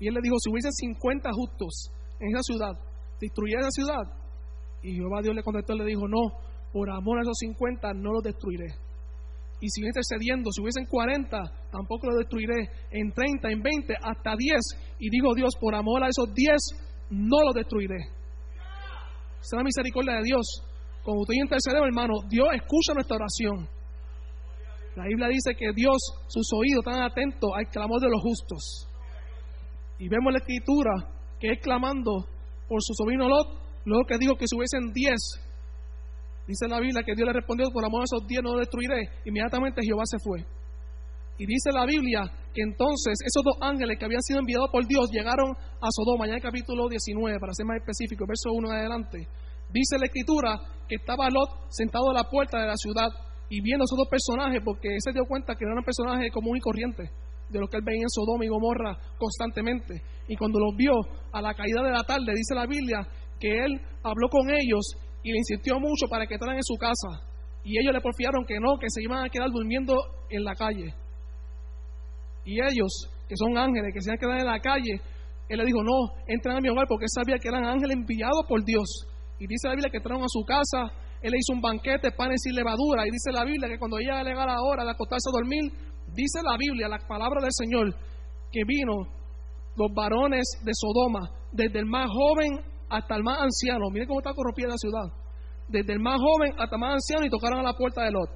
Y 0.00 0.08
él 0.08 0.14
le 0.14 0.20
dijo, 0.22 0.36
si 0.38 0.50
hubiesen 0.50 0.72
50 0.72 1.30
justos 1.32 1.90
en 2.20 2.28
esa 2.34 2.42
ciudad, 2.42 2.72
destruiré 3.20 3.60
esa 3.60 3.70
ciudad. 3.70 4.02
Y 4.82 4.94
Jehová 4.94 5.20
Dios 5.22 5.34
le 5.34 5.42
contestó 5.42 5.74
y 5.74 5.78
le 5.78 5.84
dijo, 5.84 6.06
no, 6.08 6.32
por 6.72 6.90
amor 6.90 7.18
a 7.18 7.22
esos 7.22 7.38
50 7.38 7.92
no 7.94 8.12
los 8.12 8.22
destruiré. 8.22 8.74
Y 9.60 9.68
si 9.70 9.82
intercediendo, 9.82 10.50
si 10.52 10.62
hubiesen 10.62 10.86
40, 10.86 11.38
tampoco 11.72 12.10
lo 12.10 12.16
destruiré. 12.16 12.68
En 12.90 13.12
30, 13.12 13.50
en 13.50 13.62
20, 13.62 13.94
hasta 14.00 14.36
10. 14.36 14.56
Y 15.00 15.10
digo 15.10 15.34
Dios, 15.34 15.54
por 15.60 15.74
amor 15.74 16.04
a 16.04 16.08
esos 16.08 16.32
10, 16.32 16.56
no 17.10 17.42
lo 17.42 17.52
destruiré. 17.52 17.98
Esa 19.40 19.40
es 19.40 19.52
la 19.52 19.64
misericordia 19.64 20.14
de 20.16 20.22
Dios. 20.22 20.62
Como 21.02 21.20
usted 21.20 21.34
intercedemos, 21.34 21.88
hermano, 21.88 22.14
Dios 22.28 22.48
escucha 22.54 22.94
nuestra 22.94 23.16
oración. 23.16 23.68
La 24.94 25.04
Biblia 25.04 25.28
dice 25.28 25.54
que 25.56 25.72
Dios, 25.74 25.96
sus 26.28 26.48
oídos 26.52 26.84
están 26.84 27.02
atentos 27.02 27.50
al 27.56 27.68
clamor 27.70 28.00
de 28.00 28.08
los 28.08 28.20
justos. 28.20 28.88
Y 29.98 30.08
vemos 30.08 30.32
la 30.32 30.38
escritura 30.38 30.92
que 31.40 31.52
es 31.52 31.60
clamando 31.60 32.26
por 32.68 32.82
su 32.82 32.94
sobrino 32.94 33.28
Lot, 33.28 33.48
luego 33.84 34.04
que 34.06 34.18
dijo 34.18 34.34
que 34.36 34.46
si 34.46 34.56
hubiesen 34.56 34.92
10, 34.92 35.14
Dice 36.48 36.66
la 36.66 36.80
Biblia 36.80 37.04
que 37.04 37.12
Dios 37.14 37.28
le 37.28 37.34
respondió, 37.34 37.68
por 37.70 37.84
amor 37.84 38.00
a 38.00 38.04
esos 38.08 38.26
diez 38.26 38.42
no 38.42 38.54
lo 38.54 38.60
destruiré. 38.60 39.04
Inmediatamente 39.26 39.84
Jehová 39.84 40.04
se 40.06 40.16
fue. 40.18 40.40
Y 41.36 41.44
dice 41.44 41.70
la 41.70 41.84
Biblia 41.84 42.24
que 42.54 42.62
entonces 42.62 43.20
esos 43.20 43.44
dos 43.44 43.60
ángeles 43.60 43.98
que 43.98 44.06
habían 44.06 44.22
sido 44.22 44.40
enviados 44.40 44.70
por 44.72 44.86
Dios 44.88 45.10
llegaron 45.12 45.52
a 45.52 45.88
Sodoma, 45.92 46.24
ya 46.24 46.32
en 46.32 46.36
el 46.36 46.42
capítulo 46.42 46.88
19, 46.88 47.38
para 47.38 47.52
ser 47.52 47.66
más 47.66 47.76
específico, 47.76 48.24
verso 48.26 48.50
1 48.56 48.66
en 48.66 48.74
adelante. 48.80 49.28
Dice 49.68 49.98
la 50.00 50.06
escritura 50.06 50.56
que 50.88 50.96
estaba 50.96 51.28
Lot 51.28 51.68
sentado 51.68 52.10
a 52.10 52.14
la 52.14 52.24
puerta 52.24 52.58
de 52.58 52.66
la 52.66 52.76
ciudad 52.76 53.12
y 53.50 53.60
viendo 53.60 53.84
esos 53.84 53.98
dos 53.98 54.08
personajes, 54.08 54.62
porque 54.64 54.88
él 54.88 55.00
se 55.04 55.12
dio 55.12 55.26
cuenta 55.28 55.54
que 55.54 55.64
eran 55.68 55.84
personajes 55.84 56.32
común 56.32 56.56
y 56.56 56.60
corriente, 56.60 57.12
de 57.50 57.60
lo 57.60 57.68
que 57.68 57.76
él 57.76 57.84
veía 57.84 58.02
en 58.02 58.08
Sodoma 58.08 58.44
y 58.44 58.48
Gomorra 58.48 58.96
constantemente. 59.18 60.00
Y 60.26 60.36
cuando 60.36 60.58
los 60.58 60.74
vio 60.74 60.96
a 61.30 61.42
la 61.42 61.52
caída 61.52 61.84
de 61.84 61.92
la 61.92 62.04
tarde, 62.04 62.32
dice 62.34 62.54
la 62.54 62.66
Biblia 62.66 63.06
que 63.38 63.52
él 63.52 63.80
habló 64.02 64.28
con 64.28 64.48
ellos 64.48 64.96
y 65.28 65.32
le 65.32 65.38
insistió 65.38 65.78
mucho 65.78 66.08
para 66.08 66.26
que 66.26 66.34
entraran 66.34 66.56
en 66.56 66.64
su 66.64 66.74
casa. 66.76 67.20
Y 67.62 67.78
ellos 67.78 67.92
le 67.92 68.00
porfiaron 68.00 68.46
que 68.46 68.58
no, 68.58 68.78
que 68.78 68.88
se 68.88 69.02
iban 69.02 69.26
a 69.26 69.28
quedar 69.28 69.50
durmiendo 69.50 69.94
en 70.30 70.42
la 70.42 70.54
calle. 70.54 70.94
Y 72.46 72.54
ellos, 72.62 73.10
que 73.28 73.36
son 73.36 73.58
ángeles, 73.58 73.92
que 73.92 74.00
se 74.00 74.08
iban 74.08 74.16
a 74.16 74.20
quedar 74.20 74.38
en 74.40 74.46
la 74.46 74.60
calle, 74.60 75.00
él 75.50 75.58
le 75.58 75.66
dijo, 75.66 75.82
no, 75.82 76.16
entren 76.26 76.56
a 76.56 76.60
mi 76.62 76.70
hogar 76.70 76.86
porque 76.88 77.04
sabía 77.08 77.36
que 77.36 77.48
eran 77.48 77.62
ángeles 77.66 77.98
enviados 77.98 78.46
por 78.48 78.64
Dios. 78.64 78.88
Y 79.38 79.46
dice 79.46 79.68
la 79.68 79.74
Biblia 79.74 79.90
que 79.90 79.98
entraron 79.98 80.24
a 80.24 80.28
su 80.28 80.42
casa, 80.46 80.88
él 81.20 81.30
le 81.30 81.36
hizo 81.36 81.52
un 81.52 81.60
banquete, 81.60 82.10
panes 82.12 82.40
y 82.46 82.54
levadura. 82.54 83.06
Y 83.06 83.10
dice 83.10 83.30
la 83.30 83.44
Biblia 83.44 83.68
que 83.68 83.78
cuando 83.78 83.98
ella 83.98 84.22
llegara 84.22 84.54
la 84.54 84.62
hora 84.62 84.82
de 84.82 84.92
acostarse 84.92 85.28
a 85.28 85.36
dormir, 85.36 85.60
dice 86.14 86.40
la 86.42 86.56
Biblia, 86.56 86.88
la 86.88 87.06
palabra 87.06 87.42
del 87.42 87.52
Señor, 87.52 87.94
que 88.50 88.64
vino 88.64 89.04
los 89.76 89.92
varones 89.92 90.48
de 90.64 90.72
Sodoma, 90.72 91.28
desde 91.52 91.80
el 91.80 91.84
más 91.84 92.08
joven 92.08 92.77
hasta 92.88 93.16
el 93.16 93.22
más 93.22 93.38
anciano. 93.40 93.90
Miren 93.90 94.08
cómo 94.08 94.20
está 94.20 94.32
corrompida 94.34 94.68
la 94.68 94.76
ciudad. 94.76 95.12
Desde 95.68 95.92
el 95.92 96.00
más 96.00 96.16
joven 96.18 96.52
hasta 96.58 96.76
el 96.76 96.80
más 96.80 96.94
anciano 96.94 97.26
y 97.26 97.30
tocaron 97.30 97.60
a 97.60 97.62
la 97.62 97.74
puerta 97.74 98.02
de 98.04 98.10
Lot. 98.10 98.30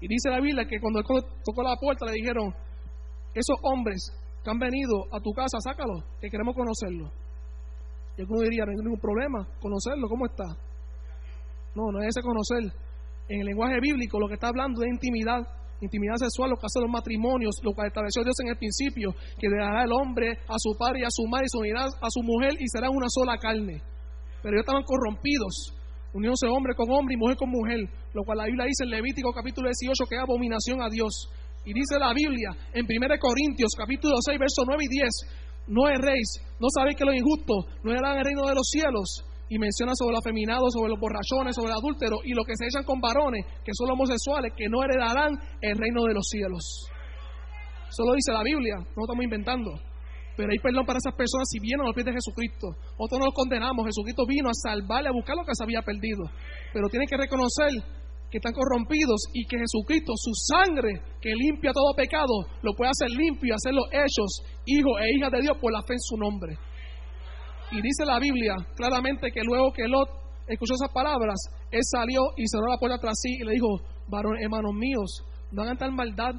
Y 0.00 0.08
dice 0.08 0.30
la 0.30 0.40
Biblia 0.40 0.64
que 0.66 0.80
cuando 0.80 1.02
tocó 1.02 1.62
la 1.62 1.76
puerta 1.76 2.06
le 2.06 2.12
dijeron, 2.12 2.54
esos 3.34 3.56
hombres 3.62 4.10
que 4.42 4.50
han 4.50 4.58
venido 4.58 5.04
a 5.12 5.20
tu 5.20 5.32
casa, 5.32 5.58
sácalo, 5.60 6.02
que 6.20 6.28
queremos 6.30 6.54
conocerlo. 6.54 7.12
Y 8.16 8.22
alguno 8.22 8.42
diría, 8.42 8.64
no 8.64 8.70
hay 8.70 8.76
ningún 8.76 9.00
problema, 9.00 9.46
conocerlo, 9.60 10.08
¿cómo 10.08 10.26
está? 10.26 10.44
No, 11.74 11.92
no 11.92 12.00
es 12.00 12.08
ese 12.08 12.22
conocer. 12.22 12.72
En 13.28 13.40
el 13.40 13.46
lenguaje 13.46 13.78
bíblico 13.80 14.18
lo 14.18 14.26
que 14.26 14.34
está 14.34 14.48
hablando 14.48 14.82
es 14.82 14.88
intimidad, 14.88 15.46
intimidad 15.80 16.16
sexual, 16.16 16.50
lo 16.50 16.56
que 16.56 16.66
hace 16.66 16.80
los 16.80 16.90
matrimonios, 16.90 17.56
lo 17.62 17.72
que 17.72 17.86
estableció 17.86 18.22
Dios 18.22 18.36
en 18.40 18.48
el 18.48 18.58
principio, 18.58 19.14
que 19.38 19.48
dejará 19.48 19.84
el 19.84 19.92
hombre 19.92 20.38
a 20.48 20.56
su 20.58 20.76
padre 20.76 21.00
y 21.00 21.04
a 21.04 21.10
su 21.10 21.26
madre 21.26 21.46
y 21.46 21.52
se 21.52 21.58
unirá 21.58 21.84
a 21.84 22.10
su 22.10 22.22
mujer 22.22 22.52
y 22.58 22.68
será 22.68 22.90
una 22.90 23.08
sola 23.08 23.38
carne. 23.38 23.82
Pero 24.42 24.56
ellos 24.56 24.64
estaban 24.64 24.84
corrompidos, 24.84 25.74
uniéndose 26.12 26.46
hombre 26.46 26.74
con 26.74 26.90
hombre 26.90 27.14
y 27.14 27.18
mujer 27.18 27.36
con 27.36 27.50
mujer, 27.50 27.80
lo 28.14 28.24
cual 28.24 28.38
la 28.38 28.46
Biblia 28.46 28.66
dice 28.66 28.84
en 28.84 28.90
Levítico 28.90 29.32
capítulo 29.32 29.68
18 29.68 30.04
que 30.08 30.16
es 30.16 30.22
abominación 30.22 30.82
a 30.82 30.88
Dios. 30.88 31.28
Y 31.64 31.72
dice 31.74 31.98
la 31.98 32.12
Biblia 32.14 32.56
en 32.72 32.84
1 32.88 33.20
Corintios 33.20 33.72
capítulo 33.76 34.16
6, 34.20 34.38
versos 34.38 34.64
9 34.66 34.84
y 34.84 34.88
10, 34.88 35.68
no 35.68 35.88
erréis, 35.88 36.40
no 36.58 36.68
sabéis 36.72 36.96
que 36.96 37.04
los 37.04 37.14
injustos 37.14 37.68
no 37.84 37.92
eran 37.92 38.16
el 38.16 38.24
reino 38.24 38.46
de 38.48 38.54
los 38.54 38.68
cielos, 38.68 39.24
y 39.50 39.58
menciona 39.58 39.92
sobre 39.98 40.14
los 40.14 40.22
afeminados, 40.24 40.72
sobre 40.72 40.90
los 40.90 41.00
borrachones, 41.00 41.54
sobre 41.54 41.74
el 41.74 41.78
adúltero 41.78 42.22
y 42.24 42.32
lo 42.32 42.44
que 42.44 42.54
se 42.56 42.66
echan 42.66 42.84
con 42.84 43.00
varones, 43.00 43.44
que 43.66 43.74
son 43.74 43.90
los 43.90 43.98
homosexuales, 43.98 44.54
que 44.56 44.70
no 44.70 44.82
heredarán 44.82 45.34
el 45.60 45.76
reino 45.76 46.04
de 46.06 46.14
los 46.14 46.24
cielos. 46.30 46.86
Eso 47.90 48.06
lo 48.06 48.14
dice 48.14 48.32
la 48.32 48.44
Biblia, 48.44 48.78
no 48.78 49.02
estamos 49.02 49.24
inventando. 49.24 49.74
Pero 50.36 50.52
hay 50.52 50.58
perdón 50.62 50.86
para 50.86 51.02
esas 51.02 51.12
personas 51.18 51.50
si 51.50 51.58
vienen 51.58 51.82
a 51.82 51.90
los 51.90 51.94
pies 51.94 52.06
de 52.06 52.14
Jesucristo. 52.14 52.68
Otros 52.96 53.18
no 53.18 53.26
los 53.26 53.34
condenamos. 53.34 53.84
Jesucristo 53.84 54.24
vino 54.24 54.48
a 54.48 54.54
salvarle, 54.54 55.10
a 55.10 55.12
buscar 55.12 55.36
lo 55.36 55.44
que 55.44 55.52
se 55.52 55.64
había 55.64 55.82
perdido. 55.82 56.24
Pero 56.72 56.88
tienen 56.88 57.08
que 57.08 57.18
reconocer 57.18 57.68
que 58.30 58.38
están 58.38 58.54
corrompidos 58.54 59.26
y 59.34 59.44
que 59.44 59.58
Jesucristo, 59.58 60.14
su 60.14 60.30
sangre 60.32 61.02
que 61.20 61.34
limpia 61.34 61.72
todo 61.72 61.92
pecado, 61.96 62.46
lo 62.62 62.72
puede 62.72 62.90
hacer 62.94 63.10
limpio 63.10 63.50
y 63.50 63.52
hacerlos 63.52 63.84
hechos 63.90 64.40
hijos 64.64 64.92
e 65.02 65.18
hijas 65.18 65.32
de 65.32 65.42
Dios 65.42 65.58
por 65.60 65.72
la 65.72 65.82
fe 65.82 65.94
en 65.94 66.00
su 66.00 66.16
nombre. 66.16 66.56
Y 67.72 67.80
dice 67.82 68.04
la 68.04 68.18
Biblia 68.18 68.56
claramente 68.74 69.30
que 69.30 69.42
luego 69.42 69.72
que 69.72 69.86
Lot 69.86 70.08
escuchó 70.46 70.74
esas 70.74 70.92
palabras, 70.92 71.38
él 71.70 71.82
salió 71.84 72.20
y 72.36 72.46
cerró 72.48 72.66
la 72.68 72.78
puerta 72.78 72.98
tras 72.98 73.18
sí 73.20 73.36
y 73.40 73.44
le 73.44 73.52
dijo, 73.52 73.80
varón, 74.08 74.36
hermanos 74.42 74.74
míos, 74.74 75.24
no 75.52 75.62
hagan 75.62 75.78
tal 75.78 75.92
maldad 75.92 76.34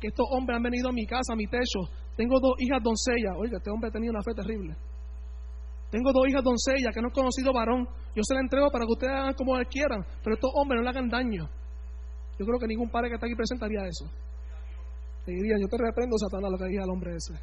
que 0.00 0.08
estos 0.08 0.26
hombres 0.30 0.56
han 0.56 0.62
venido 0.62 0.88
a 0.88 0.92
mi 0.92 1.06
casa, 1.06 1.32
a 1.32 1.36
mi 1.36 1.46
techo. 1.46 1.80
Tengo 2.16 2.38
dos 2.40 2.54
hijas 2.58 2.82
doncellas. 2.82 3.34
Oiga, 3.36 3.58
este 3.58 3.70
hombre 3.70 3.90
tenido 3.90 4.12
una 4.12 4.22
fe 4.22 4.32
terrible. 4.34 4.76
Tengo 5.90 6.12
dos 6.12 6.28
hijas 6.28 6.42
doncellas 6.42 6.94
que 6.94 7.00
no 7.00 7.08
he 7.08 7.12
conocido 7.12 7.52
varón. 7.52 7.86
Yo 8.14 8.22
se 8.22 8.34
la 8.34 8.40
entrego 8.40 8.70
para 8.70 8.86
que 8.86 8.92
ustedes 8.92 9.12
hagan 9.12 9.34
como 9.34 9.54
quieran, 9.68 10.04
pero 10.22 10.34
estos 10.34 10.50
hombres 10.54 10.78
no 10.78 10.84
le 10.84 10.90
hagan 10.90 11.08
daño. 11.08 11.48
Yo 12.38 12.44
creo 12.44 12.58
que 12.58 12.66
ningún 12.66 12.90
padre 12.90 13.08
que 13.08 13.14
está 13.14 13.26
aquí 13.26 13.34
presente 13.34 13.64
haría 13.64 13.86
eso. 13.86 14.06
Le 15.26 15.34
diría, 15.34 15.56
yo 15.58 15.68
te 15.68 15.76
reprendo, 15.78 16.16
Satanás, 16.18 16.50
lo 16.50 16.58
que 16.58 16.68
diga 16.68 16.84
el 16.84 16.90
hombre 16.90 17.16
ese. 17.16 17.34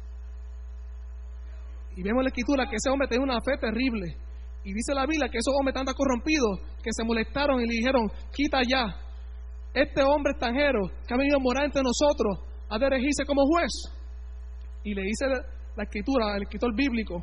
Y 1.96 2.02
vemos 2.02 2.20
en 2.20 2.24
la 2.24 2.28
escritura 2.28 2.66
que 2.68 2.76
ese 2.76 2.90
hombre 2.90 3.08
tenía 3.08 3.24
una 3.24 3.40
fe 3.40 3.56
terrible. 3.58 4.16
Y 4.64 4.72
dice 4.72 4.94
la 4.94 5.06
Biblia 5.06 5.28
que 5.30 5.38
esos 5.38 5.54
hombres 5.58 5.74
tan 5.74 5.86
corrompidos 5.86 6.60
que 6.82 6.90
se 6.90 7.04
molestaron 7.04 7.60
y 7.60 7.66
le 7.66 7.74
dijeron, 7.74 8.10
quita 8.32 8.60
ya. 8.66 8.86
Este 9.74 10.02
hombre 10.02 10.32
extranjero 10.32 10.80
que 11.06 11.14
ha 11.14 11.16
venido 11.16 11.36
a 11.36 11.42
morar 11.42 11.64
entre 11.64 11.82
nosotros 11.82 12.38
ha 12.70 12.78
de 12.78 12.88
regirse 12.88 13.24
como 13.26 13.42
juez. 13.44 13.70
Y 14.82 14.94
le 14.94 15.02
dice 15.02 15.26
la 15.76 15.82
escritura, 15.82 16.36
el 16.36 16.42
escritor 16.42 16.74
bíblico, 16.74 17.22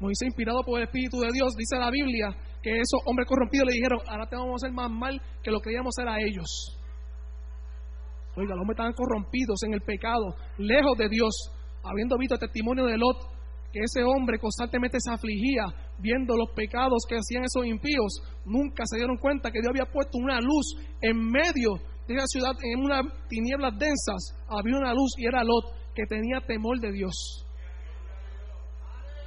Moisés 0.00 0.28
inspirado 0.28 0.62
por 0.62 0.78
el 0.78 0.86
Espíritu 0.86 1.18
de 1.18 1.28
Dios, 1.32 1.54
dice 1.56 1.76
la 1.76 1.90
Biblia 1.90 2.28
que 2.62 2.70
esos 2.70 3.00
hombres 3.06 3.26
corrompidos 3.26 3.66
le 3.66 3.74
dijeron, 3.74 3.98
ahora 4.06 4.26
te 4.26 4.36
vamos 4.36 4.62
a 4.62 4.66
hacer 4.66 4.72
más 4.72 4.90
mal 4.90 5.20
que 5.42 5.50
lo 5.50 5.58
que 5.60 5.70
queríamos 5.70 5.92
hacer 5.96 6.08
a 6.08 6.18
ellos. 6.20 6.78
Oiga, 8.36 8.54
los 8.54 8.62
hombres 8.62 8.76
estaban 8.76 8.92
corrompidos 8.92 9.62
en 9.64 9.74
el 9.74 9.80
pecado, 9.80 10.34
lejos 10.58 10.96
de 10.96 11.08
Dios, 11.08 11.34
habiendo 11.82 12.16
visto 12.16 12.34
el 12.34 12.40
testimonio 12.40 12.86
de 12.86 12.96
Lot, 12.96 13.16
que 13.72 13.80
ese 13.80 14.02
hombre 14.02 14.38
constantemente 14.38 14.98
se 15.00 15.12
afligía 15.12 15.64
viendo 15.98 16.36
los 16.36 16.50
pecados 16.54 17.04
que 17.08 17.16
hacían 17.16 17.44
esos 17.44 17.66
impíos, 17.66 18.22
nunca 18.44 18.84
se 18.86 18.96
dieron 18.96 19.16
cuenta 19.18 19.50
que 19.50 19.60
Dios 19.60 19.70
había 19.70 19.92
puesto 19.92 20.18
una 20.18 20.40
luz 20.40 20.76
en 21.02 21.18
medio 21.18 21.74
de 22.06 22.14
esa 22.14 22.26
ciudad, 22.26 22.52
en 22.62 22.80
unas 22.80 23.02
tinieblas 23.28 23.78
densas, 23.78 24.34
había 24.48 24.78
una 24.78 24.94
luz 24.94 25.12
y 25.18 25.26
era 25.26 25.44
Lot, 25.44 25.92
que 25.94 26.06
tenía 26.06 26.40
temor 26.40 26.80
de 26.80 26.92
Dios. 26.92 27.44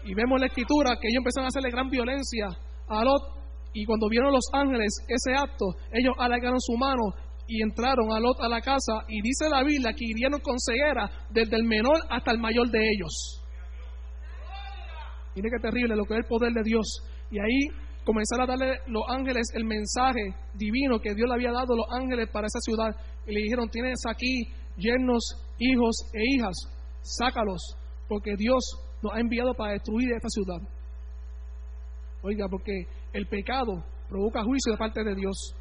Y 0.03 0.15
vemos 0.15 0.37
en 0.37 0.41
la 0.41 0.47
escritura 0.47 0.97
que 0.99 1.07
ellos 1.07 1.19
empezaron 1.19 1.45
a 1.45 1.49
hacerle 1.49 1.69
gran 1.69 1.89
violencia 1.89 2.47
a 2.87 3.03
Lot, 3.03 3.21
y 3.73 3.85
cuando 3.85 4.09
vieron 4.09 4.33
los 4.33 4.45
ángeles 4.53 4.91
ese 5.07 5.37
acto, 5.37 5.65
ellos 5.93 6.15
alargaron 6.17 6.59
su 6.59 6.73
mano 6.75 7.03
y 7.47 7.61
entraron 7.61 8.11
a 8.11 8.19
Lot 8.19 8.41
a 8.41 8.49
la 8.49 8.61
casa, 8.61 9.05
y 9.07 9.21
dice 9.21 9.47
la 9.49 9.63
Biblia 9.63 9.93
que 9.93 10.05
hirieron 10.05 10.39
con 10.39 10.57
ceguera 10.59 11.27
desde 11.29 11.57
el 11.57 11.63
menor 11.63 11.99
hasta 12.09 12.31
el 12.31 12.39
mayor 12.39 12.71
de 12.71 12.79
ellos. 12.79 13.40
Mire 15.35 15.49
qué 15.49 15.59
terrible 15.61 15.95
lo 15.95 16.05
que 16.05 16.13
es 16.13 16.19
el 16.19 16.25
poder 16.25 16.53
de 16.53 16.63
Dios. 16.63 16.85
Y 17.29 17.39
ahí 17.39 17.67
comenzaron 18.03 18.43
a 18.43 18.47
darle 18.47 18.79
los 18.87 19.03
ángeles 19.09 19.47
el 19.53 19.63
mensaje 19.63 20.35
divino 20.53 20.99
que 20.99 21.13
Dios 21.13 21.27
le 21.27 21.35
había 21.35 21.51
dado 21.51 21.73
a 21.73 21.77
los 21.77 21.87
ángeles 21.91 22.29
para 22.31 22.47
esa 22.47 22.59
ciudad. 22.59 22.95
Y 23.25 23.33
le 23.33 23.41
dijeron, 23.41 23.69
tienes 23.69 23.99
aquí 24.09 24.43
yernos, 24.77 25.23
hijos 25.59 25.95
e 26.13 26.35
hijas, 26.35 26.55
sácalos, 27.01 27.61
porque 28.07 28.35
Dios 28.35 28.63
nos 29.01 29.13
ha 29.13 29.19
enviado 29.19 29.53
para 29.53 29.73
destruir 29.73 30.11
esta 30.13 30.29
ciudad. 30.29 30.61
Oiga, 32.23 32.47
porque 32.49 32.85
el 33.13 33.27
pecado 33.27 33.83
provoca 34.09 34.43
juicio 34.43 34.71
de 34.71 34.77
parte 34.77 35.03
de 35.03 35.15
Dios. 35.15 35.55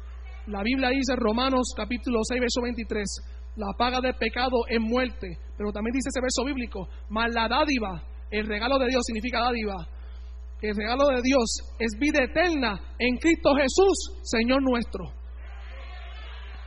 La 0.47 0.63
Biblia 0.63 0.89
dice, 0.89 1.15
Romanos 1.15 1.73
capítulo 1.75 2.19
6, 2.23 2.39
verso 2.39 2.61
23, 2.61 3.07
la 3.55 3.73
paga 3.77 3.99
del 4.01 4.15
pecado 4.15 4.65
es 4.67 4.79
muerte, 4.79 5.37
pero 5.57 5.71
también 5.71 5.93
dice 5.93 6.09
ese 6.09 6.21
verso 6.21 6.43
bíblico, 6.45 6.87
mas 7.09 7.33
la 7.33 7.47
dádiva 7.47 8.03
el 8.31 8.47
regalo 8.47 8.79
de 8.79 8.87
Dios 8.87 9.03
significa 9.05 9.39
dádiva. 9.39 9.75
El 10.61 10.75
regalo 10.75 11.07
de 11.07 11.21
Dios 11.21 11.75
es 11.79 11.99
vida 11.99 12.23
eterna 12.23 12.79
en 12.97 13.17
Cristo 13.17 13.51
Jesús, 13.55 14.21
Señor 14.23 14.61
nuestro. 14.61 15.05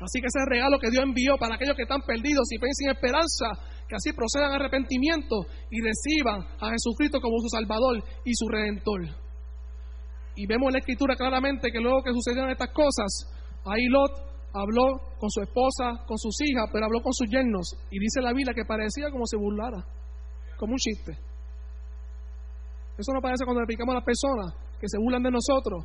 Así 0.01 0.21
que 0.21 0.27
ese 0.27 0.45
regalo 0.47 0.79
que 0.79 0.91
Dios 0.91 1.05
envió 1.05 1.37
para 1.39 1.55
aquellos 1.55 1.77
que 1.77 1.83
están 1.83 2.03
perdidos 2.03 2.45
y 2.51 2.59
sin 2.75 2.91
esperanza, 2.91 3.47
que 3.89 3.97
así 3.97 4.13
procedan 4.13 4.53
a 4.53 4.57
arrepentimiento 4.57 5.47
y 5.71 5.81
reciban 5.81 6.43
a 6.61 6.71
Jesucristo 6.71 7.21
como 7.21 7.39
su 7.41 7.49
Salvador 7.49 8.03
y 8.25 8.35
su 8.35 8.49
Redentor. 8.49 9.03
Y 10.37 10.47
vemos 10.47 10.69
en 10.69 10.73
la 10.73 10.79
Escritura 10.81 11.15
claramente 11.17 11.71
que 11.71 11.79
luego 11.79 12.03
que 12.03 12.13
sucedieron 12.13 12.51
estas 12.51 12.71
cosas, 12.71 13.31
ahí 13.65 13.87
Lot 13.87 14.11
habló 14.53 15.17
con 15.19 15.31
su 15.31 15.41
esposa, 15.41 16.05
con 16.07 16.19
sus 16.19 16.35
hijas, 16.43 16.69
pero 16.73 16.87
habló 16.87 17.01
con 17.01 17.13
sus 17.15 17.29
yernos. 17.31 17.71
Y 17.91 17.99
dice 18.01 18.21
la 18.21 18.33
Biblia 18.33 18.53
que 18.53 18.65
parecía 18.65 19.11
como 19.11 19.25
si 19.27 19.37
burlara, 19.37 19.87
como 20.59 20.73
un 20.73 20.79
chiste. 20.79 21.17
Eso 22.97 23.13
no 23.13 23.21
parece 23.21 23.45
cuando 23.45 23.61
le 23.61 23.65
explicamos 23.65 23.95
a 23.95 23.99
las 23.99 24.05
personas 24.05 24.55
que 24.79 24.87
se 24.89 24.99
burlan 24.99 25.23
de 25.23 25.31
nosotros. 25.31 25.85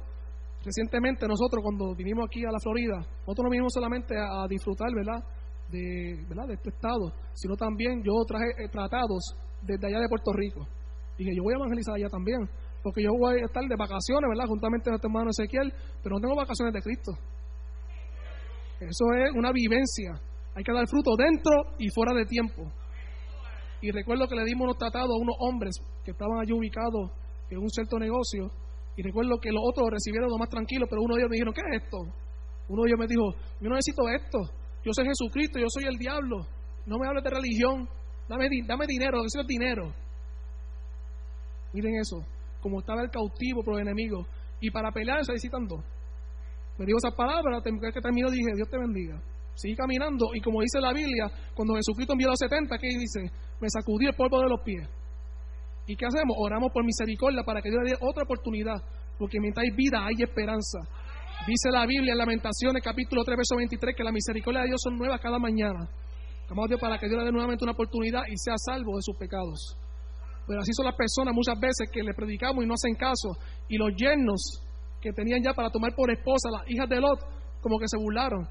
Recientemente 0.64 1.28
nosotros 1.28 1.64
cuando 1.64 1.96
vinimos 1.96 2.26
aquí 2.28 2.44
a 2.46 2.52
la 2.52 2.60
Florida, 2.60 2.98
nosotros 3.26 3.46
no 3.46 3.50
vinimos 3.50 3.74
solamente 3.74 4.14
a, 4.18 4.46
disfrutar, 4.48 4.94
¿verdad? 4.94 5.24
De, 5.72 6.26
¿verdad? 6.28 6.48
de 6.48 6.54
este 6.56 6.70
estado, 6.70 7.14
sino 7.34 7.56
también 7.56 8.04
yo 8.04 8.12
traje 8.28 8.50
eh, 8.58 8.68
tratados 8.70 9.36
desde 9.62 9.88
allá 9.88 10.00
de 10.00 10.10
Puerto 10.10 10.34
Rico. 10.34 10.68
Dije, 11.18 11.32
yo 11.36 11.44
voy 11.44 11.54
a 11.54 11.58
evangelizar 11.58 11.96
allá 11.96 12.10
también, 12.10 12.40
porque 12.84 13.04
yo 13.04 13.12
voy 13.18 13.40
a 13.42 13.46
estar 13.46 13.64
de 13.64 13.76
vacaciones, 13.76 14.28
¿verdad? 14.30 14.48
Juntamente 14.48 14.86
con 14.86 14.92
nuestro 14.94 15.10
hermano 15.10 15.30
Ezequiel, 15.32 15.74
pero 16.04 16.16
no 16.16 16.22
tengo 16.22 16.36
vacaciones 16.36 16.74
de 16.74 16.82
Cristo. 16.82 17.12
Eso 18.80 19.06
es 19.16 19.32
una 19.36 19.52
vivencia. 19.52 20.16
Hay 20.56 20.64
que 20.64 20.72
dar 20.72 20.88
fruto 20.88 21.12
dentro 21.18 21.76
y 21.78 21.90
fuera 21.90 22.14
de 22.14 22.26
tiempo. 22.26 22.72
Y 23.82 23.92
recuerdo 23.92 24.28
que 24.28 24.36
le 24.36 24.44
dimos 24.46 24.66
unos 24.66 24.78
tratados 24.78 25.10
a 25.10 25.22
unos 25.22 25.36
hombres 25.40 25.76
que 26.04 26.12
estaban 26.12 26.40
allí 26.40 26.54
ubicados 26.54 27.12
en 27.50 27.60
un 27.60 27.70
cierto 27.70 27.98
negocio. 27.98 28.52
Y 28.96 29.02
recuerdo 29.02 29.40
que 29.40 29.52
los 29.52 29.62
otros 29.64 29.90
recibieron 29.92 30.30
lo 30.30 30.38
más 30.38 30.50
tranquilo, 30.50 30.86
pero 30.90 31.02
uno 31.02 31.16
de 31.16 31.22
ellos 31.22 31.30
me 31.30 31.36
dijeron, 31.36 31.54
¿qué 31.54 31.62
es 31.62 31.84
esto? 31.84 31.98
Uno 32.68 32.84
de 32.84 32.90
ellos 32.90 33.00
me 33.00 33.08
dijo, 33.08 33.32
yo 33.62 33.70
no 33.70 33.76
necesito 33.76 34.04
esto. 34.10 34.40
Yo 34.84 34.92
soy 34.94 35.06
Jesucristo, 35.06 35.60
yo 35.60 35.68
soy 35.70 35.86
el 35.86 35.98
diablo. 35.98 36.46
No 36.86 36.98
me 36.98 37.08
hables 37.08 37.24
de 37.24 37.30
religión. 37.30 37.88
Dame, 38.28 38.50
dame 38.68 38.86
dinero, 38.88 39.18
lo 39.18 39.24
que 39.24 39.26
necesito 39.26 39.48
dinero. 39.48 39.94
Miren 41.74 41.96
eso, 41.96 42.18
como 42.62 42.80
estaba 42.80 43.02
el 43.02 43.10
cautivo 43.10 43.64
por 43.64 43.76
el 43.76 43.88
enemigo. 43.88 44.26
Y 44.60 44.70
para 44.72 44.92
pelear 44.92 45.24
se 45.24 45.32
necesitan 45.32 45.68
dos. 45.68 45.84
Me 46.78 46.86
dijo 46.86 46.98
esas 46.98 47.14
palabras, 47.14 47.62
que 47.64 48.02
terminó 48.02 48.30
dije, 48.30 48.56
Dios 48.56 48.70
te 48.70 48.78
bendiga. 48.78 49.22
Sigue 49.56 49.76
caminando 49.76 50.28
y 50.34 50.40
como 50.40 50.62
dice 50.62 50.80
la 50.80 50.94
Biblia, 50.94 51.30
cuando 51.54 51.76
Jesucristo 51.76 52.14
envió 52.14 52.30
a 52.30 52.32
los 52.32 52.40
70, 52.40 52.78
¿qué 52.78 52.88
dice? 52.88 53.32
Me 53.60 53.68
sacudí 53.70 54.06
el 54.06 54.14
polvo 54.16 54.40
de 54.42 54.50
los 54.50 54.62
pies. 54.62 54.88
¿Y 55.88 55.96
qué 55.96 56.06
hacemos? 56.06 56.36
Oramos 56.40 56.72
por 56.72 56.84
misericordia 56.84 57.44
para 57.44 57.62
que 57.62 57.70
Dios 57.70 57.82
le 57.84 57.92
dé 57.92 57.98
otra 58.00 58.24
oportunidad, 58.24 58.78
porque 59.18 59.40
mientras 59.40 59.64
hay 59.64 59.76
vida 59.76 60.06
hay 60.06 60.22
esperanza. 60.22 60.80
Dice 61.48 61.72
la 61.72 61.86
Biblia 61.86 62.14
en 62.14 62.18
Lamentaciones 62.18 62.84
capítulo 62.84 63.24
3, 63.24 63.38
verso 63.38 63.56
23, 63.56 63.96
que 63.96 64.04
la 64.04 64.12
misericordia 64.12 64.62
de 64.62 64.68
Dios 64.68 64.82
son 64.84 64.98
nuevas 64.98 65.20
cada 65.20 65.40
mañana. 65.40 65.90
Estamos 66.42 66.66
a 66.66 66.68
Dios 66.68 66.80
para 66.80 66.98
que 66.98 67.08
Dios 67.08 67.20
le 67.20 67.26
dé 67.26 67.32
nuevamente 67.32 67.64
una 67.64 67.74
oportunidad 67.74 68.22
y 68.28 68.38
sea 68.38 68.56
salvo 68.58 68.96
de 68.96 69.02
sus 69.02 69.16
pecados. 69.18 69.78
Pero 70.48 70.62
así 70.62 70.74
son 70.74 70.86
las 70.86 70.96
personas 70.96 71.34
muchas 71.34 71.60
veces 71.60 71.90
que 71.92 72.02
le 72.02 72.14
predicamos 72.14 72.64
y 72.64 72.68
no 72.68 72.74
hacen 72.74 72.96
caso. 72.96 73.38
Y 73.68 73.78
los 73.78 73.92
yernos 73.96 74.62
que 75.00 75.14
tenían 75.14 75.42
ya 75.44 75.54
para 75.54 75.70
tomar 75.70 75.94
por 75.96 76.12
esposa 76.12 76.50
las 76.52 76.70
hijas 76.70 76.90
de 76.90 77.00
Lot, 77.00 77.20
como 77.62 77.78
que 77.80 77.88
se 77.88 77.98
burlaron. 77.98 78.48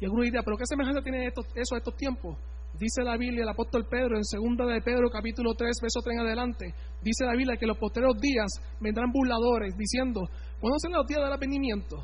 Y 0.00 0.04
algunos 0.04 0.26
dirán, 0.26 0.44
¿pero 0.44 0.56
qué 0.56 0.64
semejanza 0.66 1.02
tiene 1.02 1.26
esto, 1.26 1.42
eso 1.54 1.74
a 1.74 1.78
estos 1.78 1.96
tiempos? 1.96 2.38
Dice 2.78 3.02
la 3.02 3.16
Biblia, 3.16 3.42
el 3.42 3.48
apóstol 3.48 3.86
Pedro, 3.88 4.16
en 4.16 4.24
segunda 4.24 4.64
de 4.64 4.80
Pedro, 4.80 5.08
capítulo 5.10 5.54
3, 5.54 5.76
verso 5.82 6.00
3 6.02 6.16
en 6.16 6.26
adelante, 6.26 6.74
dice 7.02 7.24
la 7.24 7.32
Biblia 7.32 7.56
que 7.56 7.66
los 7.66 7.76
posteriores 7.76 8.20
días 8.20 8.48
vendrán 8.80 9.12
burladores, 9.12 9.76
diciendo, 9.76 10.22
¿cuándo 10.58 10.78
serán 10.78 10.98
los 10.98 11.06
días 11.06 11.20
del 11.20 11.28
arrepentimiento? 11.28 11.96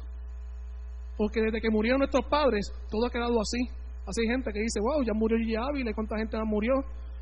Porque 1.16 1.40
desde 1.40 1.60
que 1.60 1.70
murieron 1.70 1.98
nuestros 1.98 2.26
padres, 2.26 2.70
todo 2.90 3.06
ha 3.06 3.10
quedado 3.10 3.40
así. 3.40 3.58
Así 4.06 4.20
hay 4.22 4.28
gente 4.28 4.52
que 4.52 4.60
dice, 4.60 4.78
wow, 4.80 5.02
ya 5.02 5.12
murió 5.14 5.38
Gigi 5.38 5.56
Ávila, 5.56 5.92
¿cuánta 5.94 6.16
gente 6.16 6.36
murió? 6.44 6.74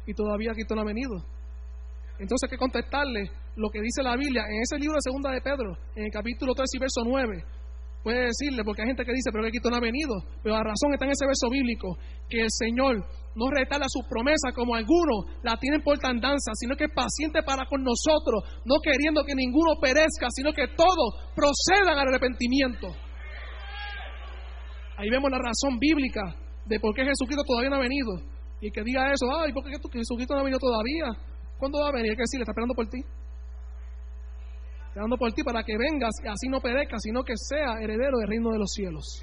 Y 0.07 0.13
todavía 0.13 0.53
Cristo 0.53 0.75
no 0.75 0.83
ha 0.83 0.85
venido. 0.85 1.15
Entonces 2.19 2.45
hay 2.45 2.51
que 2.51 2.59
contestarle 2.59 3.31
lo 3.57 3.71
que 3.71 3.81
dice 3.81 4.03
la 4.03 4.17
Biblia 4.17 4.45
en 4.49 4.61
ese 4.61 4.77
libro 4.77 4.97
de 4.97 5.03
segunda 5.03 5.31
de 5.31 5.41
Pedro, 5.41 5.77
en 5.95 6.05
el 6.05 6.11
capítulo 6.11 6.53
3 6.53 6.69
y 6.75 6.79
verso 6.79 7.01
9 7.05 7.45
puede 8.07 8.31
decirle, 8.31 8.63
porque 8.63 8.83
hay 8.83 8.87
gente 8.87 9.05
que 9.05 9.11
dice, 9.11 9.31
pero 9.33 9.43
que 9.43 9.51
Cristo 9.51 9.69
no 9.69 9.79
ha 9.79 9.81
venido. 9.81 10.15
Pero 10.41 10.55
la 10.55 10.63
razón 10.63 10.93
está 10.93 11.07
en 11.07 11.11
ese 11.11 11.27
verso 11.27 11.51
bíblico, 11.51 11.99
que 12.31 12.39
el 12.39 12.51
Señor 12.57 13.03
no 13.37 13.51
retarda 13.51 13.87
su 13.89 14.01
promesa 14.09 14.51
como 14.55 14.75
algunos 14.75 15.31
la 15.43 15.57
tienen 15.57 15.83
por 15.83 15.99
tardanza, 15.99 16.53
sino 16.55 16.75
que 16.75 16.85
es 16.85 16.95
paciente 16.95 17.43
para 17.43 17.67
con 17.67 17.85
nosotros, 17.85 18.43
no 18.65 18.77
queriendo 18.83 19.23
que 19.25 19.35
ninguno 19.35 19.79
perezca, 19.81 20.27
sino 20.31 20.53
que 20.53 20.69
todos 20.75 21.31
procedan 21.37 21.99
al 21.99 22.09
arrepentimiento. 22.09 22.89
Ahí 24.97 25.11
vemos 25.11 25.31
la 25.31 25.39
razón 25.39 25.79
bíblica 25.79 26.35
de 26.65 26.81
por 26.81 26.95
qué 26.95 27.05
Jesucristo 27.05 27.45
todavía 27.47 27.71
no 27.71 27.77
ha 27.77 27.81
venido. 27.81 28.17
Y 28.61 28.71
que 28.71 28.83
diga 28.83 29.13
eso, 29.13 29.27
ay, 29.39 29.53
¿por 29.53 29.63
qué 29.63 29.71
Jesucristo 29.71 30.35
no 30.35 30.41
ha 30.41 30.45
venido 30.45 30.59
todavía? 30.59 31.13
¿Cuándo 31.59 31.81
va 31.81 31.89
a 31.89 31.93
venir? 31.93 32.11
Hay 32.11 32.17
que 32.17 32.25
decirle, 32.25 32.43
está 32.43 32.53
esperando 32.53 32.75
por 32.75 32.89
ti 32.89 32.99
dando 35.01 35.19
por 35.19 35.33
ti 35.33 35.43
para 35.43 35.63
que 35.63 35.77
vengas 35.77 36.15
y 36.25 36.29
así 36.29 36.49
no 36.49 36.61
perezca, 36.61 36.97
sino 36.99 37.23
que 37.23 37.35
sea 37.37 37.81
heredero 37.81 38.19
del 38.19 38.29
reino 38.29 38.51
de 38.51 38.59
los 38.59 38.73
cielos. 38.73 39.23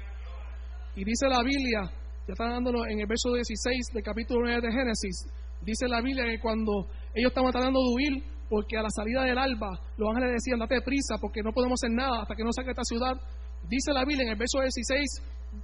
Y 0.94 1.04
dice 1.04 1.26
la 1.28 1.42
Biblia, 1.42 1.90
ya 2.26 2.32
está 2.32 2.48
dándolo 2.48 2.86
en 2.86 3.00
el 3.00 3.06
verso 3.06 3.32
16 3.32 3.92
del 3.92 4.02
capítulo 4.02 4.40
9 4.44 4.60
de 4.62 4.72
Génesis, 4.72 5.28
dice 5.60 5.88
la 5.88 6.00
Biblia 6.00 6.24
que 6.24 6.40
cuando 6.40 6.88
ellos 7.14 7.28
estaban 7.28 7.52
tratando 7.52 7.80
de 7.80 7.88
huir, 7.94 8.24
porque 8.48 8.76
a 8.76 8.82
la 8.82 8.90
salida 8.90 9.24
del 9.24 9.36
alba 9.36 9.78
los 9.96 10.08
ángeles 10.08 10.40
decían, 10.40 10.58
date 10.58 10.80
prisa 10.80 11.16
porque 11.20 11.42
no 11.42 11.52
podemos 11.52 11.80
hacer 11.82 11.94
nada 11.94 12.22
hasta 12.22 12.34
que 12.34 12.44
no 12.44 12.52
saque 12.52 12.70
esta 12.70 12.84
ciudad, 12.84 13.12
dice 13.68 13.92
la 13.92 14.04
Biblia 14.04 14.24
en 14.24 14.32
el 14.32 14.38
verso 14.38 14.60
16, 14.60 15.04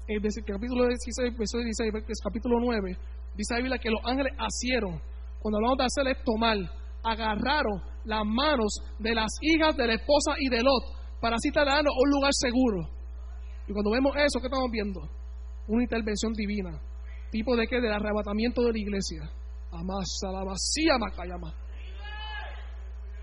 el 0.08 0.20
capítulo 0.44 0.86
16, 0.86 1.38
verso 1.38 1.58
16, 1.58 1.92
capítulo 2.22 2.60
9, 2.60 2.96
dice 3.36 3.54
la 3.54 3.60
Biblia 3.60 3.78
que 3.78 3.90
los 3.90 4.00
ángeles 4.04 4.32
hicieron, 4.36 5.00
cuando 5.40 5.58
hablamos 5.58 5.78
de 5.78 5.84
hacer 5.84 6.08
esto 6.08 6.32
mal, 6.36 6.70
agarraron 7.02 7.80
las 8.04 8.24
manos 8.24 8.80
de 8.98 9.14
las 9.14 9.32
hijas 9.40 9.76
de 9.76 9.86
la 9.86 9.94
esposa 9.94 10.32
y 10.38 10.48
de 10.48 10.62
Lot 10.62 10.84
para 11.20 11.36
así 11.36 11.50
trasladarnos 11.50 11.92
a 11.92 12.00
un 12.04 12.10
lugar 12.10 12.32
seguro. 12.32 12.88
Y 13.66 13.72
cuando 13.72 13.90
vemos 13.92 14.12
eso, 14.16 14.40
¿qué 14.40 14.46
estamos 14.46 14.70
viendo? 14.70 15.00
Una 15.70 15.84
intervención 15.84 16.32
divina. 16.32 16.80
¿Tipo 17.30 17.54
de 17.54 17.68
qué? 17.68 17.80
Del 17.80 17.92
arrebatamiento 17.92 18.62
de 18.62 18.72
la 18.72 18.78
iglesia. 18.78 19.22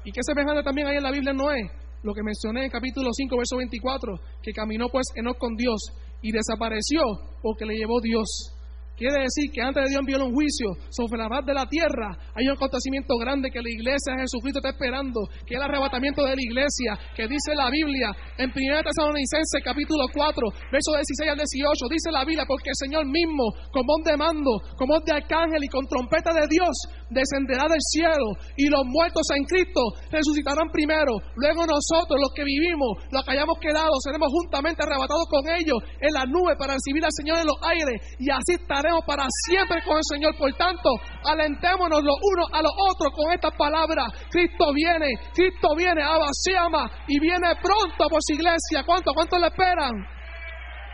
¿Y 0.05 0.11
qué 0.13 0.21
semejante 0.23 0.63
también 0.63 0.87
hay 0.87 0.95
en 0.95 1.03
la 1.03 1.11
Biblia 1.11 1.33
Noé? 1.33 1.69
Lo 2.03 2.13
que 2.13 2.23
mencioné 2.23 2.63
en 2.63 2.71
capítulo 2.71 3.09
5, 3.11 3.35
verso 3.35 3.57
24, 3.57 4.13
que 4.41 4.53
caminó 4.53 4.87
pues 4.87 5.07
Enoch 5.15 5.37
con 5.37 5.57
Dios 5.57 5.91
y 6.21 6.31
desapareció 6.31 7.01
porque 7.41 7.65
le 7.65 7.75
llevó 7.75 7.99
Dios. 7.99 8.55
Quiere 8.97 9.21
decir 9.21 9.53
que 9.53 9.61
antes 9.61 9.83
de 9.83 9.89
Dios 9.93 10.01
envió 10.01 10.17
un 10.25 10.33
juicio 10.33 10.73
sobre 10.89 11.21
la 11.21 11.29
paz 11.29 11.45
de 11.45 11.53
la 11.53 11.69
tierra, 11.69 12.17
hay 12.33 12.49
un 12.49 12.57
acontecimiento 12.57 13.13
grande 13.21 13.51
que 13.53 13.61
la 13.61 13.69
iglesia 13.69 14.17
de 14.17 14.25
Jesucristo 14.25 14.57
está 14.57 14.73
esperando, 14.73 15.21
que 15.45 15.53
es 15.53 15.61
el 15.61 15.61
arrebatamiento 15.61 16.25
de 16.25 16.33
la 16.33 16.41
iglesia, 16.41 16.97
que 17.13 17.29
dice 17.29 17.53
la 17.53 17.69
Biblia 17.69 18.09
en 18.41 18.49
1 18.49 18.57
Tesalonicenses 18.57 19.61
capítulo 19.63 20.09
4, 20.09 20.49
versos 20.73 20.93
16 20.97 21.29
al 21.29 21.37
18, 21.37 21.93
dice 21.93 22.09
la 22.09 22.25
Biblia, 22.25 22.49
porque 22.49 22.73
el 22.73 22.79
Señor 22.81 23.05
mismo, 23.05 23.53
con 23.69 23.85
voz 23.85 24.01
de 24.01 24.17
mando, 24.17 24.65
con 24.73 24.89
voz 24.89 25.05
de 25.05 25.13
arcángel 25.13 25.61
y 25.61 25.69
con 25.69 25.85
trompeta 25.85 26.33
de 26.33 26.49
Dios, 26.49 26.73
descenderá 27.09 27.67
del 27.67 27.81
cielo 27.81 28.35
y 28.55 28.67
los 28.67 28.83
muertos 28.85 29.23
en 29.35 29.43
Cristo 29.45 29.81
resucitarán 30.11 30.69
primero. 30.71 31.17
Luego 31.35 31.65
nosotros, 31.65 32.19
los 32.19 32.31
que 32.35 32.43
vivimos, 32.43 33.03
los 33.11 33.23
que 33.23 33.31
hayamos 33.31 33.57
quedado, 33.59 33.91
seremos 34.03 34.29
juntamente 34.31 34.83
arrebatados 34.83 35.25
con 35.29 35.47
ellos 35.47 35.77
en 35.99 36.13
la 36.13 36.25
nube 36.25 36.55
para 36.57 36.75
recibir 36.75 37.03
al 37.03 37.11
Señor 37.11 37.39
en 37.39 37.47
los 37.47 37.59
aires 37.63 38.17
y 38.19 38.29
así 38.29 38.59
estaremos 38.59 39.03
para 39.05 39.25
siempre 39.47 39.81
con 39.83 39.97
el 39.97 40.07
Señor. 40.07 40.35
Por 40.37 40.53
tanto, 40.55 40.89
alentémonos 41.23 42.03
los 42.03 42.17
unos 42.21 42.47
a 42.51 42.61
los 42.61 42.73
otros 42.91 43.13
con 43.15 43.31
estas 43.31 43.55
palabras. 43.57 44.07
Cristo 44.29 44.73
viene, 44.73 45.07
Cristo 45.33 45.75
viene, 45.75 46.03
Abasiama, 46.03 46.91
y 47.07 47.19
viene 47.19 47.55
pronto 47.61 48.09
por 48.09 48.19
su 48.21 48.33
iglesia. 48.33 48.83
¿Cuánto, 48.85 49.13
cuánto 49.13 49.37
le 49.39 49.47
esperan? 49.47 49.93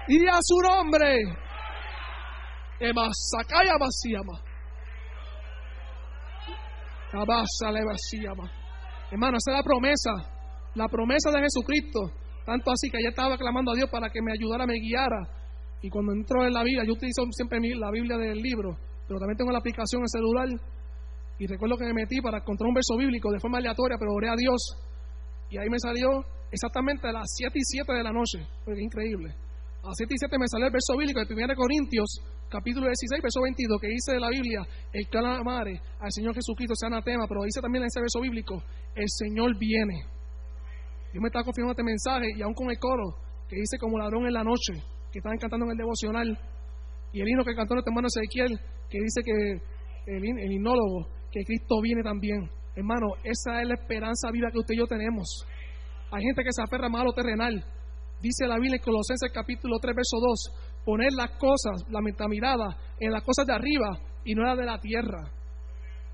Y 0.07 0.27
a 0.27 0.37
su 0.41 0.59
nombre. 0.61 1.23
Emasakaya 2.79 3.73
Abasiama. 3.73 4.52
Hermano, 9.11 9.37
esa 9.37 9.51
es 9.51 9.57
la 9.57 9.63
promesa, 9.63 10.11
la 10.75 10.87
promesa 10.87 11.31
de 11.31 11.41
Jesucristo. 11.41 12.11
Tanto 12.45 12.71
así 12.71 12.89
que 12.89 13.01
ya 13.01 13.09
estaba 13.09 13.37
clamando 13.37 13.71
a 13.71 13.75
Dios 13.75 13.89
para 13.89 14.09
que 14.09 14.21
me 14.21 14.33
ayudara, 14.33 14.65
me 14.65 14.79
guiara 14.79 15.43
y 15.83 15.89
cuando 15.89 16.13
entro 16.13 16.47
en 16.47 16.53
la 16.53 16.63
Biblia, 16.63 16.85
yo 16.87 16.93
utilizo 16.93 17.23
siempre 17.31 17.59
la 17.75 17.91
Biblia 17.91 18.15
del 18.15 18.39
libro, 18.39 18.71
pero 19.05 19.19
también 19.19 19.35
tengo 19.35 19.51
la 19.51 19.59
aplicación 19.59 20.01
en 20.01 20.07
celular. 20.07 20.47
Y 21.37 21.45
recuerdo 21.45 21.75
que 21.75 21.83
me 21.83 21.93
metí 21.93 22.21
para 22.21 22.37
encontrar 22.37 22.69
un 22.69 22.73
verso 22.73 22.95
bíblico 22.95 23.29
de 23.31 23.39
forma 23.41 23.57
aleatoria, 23.57 23.97
pero 23.99 24.13
oré 24.15 24.29
a 24.29 24.35
Dios. 24.37 24.63
Y 25.49 25.57
ahí 25.57 25.67
me 25.69 25.77
salió 25.77 26.23
exactamente 26.49 27.09
a 27.09 27.11
las 27.11 27.27
7 27.35 27.51
y 27.53 27.61
7 27.61 27.91
de 27.91 28.01
la 28.01 28.13
noche. 28.13 28.47
Increíble. 28.79 29.35
A 29.83 29.87
las 29.91 29.97
7 29.97 30.13
y 30.15 30.17
7 30.17 30.39
me 30.39 30.47
salió 30.47 30.67
el 30.67 30.71
verso 30.71 30.95
bíblico 30.95 31.19
de 31.19 31.35
1 31.35 31.53
Corintios, 31.53 32.07
capítulo 32.53 32.85
16, 32.85 33.21
verso 33.21 33.41
22, 33.41 33.81
que 33.81 33.87
dice 33.87 34.13
de 34.13 34.19
la 34.19 34.29
Biblia: 34.29 34.61
El 34.93 35.09
que 35.09 35.17
amare 35.17 35.81
al 35.99 36.11
Señor 36.11 36.35
Jesucristo 36.35 36.75
sea 36.75 36.87
anatema. 36.87 37.25
Pero 37.27 37.43
dice 37.43 37.61
también 37.61 37.81
en 37.81 37.87
ese 37.87 37.99
verso 37.99 38.21
bíblico: 38.21 38.61
El 38.93 39.09
Señor 39.09 39.57
viene. 39.57 40.05
Yo 41.13 41.21
me 41.21 41.27
estaba 41.27 41.43
confirmando 41.43 41.73
este 41.73 41.83
mensaje 41.83 42.29
y 42.37 42.41
aún 42.41 42.53
con 42.53 42.69
el 42.69 42.77
coro 42.77 43.17
que 43.49 43.55
dice 43.55 43.77
como 43.77 43.97
ladrón 43.97 44.25
en 44.25 44.33
la 44.33 44.43
noche 44.43 44.73
que 45.11 45.19
estaban 45.19 45.37
cantando 45.37 45.65
en 45.65 45.71
el 45.71 45.77
devocional, 45.77 46.39
y 47.13 47.21
el 47.21 47.29
himno 47.29 47.43
que 47.45 47.53
cantó 47.53 47.75
nuestro 47.75 47.91
hermano 47.91 48.07
Ezequiel, 48.09 48.57
que 48.89 48.97
dice 48.99 49.21
que 49.21 49.61
el, 50.09 50.39
el 50.39 50.51
himnólogo, 50.51 51.07
que 51.31 51.43
Cristo 51.45 51.81
viene 51.81 52.01
también. 52.01 52.49
Hermano, 52.75 53.13
esa 53.23 53.61
es 53.61 53.67
la 53.67 53.75
esperanza 53.75 54.31
viva 54.31 54.49
que 54.51 54.57
usted 54.57 54.73
y 54.73 54.79
yo 54.79 54.87
tenemos. 54.87 55.45
Hay 56.11 56.23
gente 56.23 56.43
que 56.43 56.51
se 56.51 56.63
aferra 56.63 56.89
más 56.89 57.01
a 57.01 57.05
lo 57.05 57.13
terrenal. 57.13 57.63
Dice 58.19 58.47
la 58.47 58.55
Biblia 58.57 58.77
en 58.77 58.81
Colosenses 58.81 59.31
capítulo 59.31 59.77
3, 59.79 59.95
verso 59.95 60.17
2, 60.17 60.72
poner 60.85 61.11
las 61.13 61.31
cosas, 61.31 61.83
la 61.89 62.27
mirada 62.27 62.77
en 62.99 63.11
las 63.11 63.23
cosas 63.23 63.45
de 63.45 63.53
arriba 63.53 63.97
y 64.23 64.35
no 64.35 64.43
las 64.43 64.57
de 64.57 64.65
la 64.65 64.79
tierra. 64.79 65.31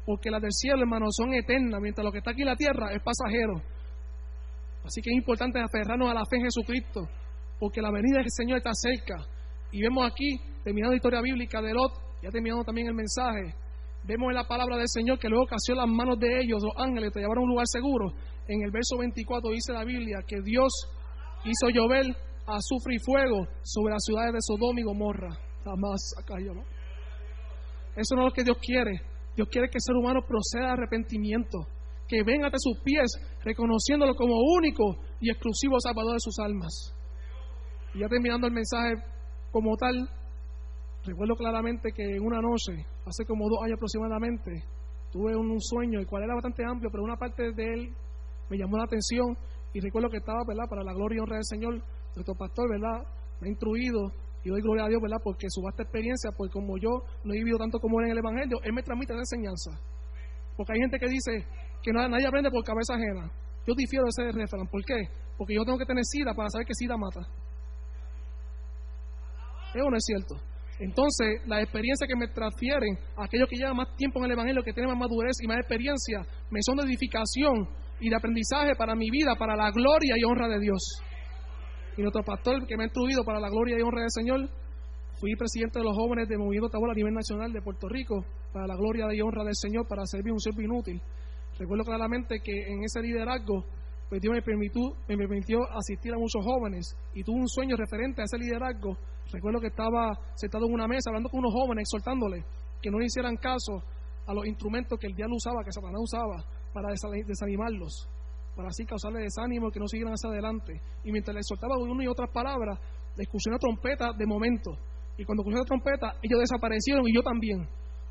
Porque 0.05 0.32
las 0.32 0.41
del 0.41 0.51
cielo, 0.51 0.82
hermano, 0.82 1.08
son 1.10 1.34
eternas, 1.34 1.79
mientras 1.82 2.03
lo 2.03 2.12
que 2.12 2.19
está 2.19 2.32
aquí 2.32 2.41
en 2.41 2.47
la 2.47 2.55
tierra 2.55 2.91
es 2.91 3.01
pasajero. 3.01 3.62
Así 4.84 5.01
que 5.01 5.12
es 5.12 5.17
importante 5.17 5.60
aferrarnos 5.60 6.10
a 6.10 6.13
la 6.13 6.25
fe 6.25 6.38
en 6.38 6.43
Jesucristo 6.43 7.08
porque 7.60 7.82
la 7.82 7.91
venida 7.91 8.19
del 8.19 8.32
Señor 8.32 8.58
está 8.58 8.71
cerca. 8.73 9.17
Y 9.71 9.82
vemos 9.82 10.10
aquí, 10.10 10.39
terminando 10.63 10.93
la 10.93 10.97
historia 10.97 11.21
bíblica 11.21 11.62
de 11.62 11.73
Lot, 11.73 11.91
ya 12.23 12.29
terminando 12.29 12.63
también 12.63 12.88
el 12.88 12.93
mensaje, 12.93 13.53
vemos 14.05 14.29
en 14.29 14.36
la 14.36 14.47
palabra 14.47 14.77
del 14.77 14.88
Señor 14.88 15.19
que 15.19 15.27
luego 15.27 15.45
casió 15.45 15.75
las 15.75 15.88
manos 15.88 16.17
de 16.19 16.39
ellos, 16.39 16.63
los 16.63 16.73
ángeles, 16.77 17.12
te 17.12 17.19
llevaron 17.19 17.43
a 17.43 17.45
un 17.45 17.49
lugar 17.49 17.67
seguro. 17.67 18.13
En 18.47 18.63
el 18.63 18.71
verso 18.71 18.97
24 18.97 19.51
dice 19.51 19.73
la 19.73 19.84
Biblia 19.84 20.19
que 20.25 20.41
Dios 20.41 20.71
hizo 21.43 21.69
llover 21.69 22.05
azufre 22.57 22.95
y 22.95 22.99
fuego 22.99 23.47
sobre 23.62 23.93
las 23.93 24.03
ciudades 24.03 24.33
de 24.33 24.39
Sodoma 24.41 24.79
y 24.79 24.83
Gomorra. 24.83 25.29
Jamás. 25.63 26.13
Eso 27.95 28.15
no 28.15 28.21
es 28.21 28.25
lo 28.29 28.33
que 28.33 28.43
Dios 28.43 28.57
quiere. 28.62 29.01
Dios 29.35 29.47
quiere 29.49 29.69
que 29.69 29.77
el 29.77 29.81
ser 29.81 29.95
humano 29.95 30.21
proceda 30.21 30.67
de 30.67 30.73
arrepentimiento, 30.73 31.59
que 32.07 32.23
venga 32.23 32.47
ante 32.47 32.57
sus 32.59 32.79
pies 32.83 33.12
reconociéndolo 33.43 34.15
como 34.15 34.35
único 34.57 34.97
y 35.19 35.29
exclusivo 35.29 35.79
Salvador 35.79 36.13
de 36.13 36.19
sus 36.19 36.39
almas. 36.39 36.93
Y 37.93 37.99
ya 37.99 38.07
terminando 38.07 38.47
el 38.47 38.53
mensaje 38.53 38.95
como 39.51 39.75
tal, 39.77 40.09
recuerdo 41.05 41.35
claramente 41.35 41.91
que 41.91 42.03
en 42.03 42.21
una 42.21 42.41
noche, 42.41 42.85
hace 43.05 43.25
como 43.25 43.47
dos 43.49 43.59
años 43.63 43.77
aproximadamente, 43.77 44.63
tuve 45.12 45.35
un 45.35 45.59
sueño, 45.59 45.99
el 45.99 46.07
cual 46.07 46.23
era 46.23 46.35
bastante 46.35 46.63
amplio, 46.65 46.89
pero 46.91 47.03
una 47.03 47.17
parte 47.17 47.51
de 47.51 47.63
él 47.73 47.93
me 48.49 48.57
llamó 48.57 48.77
la 48.77 48.85
atención 48.85 49.38
y 49.73 49.79
recuerdo 49.79 50.09
que 50.09 50.17
estaba, 50.17 50.39
¿verdad?, 50.47 50.67
para 50.69 50.83
la 50.83 50.93
gloria 50.93 51.17
y 51.17 51.19
honra 51.19 51.35
del 51.35 51.45
Señor, 51.45 51.81
nuestro 52.19 52.36
pastor, 52.36 52.69
¿verdad?, 52.69 53.08
me 53.39 53.47
ha 53.47 53.51
instruido 53.51 54.12
y 54.43 54.49
doy 54.49 54.62
gloria 54.62 54.86
a 54.86 54.89
Dios, 54.89 55.01
¿verdad?, 55.01 55.19
porque 55.23 55.47
su 55.49 55.62
vasta 55.62 55.84
experiencia, 55.84 56.32
pues 56.36 56.51
como 56.51 56.77
yo 56.77 56.89
no 57.23 57.34
he 57.34 57.38
vivido 57.38 57.58
tanto 57.58 57.79
como 57.79 57.99
él 57.99 58.08
en 58.08 58.12
el 58.12 58.19
Evangelio, 58.19 58.60
él 58.63 58.73
me 58.73 58.84
transmite 58.84 59.13
la 59.13 59.19
enseñanza. 59.19 59.71
Porque 60.55 60.73
hay 60.73 60.79
gente 60.79 60.99
que 60.99 61.08
dice 61.08 61.47
que 61.82 61.91
nadie 61.93 62.27
aprende 62.27 62.51
por 62.51 62.63
cabeza 62.63 62.95
ajena. 62.95 63.32
Yo 63.65 63.73
difiero 63.75 64.03
de 64.03 64.10
ese 64.10 64.32
refrán. 64.38 64.67
¿Por 64.67 64.84
qué? 64.84 65.08
Porque 65.38 65.55
yo 65.55 65.63
tengo 65.63 65.77
que 65.77 65.86
tener 65.86 66.03
sida 66.03 66.34
para 66.34 66.49
saber 66.49 66.67
que 66.67 66.73
sida 66.73 66.97
mata. 66.97 67.21
¿Es 69.73 69.82
o 69.82 69.89
no 69.89 69.95
es 69.95 70.03
cierto? 70.03 70.36
Entonces, 70.79 71.39
las 71.45 71.63
experiencias 71.63 72.08
que 72.08 72.15
me 72.15 72.27
transfieren, 72.27 72.97
aquellos 73.15 73.47
que 73.47 73.55
llevan 73.55 73.77
más 73.77 73.95
tiempo 73.95 74.19
en 74.19 74.25
el 74.25 74.32
Evangelio, 74.32 74.63
que 74.63 74.73
tienen 74.73 74.91
más 74.91 74.99
madurez 74.99 75.38
y 75.41 75.47
más 75.47 75.60
experiencia, 75.60 76.25
me 76.49 76.60
son 76.62 76.77
de 76.77 76.84
edificación 76.84 77.69
y 77.99 78.10
de 78.10 78.15
aprendizaje 78.15 78.75
para 78.75 78.95
mi 78.95 79.10
vida, 79.10 79.36
para 79.36 79.55
la 79.55 79.71
gloria 79.71 80.15
y 80.17 80.23
honra 80.23 80.47
de 80.47 80.60
Dios. 80.60 80.79
Y 81.97 82.02
nuestro 82.02 82.23
pastor 82.23 82.65
que 82.65 82.78
me 82.78 82.84
ha 82.84 82.88
instruido 82.88 83.23
para 83.23 83.39
la 83.39 83.49
gloria 83.49 83.78
y 83.78 83.82
honra 83.82 84.02
del 84.02 84.12
Señor, 84.12 84.49
fui 85.19 85.36
presidente 85.36 85.80
de 85.80 85.86
los 85.86 85.95
jóvenes 85.95 86.30
de 86.30 86.38
Movimiento 86.38 86.69
Tabora 86.69 86.93
a 86.93 86.95
nivel 86.95 87.13
nacional 87.13 87.52
de 87.52 87.62
Puerto 87.62 87.88
Rico, 87.89 88.23
para 88.54 88.67
la 88.67 88.75
gloria 88.75 89.13
y 89.13 89.21
honra 89.21 89.43
del 89.43 89.56
Señor, 89.56 89.88
para 89.88 90.06
servir 90.06 90.32
un 90.32 90.39
siervo 90.39 90.62
inútil. 90.62 91.02
Recuerdo 91.58 91.84
claramente 91.84 92.39
que 92.41 92.52
en 92.52 92.84
ese 92.84 93.02
liderazgo 93.02 93.65
pues 94.10 94.21
Dios 94.21 94.34
me 94.34 94.41
permitió, 94.41 94.82
me 95.08 95.17
permitió 95.17 95.60
asistir 95.71 96.12
a 96.13 96.17
muchos 96.17 96.43
jóvenes 96.43 96.97
y 97.13 97.23
tuve 97.23 97.41
un 97.41 97.47
sueño 97.47 97.75
referente 97.75 98.21
a 98.21 98.25
ese 98.25 98.39
liderazgo. 98.39 98.97
Recuerdo 99.32 99.60
que 99.60 99.67
estaba 99.67 100.17
sentado 100.34 100.65
en 100.65 100.73
una 100.73 100.88
mesa 100.88 101.12
hablando 101.12 101.30
con 101.30 101.39
unos 101.39 101.54
jóvenes, 101.54 101.84
exhortándoles 101.84 102.43
que 102.82 102.89
no 102.89 102.97
le 102.97 103.06
hicieran 103.06 103.38
caso 103.38 103.84
a 104.25 104.34
los 104.34 104.47
instrumentos 104.47 104.97
que 104.97 105.08
el 105.08 105.13
diablo 105.13 105.36
usaba, 105.36 105.63
que 105.63 105.71
Satanás 105.71 106.02
usaba, 106.02 106.43
para 106.73 106.89
desanimarlos, 107.25 108.10
para 108.60 108.76
así 108.76 108.84
causarles 108.84 109.24
desánimo, 109.24 109.72
que 109.72 109.80
no 109.80 109.88
siguieran 109.88 110.12
hacia 110.12 110.30
adelante. 110.30 110.76
Y 111.06 111.13
mientras 111.13 111.34
les 111.34 111.48
exhortaba 111.48 111.80
una 111.80 112.04
y 112.04 112.08
otras 112.08 112.30
palabras, 112.30 112.78
le 113.15 113.24
escuché 113.24 113.50
una 113.50 113.58
trompeta 113.58 114.12
de 114.12 114.26
momento. 114.28 114.76
Y 115.15 115.24
cuando 115.24 115.43
escuché 115.43 115.60
la 115.60 115.63
trompeta, 115.63 116.19
ellos 116.22 116.43
desaparecieron 116.43 117.08
y 117.08 117.15
yo 117.15 117.24
también. 117.24 117.63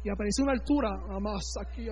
Y 0.02 0.08
apareció 0.08 0.44
una 0.44 0.54
altura, 0.56 0.88
más 1.20 1.44
aquí, 1.60 1.84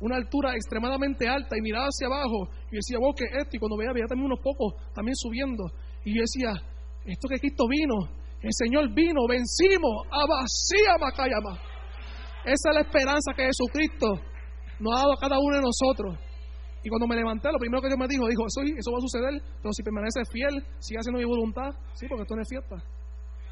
una 0.00 0.16
altura 0.16 0.54
extremadamente 0.54 1.26
alta 1.26 1.56
y 1.56 1.62
miraba 1.62 1.86
hacia 1.86 2.08
abajo 2.12 2.52
y 2.70 2.76
decía, 2.76 2.98
vos 3.00 3.14
que 3.16 3.24
esto, 3.24 3.56
y 3.56 3.58
cuando 3.58 3.78
veía, 3.78 3.94
veía 3.94 4.06
también 4.06 4.26
unos 4.26 4.44
pocos 4.44 4.76
también 4.92 5.16
subiendo. 5.16 5.64
Y 6.04 6.12
yo 6.12 6.20
decía, 6.20 6.52
esto 7.06 7.24
que 7.26 7.40
Cristo 7.40 7.64
vino, 7.70 8.04
el 8.42 8.52
Señor 8.52 8.92
vino, 8.92 9.24
vencimos, 9.26 10.04
a 10.12 10.28
vacía 10.28 11.00
Macayama. 11.00 11.56
Esa 12.44 12.68
es 12.68 12.74
la 12.74 12.80
esperanza 12.82 13.32
que 13.32 13.48
Jesucristo 13.48 14.20
nos 14.78 14.92
ha 14.92 15.08
dado 15.08 15.12
a 15.14 15.20
cada 15.20 15.38
uno 15.40 15.56
de 15.56 15.62
nosotros. 15.62 16.31
Y 16.82 16.88
cuando 16.88 17.06
me 17.06 17.16
levanté, 17.16 17.50
lo 17.52 17.58
primero 17.58 17.80
que 17.80 17.88
Dios 17.88 17.98
me 17.98 18.08
dijo, 18.08 18.26
dijo, 18.26 18.42
eso, 18.46 18.60
eso 18.62 18.90
va 18.90 18.98
a 18.98 19.06
suceder, 19.06 19.42
pero 19.62 19.72
si 19.72 19.82
permaneces 19.82 20.28
fiel, 20.32 20.54
sigue 20.78 20.98
haciendo 20.98 21.18
mi 21.18 21.24
voluntad, 21.24 21.70
sí, 21.94 22.06
porque 22.08 22.22
esto 22.22 22.34
no 22.34 22.42
es 22.42 22.48
fiesta. 22.48 22.76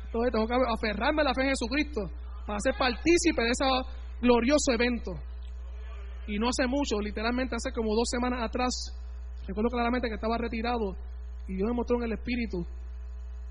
Entonces 0.06 0.32
tengo 0.32 0.46
que 0.46 0.54
aferrarme 0.54 1.22
a 1.22 1.24
la 1.26 1.34
fe 1.34 1.42
en 1.42 1.54
Jesucristo 1.54 2.10
para 2.44 2.58
ser 2.58 2.74
partícipe 2.74 3.42
de 3.42 3.50
ese 3.50 3.64
glorioso 4.20 4.72
evento. 4.74 5.12
Y 6.26 6.38
no 6.38 6.48
hace 6.48 6.66
mucho, 6.66 6.98
literalmente 7.00 7.54
hace 7.54 7.72
como 7.72 7.94
dos 7.94 8.10
semanas 8.10 8.42
atrás, 8.42 8.74
recuerdo 9.46 9.70
claramente 9.70 10.08
que 10.08 10.14
estaba 10.14 10.36
retirado 10.36 10.96
y 11.46 11.54
Dios 11.54 11.68
me 11.68 11.74
mostró 11.74 11.98
en 11.98 12.04
el 12.04 12.12
Espíritu 12.12 12.66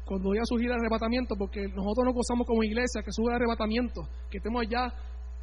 cuando 0.05 0.33
iba 0.33 0.41
a 0.41 0.45
surgir 0.45 0.67
el 0.67 0.73
arrebatamiento, 0.73 1.35
porque 1.37 1.61
nosotros 1.67 2.05
nos 2.05 2.15
gozamos 2.15 2.47
como 2.47 2.63
iglesia 2.63 3.03
que 3.03 3.11
sube 3.11 3.29
el 3.29 3.35
arrebatamiento, 3.35 4.01
que 4.31 4.37
estemos 4.39 4.61
allá 4.61 4.91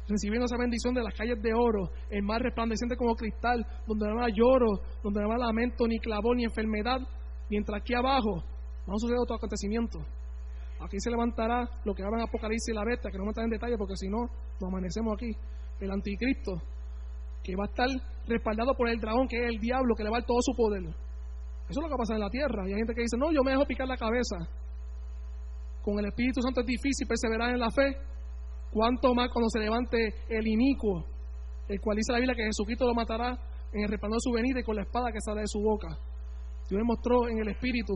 recibiendo 0.07 0.45
esa 0.45 0.57
bendición 0.57 0.93
de 0.93 1.03
las 1.03 1.13
calles 1.13 1.41
de 1.41 1.53
oro, 1.53 1.91
el 2.09 2.23
mar 2.23 2.41
resplandeciente 2.41 2.95
como 2.95 3.15
cristal, 3.15 3.65
donde 3.85 4.07
no 4.07 4.13
habrá 4.13 4.27
lloro, 4.29 4.81
donde 5.03 5.21
no 5.21 5.25
habrá 5.31 5.47
lamento, 5.47 5.87
ni 5.87 5.99
clavor, 5.99 6.35
ni 6.35 6.45
enfermedad, 6.45 6.99
mientras 7.49 7.81
aquí 7.81 7.93
abajo 7.93 8.43
no 8.87 8.93
a 8.93 8.97
suceder 8.97 9.19
otro 9.21 9.35
acontecimiento. 9.35 9.99
Aquí 10.79 10.97
se 10.99 11.09
levantará 11.09 11.67
lo 11.83 11.93
que 11.93 12.03
habla 12.03 12.17
en 12.19 12.27
Apocalipsis 12.27 12.69
y 12.69 12.75
la 12.75 12.85
bestia, 12.85 13.11
que 13.11 13.17
no 13.17 13.25
me 13.25 13.31
está 13.31 13.43
en 13.43 13.49
detalle 13.49 13.77
porque 13.77 13.95
si 13.95 14.07
no, 14.07 14.29
nos 14.61 14.69
amanecemos 14.69 15.13
aquí. 15.13 15.31
El 15.79 15.91
anticristo, 15.91 16.53
que 17.43 17.55
va 17.55 17.65
a 17.65 17.67
estar 17.67 17.87
respaldado 18.27 18.73
por 18.75 18.89
el 18.89 18.99
dragón, 18.99 19.27
que 19.27 19.37
es 19.37 19.49
el 19.49 19.59
diablo, 19.59 19.95
que 19.95 20.03
le 20.03 20.09
va 20.09 20.17
a 20.17 20.19
dar 20.19 20.27
todo 20.27 20.39
su 20.41 20.53
poder. 20.55 20.83
Eso 21.69 21.79
es 21.81 21.83
lo 21.83 21.89
que 21.89 21.97
pasa 21.97 22.13
en 22.13 22.21
la 22.21 22.29
tierra. 22.29 22.63
Y 22.67 22.71
hay 22.71 22.77
gente 22.77 22.93
que 22.93 23.01
dice, 23.01 23.17
no, 23.17 23.31
yo 23.31 23.43
me 23.43 23.51
dejo 23.51 23.65
picar 23.65 23.87
la 23.87 23.97
cabeza. 23.97 24.37
Con 25.81 25.99
el 25.99 26.05
Espíritu 26.05 26.41
Santo 26.41 26.61
es 26.61 26.67
difícil 26.67 27.07
perseverar 27.07 27.51
en 27.51 27.59
la 27.59 27.69
fe. 27.71 27.97
Cuánto 28.77 29.15
más 29.15 29.29
cuando 29.33 29.49
se 29.49 29.59
levante 29.59 29.97
el 30.29 30.47
inicuo, 30.47 31.03
el 31.67 31.81
cual 31.81 31.97
dice 31.97 32.13
la 32.13 32.19
Biblia 32.19 32.35
que 32.35 32.45
Jesucristo 32.45 32.85
lo 32.85 32.93
matará 32.93 33.29
en 33.73 33.81
el 33.81 33.89
resplandor 33.89 34.17
de 34.17 34.29
su 34.29 34.31
venida 34.31 34.59
y 34.59 34.63
con 34.63 34.75
la 34.75 34.83
espada 34.83 35.11
que 35.11 35.19
sale 35.19 35.41
de 35.41 35.47
su 35.47 35.59
boca. 35.59 35.87
Dios 36.69 36.77
me 36.77 36.83
mostró 36.83 37.27
en 37.27 37.39
el 37.39 37.47
espíritu, 37.47 37.95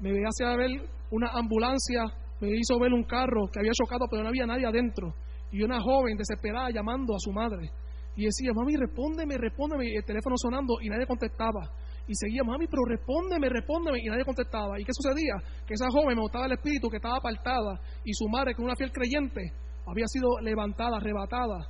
me 0.00 0.10
hacía 0.24 0.56
ver 0.56 0.70
una 1.10 1.28
ambulancia, 1.34 2.04
me 2.40 2.48
hizo 2.48 2.78
ver 2.80 2.94
un 2.94 3.04
carro 3.04 3.48
que 3.52 3.60
había 3.60 3.72
chocado, 3.72 4.06
pero 4.10 4.22
no 4.22 4.30
había 4.30 4.46
nadie 4.46 4.64
adentro. 4.64 5.12
Y 5.52 5.62
una 5.62 5.80
joven 5.80 6.16
desesperada 6.16 6.70
llamando 6.70 7.14
a 7.14 7.18
su 7.18 7.30
madre. 7.30 7.68
Y 8.16 8.24
decía, 8.24 8.52
mami, 8.54 8.74
respóndeme, 8.74 9.36
respóndeme. 9.36 9.84
Y 9.86 9.96
el 9.96 10.04
teléfono 10.04 10.36
sonando 10.36 10.80
y 10.80 10.88
nadie 10.88 11.06
contestaba. 11.06 11.60
Y 12.08 12.14
seguía, 12.14 12.42
mami, 12.42 12.66
pero 12.66 12.82
respóndeme, 12.88 13.48
respóndeme. 13.48 13.98
Y 14.02 14.08
nadie 14.08 14.24
contestaba. 14.24 14.80
¿Y 14.80 14.84
qué 14.84 14.92
sucedía? 14.92 15.36
Que 15.66 15.74
esa 15.74 15.86
joven 15.90 16.16
me 16.16 16.22
mostraba 16.22 16.46
el 16.46 16.52
espíritu 16.52 16.88
que 16.88 16.96
estaba 16.96 17.18
apartada. 17.18 17.78
Y 18.04 18.12
su 18.14 18.28
madre, 18.28 18.54
que 18.54 18.62
una 18.62 18.74
fiel 18.74 18.90
creyente, 18.90 19.52
había 19.86 20.06
sido 20.06 20.40
levantada, 20.40 20.96
arrebatada. 20.96 21.68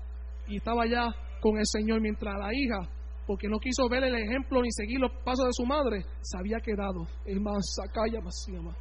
Y 0.48 0.56
estaba 0.56 0.86
ya 0.86 1.08
con 1.40 1.58
el 1.58 1.66
Señor. 1.66 2.00
Mientras 2.00 2.34
la 2.38 2.52
hija, 2.52 2.88
porque 3.26 3.48
no 3.48 3.58
quiso 3.58 3.88
ver 3.88 4.04
el 4.04 4.14
ejemplo 4.14 4.62
ni 4.62 4.70
seguir 4.70 5.00
los 5.00 5.12
pasos 5.24 5.46
de 5.46 5.52
su 5.52 5.66
madre, 5.66 6.04
se 6.20 6.38
había 6.38 6.58
quedado. 6.60 7.06
Es 7.24 7.40
más, 7.40 7.64
llama. 8.12 8.76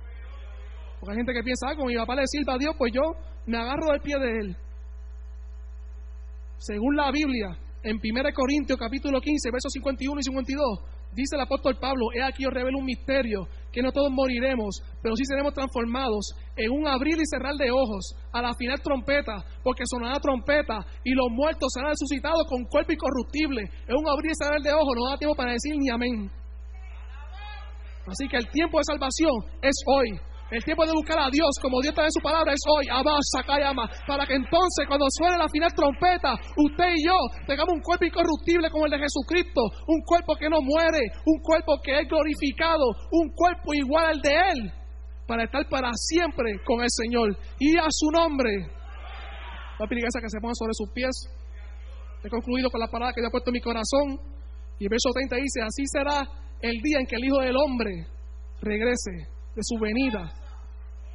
Porque 1.00 1.12
hay 1.12 1.18
gente 1.18 1.34
que 1.34 1.44
piensa, 1.44 1.68
ah, 1.70 1.76
como 1.76 1.88
mi 1.88 1.96
papá 1.96 2.16
le 2.16 2.28
sirva 2.28 2.54
a 2.54 2.58
Dios, 2.58 2.76
pues 2.78 2.94
yo 2.94 3.02
me 3.46 3.58
agarro 3.58 3.92
del 3.92 4.02
pie 4.02 4.18
de 4.20 4.40
él. 4.40 4.58
Según 6.58 6.96
la 6.96 7.12
Biblia, 7.12 7.58
en 7.84 7.98
1 7.98 8.34
Corintios 8.34 8.80
capítulo 8.80 9.20
15, 9.20 9.52
versos 9.52 9.72
51 9.74 10.20
y 10.20 10.24
52, 10.24 10.80
dice 11.14 11.36
el 11.36 11.42
apóstol 11.42 11.78
Pablo, 11.80 12.08
he 12.16 12.24
aquí 12.24 12.46
os 12.46 12.54
revelo 12.54 12.80
un 12.80 12.86
misterio, 12.86 13.48
que 13.76 13.82
no 13.82 13.92
todos 13.92 14.10
moriremos, 14.10 14.80
pero 15.04 15.18
sí 15.18 15.26
seremos 15.26 15.54
transformados 15.54 16.32
en 16.56 16.72
un 16.72 16.88
abrir 16.88 17.20
y 17.20 17.28
cerrar 17.28 17.56
de 17.56 17.70
ojos, 17.72 18.16
a 18.32 18.42
la 18.42 18.54
final 18.56 18.80
trompeta, 18.82 19.44
porque 19.62 19.84
sonará 19.86 20.18
trompeta, 20.22 20.80
y 21.04 21.12
los 21.12 21.28
muertos 21.30 21.68
serán 21.74 21.92
resucitados 21.92 22.48
con 22.48 22.64
cuerpo 22.64 22.94
incorruptible. 22.94 23.64
En 23.86 23.98
un 23.98 24.08
abrir 24.08 24.32
y 24.32 24.36
cerrar 24.40 24.62
de 24.62 24.72
ojos, 24.72 24.96
no 24.96 25.10
da 25.10 25.18
tiempo 25.18 25.36
para 25.36 25.52
decir 25.52 25.76
ni 25.76 25.90
amén. 25.90 26.32
Así 28.08 28.30
que 28.30 28.38
el 28.38 28.48
tiempo 28.48 28.78
de 28.78 28.86
salvación 28.86 29.34
es 29.62 29.76
hoy. 29.88 30.08
El 30.52 30.64
tiempo 30.64 30.86
de 30.86 30.94
buscar 30.94 31.18
a 31.18 31.30
Dios 31.32 31.58
como 31.60 31.82
Dios 31.82 31.96
trae 31.96 32.12
su 32.14 32.22
palabra 32.22 32.54
es 32.54 32.62
hoy, 32.70 32.86
Sakayama, 33.34 33.90
para 34.06 34.28
que 34.28 34.36
entonces 34.36 34.86
cuando 34.88 35.08
suene 35.10 35.38
la 35.38 35.50
final 35.50 35.74
trompeta, 35.74 36.38
usted 36.56 36.94
y 36.94 37.08
yo 37.08 37.18
tengamos 37.48 37.74
un 37.74 37.82
cuerpo 37.82 38.06
incorruptible 38.06 38.70
como 38.70 38.86
el 38.86 38.92
de 38.92 39.00
Jesucristo, 39.00 39.62
un 39.88 40.02
cuerpo 40.06 40.36
que 40.36 40.48
no 40.48 40.62
muere, 40.62 41.02
un 41.26 41.42
cuerpo 41.42 41.82
que 41.82 41.98
es 41.98 42.08
glorificado, 42.08 42.86
un 43.10 43.34
cuerpo 43.34 43.74
igual 43.74 44.06
al 44.06 44.22
de 44.22 44.34
Él, 44.54 44.72
para 45.26 45.46
estar 45.46 45.68
para 45.68 45.90
siempre 45.94 46.62
con 46.64 46.82
el 46.82 46.94
Señor. 46.94 47.36
Y 47.58 47.76
a 47.80 47.90
su 47.90 48.12
nombre, 48.12 48.70
va 49.82 49.86
a 49.86 49.90
pedir 49.90 50.06
que 50.06 50.30
se 50.30 50.40
ponga 50.40 50.54
sobre 50.54 50.74
sus 50.78 50.92
pies. 50.94 51.26
He 52.24 52.30
concluido 52.30 52.70
con 52.70 52.80
la 52.80 52.88
palabra 52.88 53.14
que 53.14 53.22
Dios 53.22 53.30
ha 53.30 53.32
puesto 53.32 53.50
en 53.50 53.54
mi 53.54 53.62
corazón. 53.62 54.22
Y 54.78 54.86
el 54.86 54.90
verso 54.90 55.10
30 55.10 55.36
dice, 55.38 55.62
así 55.66 55.84
será 55.90 56.22
el 56.62 56.78
día 56.84 57.00
en 57.00 57.08
que 57.08 57.16
el 57.16 57.26
Hijo 57.26 57.40
del 57.40 57.58
Hombre 57.58 58.06
regrese 58.62 59.35
de 59.56 59.62
su 59.64 59.80
venida. 59.80 60.32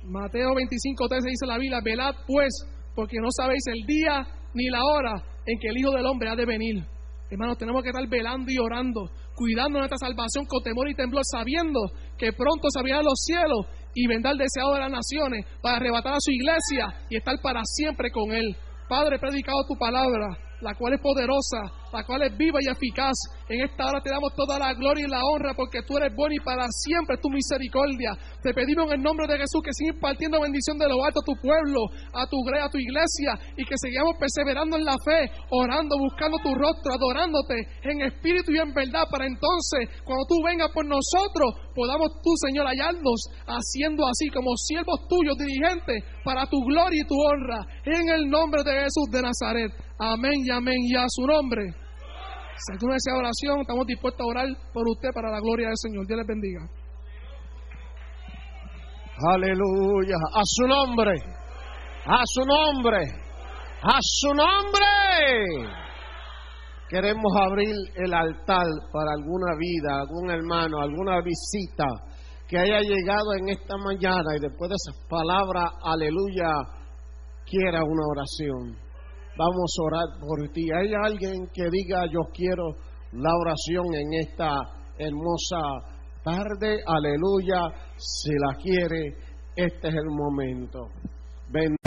Mateo 0.04 0.54
25, 0.54 1.08
13 1.08 1.28
dice 1.28 1.46
la 1.46 1.58
Biblia, 1.58 1.80
velad 1.84 2.14
pues, 2.26 2.48
porque 2.94 3.18
no 3.20 3.28
sabéis 3.30 3.62
el 3.66 3.86
día 3.86 4.26
ni 4.54 4.68
la 4.68 4.80
hora 4.82 5.22
en 5.46 5.58
que 5.58 5.68
el 5.68 5.78
Hijo 5.78 5.90
del 5.92 6.06
Hombre 6.06 6.30
ha 6.30 6.36
de 6.36 6.46
venir. 6.46 6.84
Hermanos, 7.30 7.58
tenemos 7.58 7.82
que 7.82 7.90
estar 7.90 8.08
velando 8.08 8.50
y 8.50 8.58
orando, 8.58 9.08
cuidando 9.36 9.78
nuestra 9.78 9.98
salvación 9.98 10.46
con 10.46 10.62
temor 10.62 10.88
y 10.88 10.94
temblor, 10.94 11.22
sabiendo 11.24 11.78
que 12.18 12.32
pronto 12.32 12.68
se 12.70 12.80
abrirán 12.80 13.04
los 13.04 13.22
cielos 13.24 13.66
y 13.94 14.06
vendrá 14.08 14.32
el 14.32 14.38
deseado 14.38 14.74
de 14.74 14.80
las 14.80 14.90
naciones 14.90 15.46
para 15.62 15.76
arrebatar 15.76 16.14
a 16.14 16.20
su 16.20 16.32
iglesia 16.32 17.06
y 17.08 17.16
estar 17.16 17.40
para 17.40 17.60
siempre 17.64 18.10
con 18.10 18.32
Él. 18.32 18.56
Padre, 18.88 19.16
he 19.16 19.18
predicado 19.20 19.64
tu 19.68 19.76
palabra, 19.78 20.36
la 20.60 20.74
cual 20.74 20.94
es 20.94 21.00
poderosa, 21.00 21.60
la 21.92 22.04
cual 22.04 22.22
es 22.22 22.36
viva 22.36 22.58
y 22.60 22.68
eficaz. 22.68 23.14
En 23.48 23.62
esta 23.62 23.86
hora 23.86 24.00
te 24.00 24.10
damos 24.10 24.34
toda 24.34 24.58
la 24.58 24.74
gloria 24.74 25.06
y 25.06 25.10
la 25.10 25.22
honra 25.24 25.54
porque 25.54 25.82
tú 25.82 25.96
eres 25.96 26.14
bueno 26.14 26.34
y 26.34 26.40
para 26.40 26.66
siempre 26.70 27.16
tu 27.18 27.28
misericordia. 27.28 28.16
Te 28.42 28.54
pedimos 28.54 28.86
en 28.86 28.98
el 28.98 29.02
nombre 29.02 29.26
de 29.26 29.38
Jesús 29.38 29.60
que 29.64 29.72
sigas 29.72 29.96
impartiendo 29.96 30.40
bendición 30.40 30.78
de 30.78 30.88
lo 30.88 31.04
alto 31.04 31.20
a 31.20 31.26
tu 31.26 31.34
pueblo, 31.40 31.80
a 32.14 32.26
tu, 32.26 32.36
a 32.46 32.68
tu 32.70 32.78
iglesia 32.78 33.38
y 33.56 33.64
que 33.64 33.76
sigamos 33.76 34.14
perseverando 34.18 34.76
en 34.76 34.84
la 34.84 34.96
fe, 35.04 35.30
orando, 35.50 35.98
buscando 35.98 36.38
tu 36.38 36.54
rostro, 36.54 36.94
adorándote 36.94 37.54
en 37.82 38.02
espíritu 38.02 38.52
y 38.52 38.58
en 38.58 38.72
verdad 38.72 39.04
para 39.10 39.26
entonces 39.26 39.88
cuando 40.04 40.24
tú 40.28 40.36
vengas 40.44 40.70
por 40.72 40.86
nosotros 40.86 41.70
podamos 41.74 42.10
tú, 42.22 42.30
Señor, 42.46 42.66
hallarnos 42.66 43.20
haciendo 43.46 44.06
así 44.06 44.28
como 44.28 44.56
siervos 44.56 45.00
tuyos, 45.08 45.36
dirigentes, 45.38 46.04
para 46.24 46.46
tu 46.46 46.58
gloria 46.64 47.02
y 47.02 47.06
tu 47.06 47.14
honra. 47.14 47.66
En 47.84 48.08
el 48.08 48.28
nombre 48.28 48.62
de 48.64 48.84
Jesús 48.84 49.08
de 49.10 49.22
Nazaret. 49.22 49.72
Amén 50.02 50.32
y 50.46 50.50
amén 50.50 50.78
y 50.80 50.96
a 50.96 51.04
su 51.08 51.26
nombre. 51.26 51.62
Si 52.56 52.72
alguna 52.72 52.94
desea 52.94 53.18
oración, 53.18 53.60
estamos 53.60 53.86
dispuestos 53.86 54.20
a 54.20 54.30
orar 54.30 54.46
por 54.72 54.88
usted 54.88 55.10
para 55.14 55.30
la 55.30 55.40
gloria 55.40 55.68
del 55.68 55.76
Señor. 55.76 56.06
Dios 56.06 56.18
les 56.18 56.26
bendiga. 56.26 56.60
Aleluya. 59.28 60.16
A 60.34 60.40
su 60.42 60.66
nombre. 60.66 61.12
A 62.06 62.22
su 62.24 62.44
nombre. 62.46 62.98
A 63.82 63.98
su 64.00 64.32
nombre. 64.32 64.86
Queremos 66.88 67.32
abrir 67.38 67.74
el 67.96 68.14
altar 68.14 68.66
para 68.90 69.12
alguna 69.12 69.54
vida, 69.58 70.00
algún 70.00 70.30
hermano, 70.30 70.80
alguna 70.80 71.20
visita 71.20 71.86
que 72.48 72.58
haya 72.58 72.80
llegado 72.80 73.34
en 73.38 73.50
esta 73.50 73.76
mañana 73.76 74.34
y 74.36 74.40
después 74.40 74.70
de 74.70 74.76
esas 74.76 75.06
palabras, 75.08 75.70
aleluya, 75.84 76.50
quiera 77.44 77.84
una 77.84 78.06
oración. 78.10 78.89
Vamos 79.40 79.74
a 79.78 79.82
orar 79.84 80.20
por 80.20 80.52
ti. 80.52 80.66
¿Hay 80.70 80.92
alguien 80.92 81.48
que 81.54 81.62
diga 81.70 82.04
yo 82.12 82.20
quiero 82.30 82.74
la 83.12 83.30
oración 83.34 83.86
en 83.94 84.20
esta 84.20 84.52
hermosa 84.98 85.62
tarde? 86.22 86.76
Aleluya. 86.86 87.72
Si 87.96 88.32
la 88.34 88.54
quiere, 88.56 89.16
este 89.56 89.88
es 89.88 89.94
el 89.94 90.10
momento. 90.10 90.88
Ven. 91.48 91.79